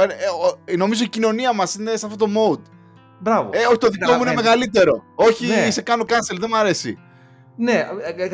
[0.66, 2.62] ε, νομίζω η κοινωνία μας είναι σε αυτό το mode.
[3.20, 3.50] Μπράβο.
[3.54, 5.04] Ε, όχι, το δικό μου είναι μεγαλύτερο.
[5.16, 5.72] Όχι, ναι.
[5.72, 6.98] σε κάνω cancel, δεν μ' αρέσει.
[7.56, 7.88] Ναι,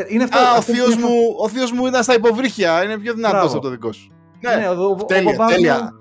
[0.07, 0.37] είναι αυτό.
[0.37, 3.69] Α, ο θείος, μου, ο θείος μου ήταν στα υποβρύχια, είναι πιο δυνατός από το
[3.69, 4.11] δικό σου.
[4.39, 5.93] Ναι, ναι ο, τέλεια, ο, τέλεια.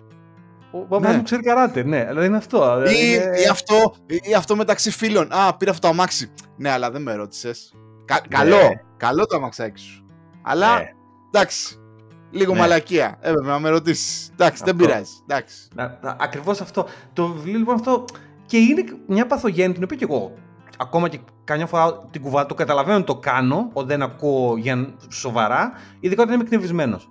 [0.70, 1.16] Ο μπαμπάς ναι.
[1.16, 2.82] μου ξέρει καράτε, ναι, αλλά είναι αυτό.
[2.86, 3.40] Ή, είναι...
[3.40, 5.32] ή, αυτό, ή αυτό μεταξύ φίλων.
[5.32, 6.32] Α, πήρα αυτό το αμάξι.
[6.56, 7.74] Ναι, αλλά δεν με ρώτησες.
[8.04, 8.36] Κα, ναι.
[8.36, 10.04] Καλό, καλό το αμαξάκι σου.
[10.42, 10.84] Αλλά, ναι.
[11.30, 11.76] εντάξει,
[12.30, 12.58] λίγο ναι.
[12.58, 13.16] μαλακία.
[13.20, 14.30] Έπρεπε να με ρωτήσεις.
[14.32, 14.64] Εντάξει, αυτό.
[14.64, 15.12] δεν πειράζει.
[16.18, 16.86] Ακριβώς αυτό.
[17.12, 18.04] Το βιβλίο λοιπόν αυτό.
[18.46, 20.32] Και είναι μια παθογέννη την οποία και εγώ
[20.78, 25.72] ακόμα και καμιά φορά την κουβά το καταλαβαίνω το κάνω, όταν δεν ακούω για σοβαρά,
[26.00, 27.10] ειδικά όταν είμαι εκνευρισμένος.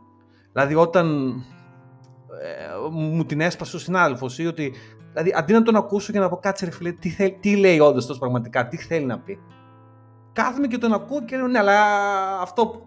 [0.58, 1.28] Δηλαδή όταν
[2.41, 4.74] ε, μου την έσπασε ο συνάδελφος ή ότι.
[5.12, 8.05] Δηλαδή αντί να τον ακούσω και να πω κάτσε ρε φίλε, τι, τι λέει όντως
[8.05, 9.39] τόσο πραγματικά, τι θέλει να πει.
[10.34, 11.82] Κάθομαι και τον ακούω και λέω ναι, αλλά
[12.41, 12.86] αυτό.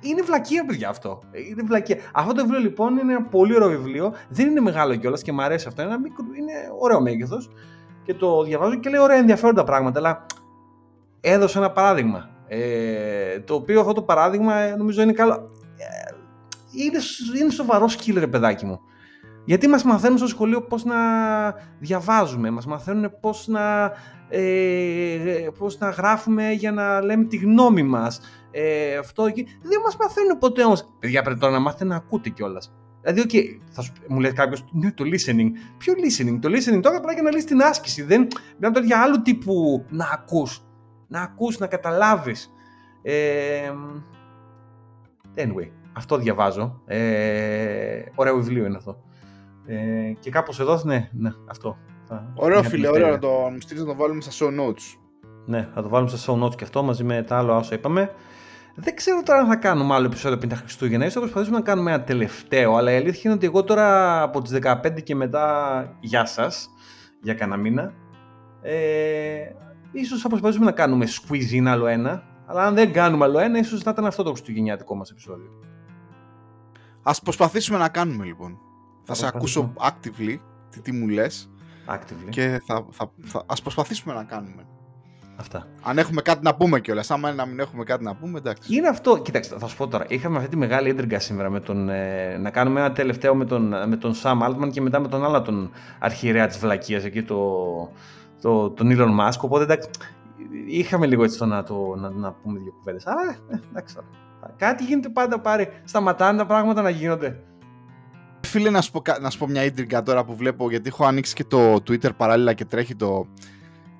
[0.00, 1.20] Είναι βλακία, παιδιά αυτό.
[1.50, 1.96] Είναι βλακία.
[2.12, 4.12] Αυτό το βιβλίο λοιπόν είναι ένα πολύ ωραίο βιβλίο.
[4.28, 5.82] Δεν είναι μεγάλο κιόλας και μου αρέσει αυτό.
[5.82, 7.50] Είναι, μικρό, είναι ωραίο μέγεθος.
[8.02, 9.98] Και το διαβάζω και λέει ωραία ενδιαφέροντα πράγματα.
[9.98, 10.26] Αλλά
[11.20, 12.28] έδωσε ένα παράδειγμα.
[12.48, 15.59] Ε, το οποίο αυτό το παράδειγμα ε, νομίζω είναι καλό.
[16.78, 16.98] Ε, είναι,
[17.40, 18.80] είναι σοβαρός σκύλ, παιδάκι μου.
[19.44, 20.96] Γιατί μας μαθαίνουν στο σχολείο πώς να
[21.78, 23.92] διαβάζουμε, μας μαθαίνουν πώς να,
[24.28, 28.20] ε, πώς να γράφουμε για να λέμε τη γνώμη μας.
[28.50, 29.46] Ε, αυτό εκεί.
[29.62, 30.96] Δεν μας μαθαίνουν ποτέ όμως.
[30.98, 32.72] Παιδιά πρέπει τώρα να μάθετε να ακούτε κιόλας.
[33.02, 35.48] Δηλαδή, okay, θα σου, μου λέει κάποιος, ναι, το listening.
[35.78, 38.02] Ποιο listening, το listening τώρα απλά για να λύσει την άσκηση.
[38.02, 40.62] Δεν μιλάμε τώρα για άλλου τύπου να ακούς.
[41.08, 42.50] Να ακούς, να καταλάβεις.
[43.02, 43.72] Ε,
[45.36, 46.80] anyway, αυτό διαβάζω.
[46.86, 48.96] Ε, ωραίο βιβλίο είναι αυτό.
[49.66, 51.76] Ε, και κάπως εδώ, ναι, ναι αυτό.
[52.34, 54.98] Ωραίο φίλε, ωραίο να το μου στείλεις να το βάλουμε στα show notes.
[55.46, 58.10] Ναι, θα το βάλουμε στα show notes και αυτό μαζί με τα άλλα όσα είπαμε.
[58.74, 61.04] Δεν ξέρω τώρα αν θα κάνουμε άλλο επεισόδιο πριν τα Χριστούγεννα.
[61.04, 64.42] ίσως θα προσπαθήσουμε να κάνουμε ένα τελευταίο, αλλά η αλήθεια είναι ότι εγώ τώρα από
[64.42, 66.70] τις 15 και μετά, γεια σας,
[67.22, 67.92] για κανένα μήνα,
[68.62, 68.76] ε,
[69.92, 73.82] ίσως θα προσπαθήσουμε να κάνουμε squeeze άλλο ένα, αλλά αν δεν κάνουμε άλλο ένα, ίσως
[73.82, 75.50] θα ήταν αυτό το χριστουγεννιάτικο μας επεισόδιο.
[77.02, 78.58] Ας προσπαθήσουμε να κάνουμε λοιπόν.
[79.02, 80.36] Θα, σε ακούσω actively
[80.70, 81.50] τι, τι μου λες.
[81.88, 82.28] Actively.
[82.28, 84.66] Και θα, θα, θα, ας προσπαθήσουμε να κάνουμε.
[85.36, 85.66] Αυτά.
[85.82, 87.10] Αν έχουμε κάτι να πούμε κιόλας.
[87.10, 88.76] Άμα είναι να μην έχουμε κάτι να πούμε, εντάξει.
[88.76, 89.18] Είναι αυτό.
[89.18, 90.04] Κοίταξε, θα σου πω τώρα.
[90.08, 93.88] Είχαμε αυτή τη μεγάλη έντριγκα σήμερα με τον, ε, να κάνουμε ένα τελευταίο με τον,
[93.88, 97.38] με τον Sam Altman και μετά με τον άλλο τον αρχιερέα της βλακίας εκεί, το,
[98.40, 99.40] το, τον Elon Musk.
[99.40, 99.88] Οπότε εντάξει,
[100.66, 103.06] είχαμε λίγο έτσι το να, το, να, να πούμε δύο κουβέντες.
[103.06, 104.06] Αλλά ε, εντάξει τώρα.
[104.56, 105.68] Κάτι γίνεται πάντα πάρει.
[105.84, 107.40] Σταματάνε τα πράγματα να γίνονται.
[108.46, 111.34] Φίλε, να σου πω, να σου πω μια ίντριγκα τώρα που βλέπω, γιατί έχω ανοίξει
[111.34, 113.26] και το Twitter παράλληλα και τρέχει το,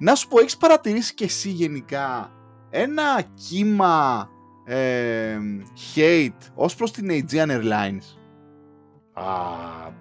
[0.02, 2.30] να σου πω, έχεις παρατηρήσει και εσύ γενικά
[2.70, 4.28] ένα κύμα
[4.64, 5.38] ε,
[5.94, 8.18] hate ως προς την Aegean Airlines;
[9.12, 9.24] Α,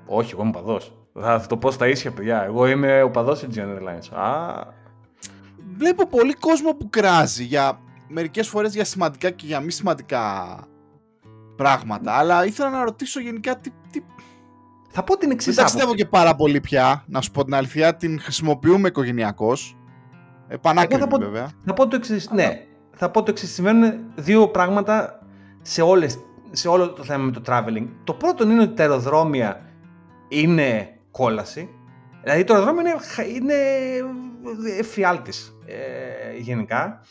[0.05, 0.93] όχι, εγώ είμαι παδός.
[1.13, 2.43] Θα το πω στα ίσια, παιδιά.
[2.43, 4.17] Εγώ είμαι ο παδός Aegean Airlines.
[4.17, 4.63] Α.
[5.77, 7.79] Βλέπω πολύ κόσμο που κράζει για
[8.09, 10.55] μερικές φορές για σημαντικά και για μη σημαντικά
[11.55, 13.69] πράγματα, αλλά ήθελα να ρωτήσω γενικά τι...
[13.91, 13.99] τι...
[14.89, 15.55] Θα πω την εξής.
[15.55, 19.77] Δεν ταξιδεύω και πάρα πολύ πια, να σου πω την αλήθεια, την χρησιμοποιούμε οικογενειακώς.
[20.47, 21.51] Επανάκριβη, θα βέβαια.
[21.65, 22.29] Θα πω το εξής.
[22.31, 23.53] Ναι, θα πω το εξής.
[23.53, 25.19] Συμβαίνουν δύο πράγματα
[25.61, 26.19] σε, όλες,
[26.51, 27.87] σε όλο το θέμα με το traveling.
[28.03, 29.61] Το πρώτο είναι ότι τα αεροδρόμια
[30.27, 31.69] είναι κόλαση.
[32.23, 32.99] Δηλαδή το αεροδρόμιο είναι,
[33.35, 33.53] είναι
[34.77, 37.01] εφιάλτης ε, γενικά.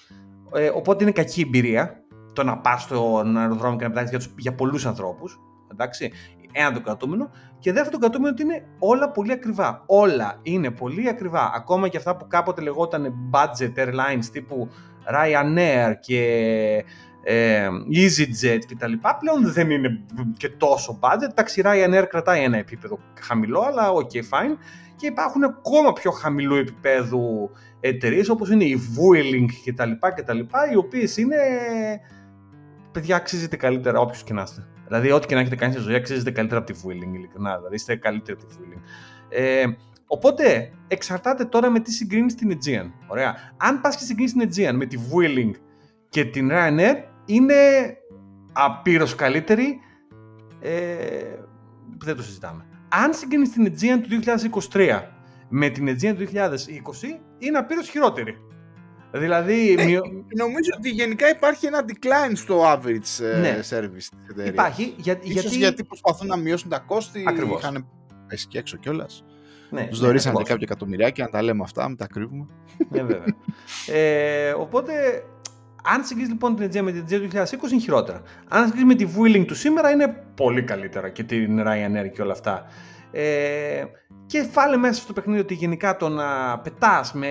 [0.55, 4.55] Ε, οπότε είναι κακή εμπειρία το να πας στο αεροδρόμιο και να πετάξει για, για
[4.55, 5.41] πολλούς ανθρώπους.
[5.73, 6.13] Εντάξει
[6.53, 7.31] ένα το κρατούμενο.
[7.59, 9.83] Και δεύτερο το κρατούμενο ότι είναι όλα πολύ ακριβά.
[9.87, 11.51] Όλα είναι πολύ ακριβά.
[11.55, 14.69] Ακόμα και αυτά που κάποτε λεγόταν budget airlines τύπου
[15.15, 16.85] Ryanair και
[17.23, 18.93] ε, EasyJet κτλ.
[19.19, 20.05] Πλέον δεν είναι
[20.37, 21.35] και τόσο budget.
[21.35, 24.57] Τα ξηρά η Ryanair κρατάει ένα επίπεδο χαμηλό, αλλά ok, fine.
[24.97, 29.91] Και υπάρχουν ακόμα πιο χαμηλού επίπεδου εταιρείες όπως είναι η Vueling κτλ.
[30.15, 30.39] κτλ
[30.73, 31.37] οι οποίες είναι
[32.93, 34.67] παιδιά αξίζετε καλύτερα όποιος και να είστε.
[34.87, 37.57] Δηλαδή, ό,τι και να έχετε κάνει στη ζωή, αξίζετε καλύτερα από τη Vueling, ειλικρινά.
[37.57, 38.81] Δηλαδή, είστε καλύτεροι από τη Vueling.
[39.29, 39.65] Ε,
[40.07, 42.91] οπότε, εξαρτάται τώρα με τι συγκρίνεις την Aegean.
[43.07, 43.37] Ωραία.
[43.57, 45.51] Αν πας και συγκρίνεις την Aegean με τη Vueling
[46.09, 47.55] και την Ryanair, είναι
[48.53, 49.81] απείρως καλύτερη.
[50.61, 50.71] Ε,
[51.99, 52.67] δεν το συζητάμε.
[52.89, 54.09] Αν συγκρίνεις την Aegean του
[54.73, 55.03] 2023
[55.49, 58.37] με την Aegean του 2020, είναι απείρως χειρότερη.
[59.13, 59.85] Δηλαδή, ναι,
[60.37, 63.59] Νομίζω ότι γενικά υπάρχει ένα decline στο average ε, ναι.
[63.71, 64.49] service της εταιρείας.
[64.49, 64.95] Υπάρχει.
[64.97, 65.57] Για, Ίσως γιατί...
[65.57, 67.25] γιατί προσπαθούν να μειώσουν τα κόστη.
[67.27, 67.61] Ακριβώς.
[67.61, 67.87] Είχαν
[68.27, 69.25] πέσει και έξω κιόλας.
[69.71, 72.47] Ναι, Τους ναι, δωρήσαν ναι, κάποια εκατομμυριάκια να τα λέμε αυτά, μην τα κρύβουμε.
[72.89, 73.25] Ναι, βέβαια.
[73.87, 74.93] ε, οπότε,
[75.85, 78.23] αν συγκρίνεις λοιπόν την Aegean με την Aegean του 2020 είναι χειρότερα.
[78.49, 82.33] Αν συγκρίνεις με τη Vueling του σήμερα είναι πολύ καλύτερα και την Ryanair και όλα
[82.33, 82.67] αυτά.
[83.11, 83.85] Ε,
[84.27, 87.29] και βάλε μέσα στο παιχνίδι ότι γενικά το να πετάς με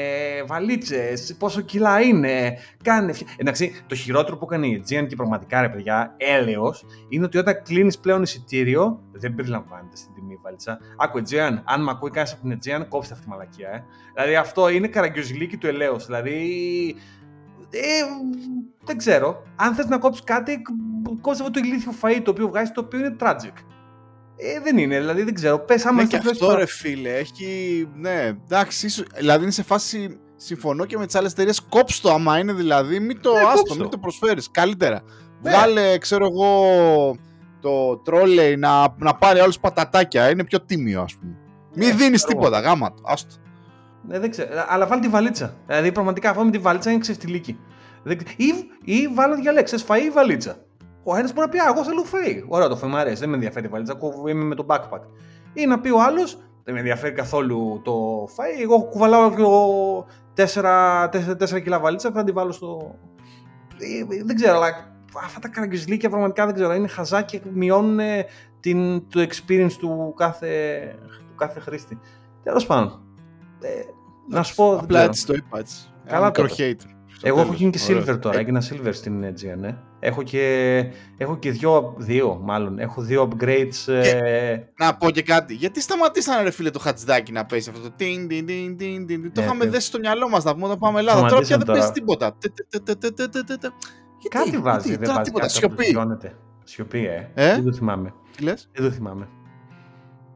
[0.48, 3.14] βαλίτσες, πόσο κιλά είναι, κάνει.
[3.38, 7.62] Εντάξει, το χειρότερο που έκανε η Aegean και πραγματικά ρε παιδιά, έλεος, είναι ότι όταν
[7.64, 10.80] κλείνεις πλέον εισιτήριο, δεν περιλαμβάνεται στην τιμή βαλίτσα.
[10.98, 13.70] Άκου Aegean, αν με ακούει κανεί από την Aegean, κόψτε αυτή τη μαλακία.
[13.70, 13.84] Ε.
[14.14, 15.98] Δηλαδή αυτό είναι καραγκιόζηλίκι του ελέω.
[15.98, 16.36] Δηλαδή.
[17.70, 18.04] Ε,
[18.84, 19.44] δεν ξέρω.
[19.56, 20.62] Αν θες να κόψεις κάτι,
[21.22, 23.54] κόψε αυτό το ηλίθιο φαΐ το οποίο βγάζεις το οποίο είναι tragic.
[24.38, 25.60] Ε, δεν είναι, δηλαδή δεν ξέρω.
[25.60, 27.88] Πες άμα ναι, και αυτό ρε φίλε, έχει.
[27.96, 30.20] Ναι, εντάξει, ίσως, δηλαδή είναι σε φάση.
[30.36, 31.62] Συμφωνώ και με τις άλλες εταιρείες.
[31.70, 34.52] Κόψ το άμα είναι δηλαδή, μην το ναι, άστο, μην το προσφέρεις.
[34.52, 35.02] Καλύτερα.
[35.42, 35.50] Ναι.
[35.50, 37.18] Βγάλε, ξέρω εγώ,
[37.62, 40.30] το τρόλεϊ να, να πάρει άλλους πατατάκια.
[40.30, 41.38] Είναι πιο τίμιο, ας πούμε.
[41.76, 43.02] Μην ναι, δίνεις τίποτα, γάμα το.
[43.06, 43.36] Άστο.
[44.08, 44.50] Ναι, δεν ξέρω.
[44.68, 45.58] Αλλά βάλει τη βαλίτσα.
[45.66, 47.60] Δηλαδή πραγματικά αυτό με τη βαλίτσα είναι ξεφτιλίκι.
[48.36, 48.46] Ή,
[48.84, 50.58] ή βάλω διαλέξεις, φαΐ ή βαλίτσα.
[51.10, 52.46] Ο ένας μπορεί να πει: Εγώ θέλω φέι.
[52.48, 53.20] Ωραία, το φέι μου αρέσει.
[53.20, 53.98] Δεν με ενδιαφέρει η βαλίτσα.
[54.30, 55.02] Είμαι με το backpack.
[55.54, 58.62] Ή να πει ο άλλος: Δεν με ενδιαφέρει καθόλου το φέι.
[58.62, 59.44] Εγώ κουβαλάω και
[60.54, 62.12] 4, 4, 4 κιλά βαλίτσα.
[62.12, 62.96] Θα την βάλω στο.
[63.78, 64.68] Ε, δεν ξέρω, αλλά
[65.24, 66.74] αυτά τα καραγκιζλίκια πραγματικά δεν ξέρω.
[66.74, 68.00] Είναι χαζά και μειώνουν
[68.60, 70.82] την, το experience του κάθε,
[71.28, 72.00] του κάθε χρήστη.
[72.44, 73.02] Τέλος πάντων.
[73.62, 73.70] Ε,
[74.30, 74.78] να σου πω.
[74.78, 75.90] Απλά έτσι το είπα έτσι.
[76.06, 76.48] Καλά το
[77.18, 77.28] hater.
[77.28, 78.40] Εγώ έχω γίνει και silver τώρα.
[78.40, 79.78] Έγινα silver στην Aegean, ναι.
[80.00, 80.86] Έχω και,
[81.18, 82.80] έχω και δύο, δύο μάλλον.
[82.80, 83.94] Έχω δύο upgrades.
[83.94, 84.58] Ε...
[84.78, 85.54] Να πω και κάτι.
[85.54, 89.34] Γιατί σταματήσανε ρε φίλε το χατζδάκι να πέσει αυτό το τιν, τιν, τιν, τιν, τιν.
[89.34, 91.28] Το είχαμε δέσει στο μυαλό μας να πούμε όταν πάμε Ελλάδα.
[91.28, 92.38] Τώρα πια δεν παίζει τίποτα.
[94.30, 94.96] Κάτι βάζει.
[94.96, 95.48] Δεν βάζει τίποτα.
[95.48, 95.98] Σιωπή.
[96.64, 97.30] Σιωπή, ε.
[97.34, 98.14] Δεν το θυμάμαι.
[98.40, 99.28] Δεν το θυμάμαι.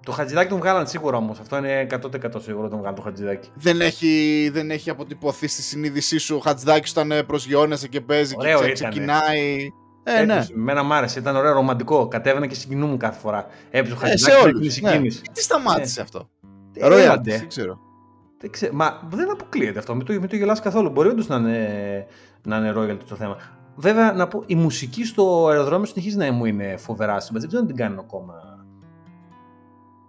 [0.04, 1.40] Το χατζηδάκι τον βγάλαν σίγουρα όμως.
[1.40, 3.50] Αυτό είναι 100% σίγουρο τον βγάλαν το χατζηδάκι.
[3.54, 8.36] Δεν έχει, δεν έχει αποτυπωθεί στη συνείδησή σου ο χατζηδάκι όταν ε, προσγειώνεσαι και παίζει
[8.38, 9.70] ωραίο και ξεκινάει.
[10.04, 10.46] Ε, ναι.
[10.54, 12.08] Μένα μ' άρεσε, ήταν ωραίο, ρομαντικό.
[12.08, 13.46] Κατέβαινα και συγκινούμουν κάθε φορά.
[13.70, 15.08] Έπαιζε ο χατζηδάκι ε, ναι.
[15.32, 16.04] Τι σταμάτησε ε.
[16.04, 16.30] αυτό;
[16.82, 17.80] Ρόιαλ, δεν ξέρω.
[18.40, 18.74] Δεν ξέρω.
[18.74, 19.96] Μα δεν αποκλείεται αυτό.
[19.96, 20.90] Μην το, μην το γελάσει καθόλου.
[20.90, 22.08] Μπορεί όντως να είναι,
[22.44, 23.38] να είναι royal το θέμα.
[23.76, 27.38] Βέβαια, να πω, η μουσική στο αεροδρόμιο συνεχίζει να μου είναι φοβερά σημαντική.
[27.38, 28.51] Δεν ξέρω αν την κάνουν ακόμα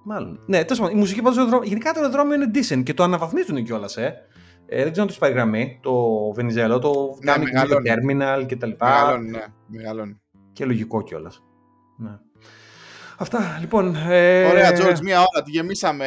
[0.05, 0.40] Μάλλον.
[0.46, 1.68] Ναι, τέλος πάντων, η μουσική πάντως αεροδρόμιο.
[1.68, 4.14] Γενικά το αεροδρόμιο είναι decent και το αναβαθμίζουν κιόλας, ε.
[4.66, 4.82] ε.
[4.82, 5.92] δεν ξέρω αν το πάει γραμμή, το
[6.34, 8.86] Βενιζέλο, το ναι, κάνει και το terminal και τα λοιπά.
[8.86, 10.20] Μεγαλώνει, ναι, μεγαλώνει.
[10.53, 11.42] Και λογικό κιόλας.
[11.96, 12.18] Ναι.
[13.18, 13.96] Αυτά, λοιπόν.
[13.96, 14.44] Ε...
[14.44, 16.07] Ωραία, George, μία ώρα τη γεμίσαμε.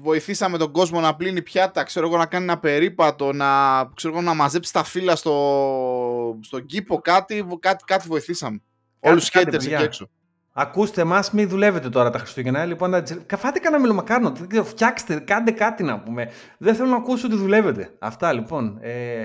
[0.00, 3.46] Βοηθήσαμε τον κόσμο να πλύνει πιάτα, ξέρω εγώ, να κάνει ένα περίπατο, να,
[3.94, 8.62] ξέρω εγώ, να μαζέψει τα φύλλα στο, στον κήπο, κάτι, κάτι, κάτι βοηθήσαμε.
[9.00, 10.10] Όλους τους haters εκεί έξω.
[10.52, 12.64] Ακούστε εμά, μην δουλεύετε τώρα τα Χριστούγεννα.
[12.64, 12.90] Λοιπόν,
[13.36, 14.32] φάτε κανένα μελομακάρνο.
[14.64, 16.30] Φτιάξτε, κάντε κάτι να πούμε.
[16.58, 17.96] Δεν θέλω να ακούσω ότι δουλεύετε.
[17.98, 18.78] Αυτά λοιπόν.
[18.80, 19.24] Ε,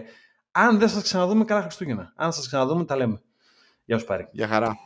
[0.52, 2.14] αν δεν σας ξαναδούμε, καλά Χριστούγεννα.
[2.16, 3.22] Αν σας ξαναδούμε, τα λέμε.
[3.86, 4.28] Γεια σου πάρει.
[4.32, 4.78] Γεια χαρά.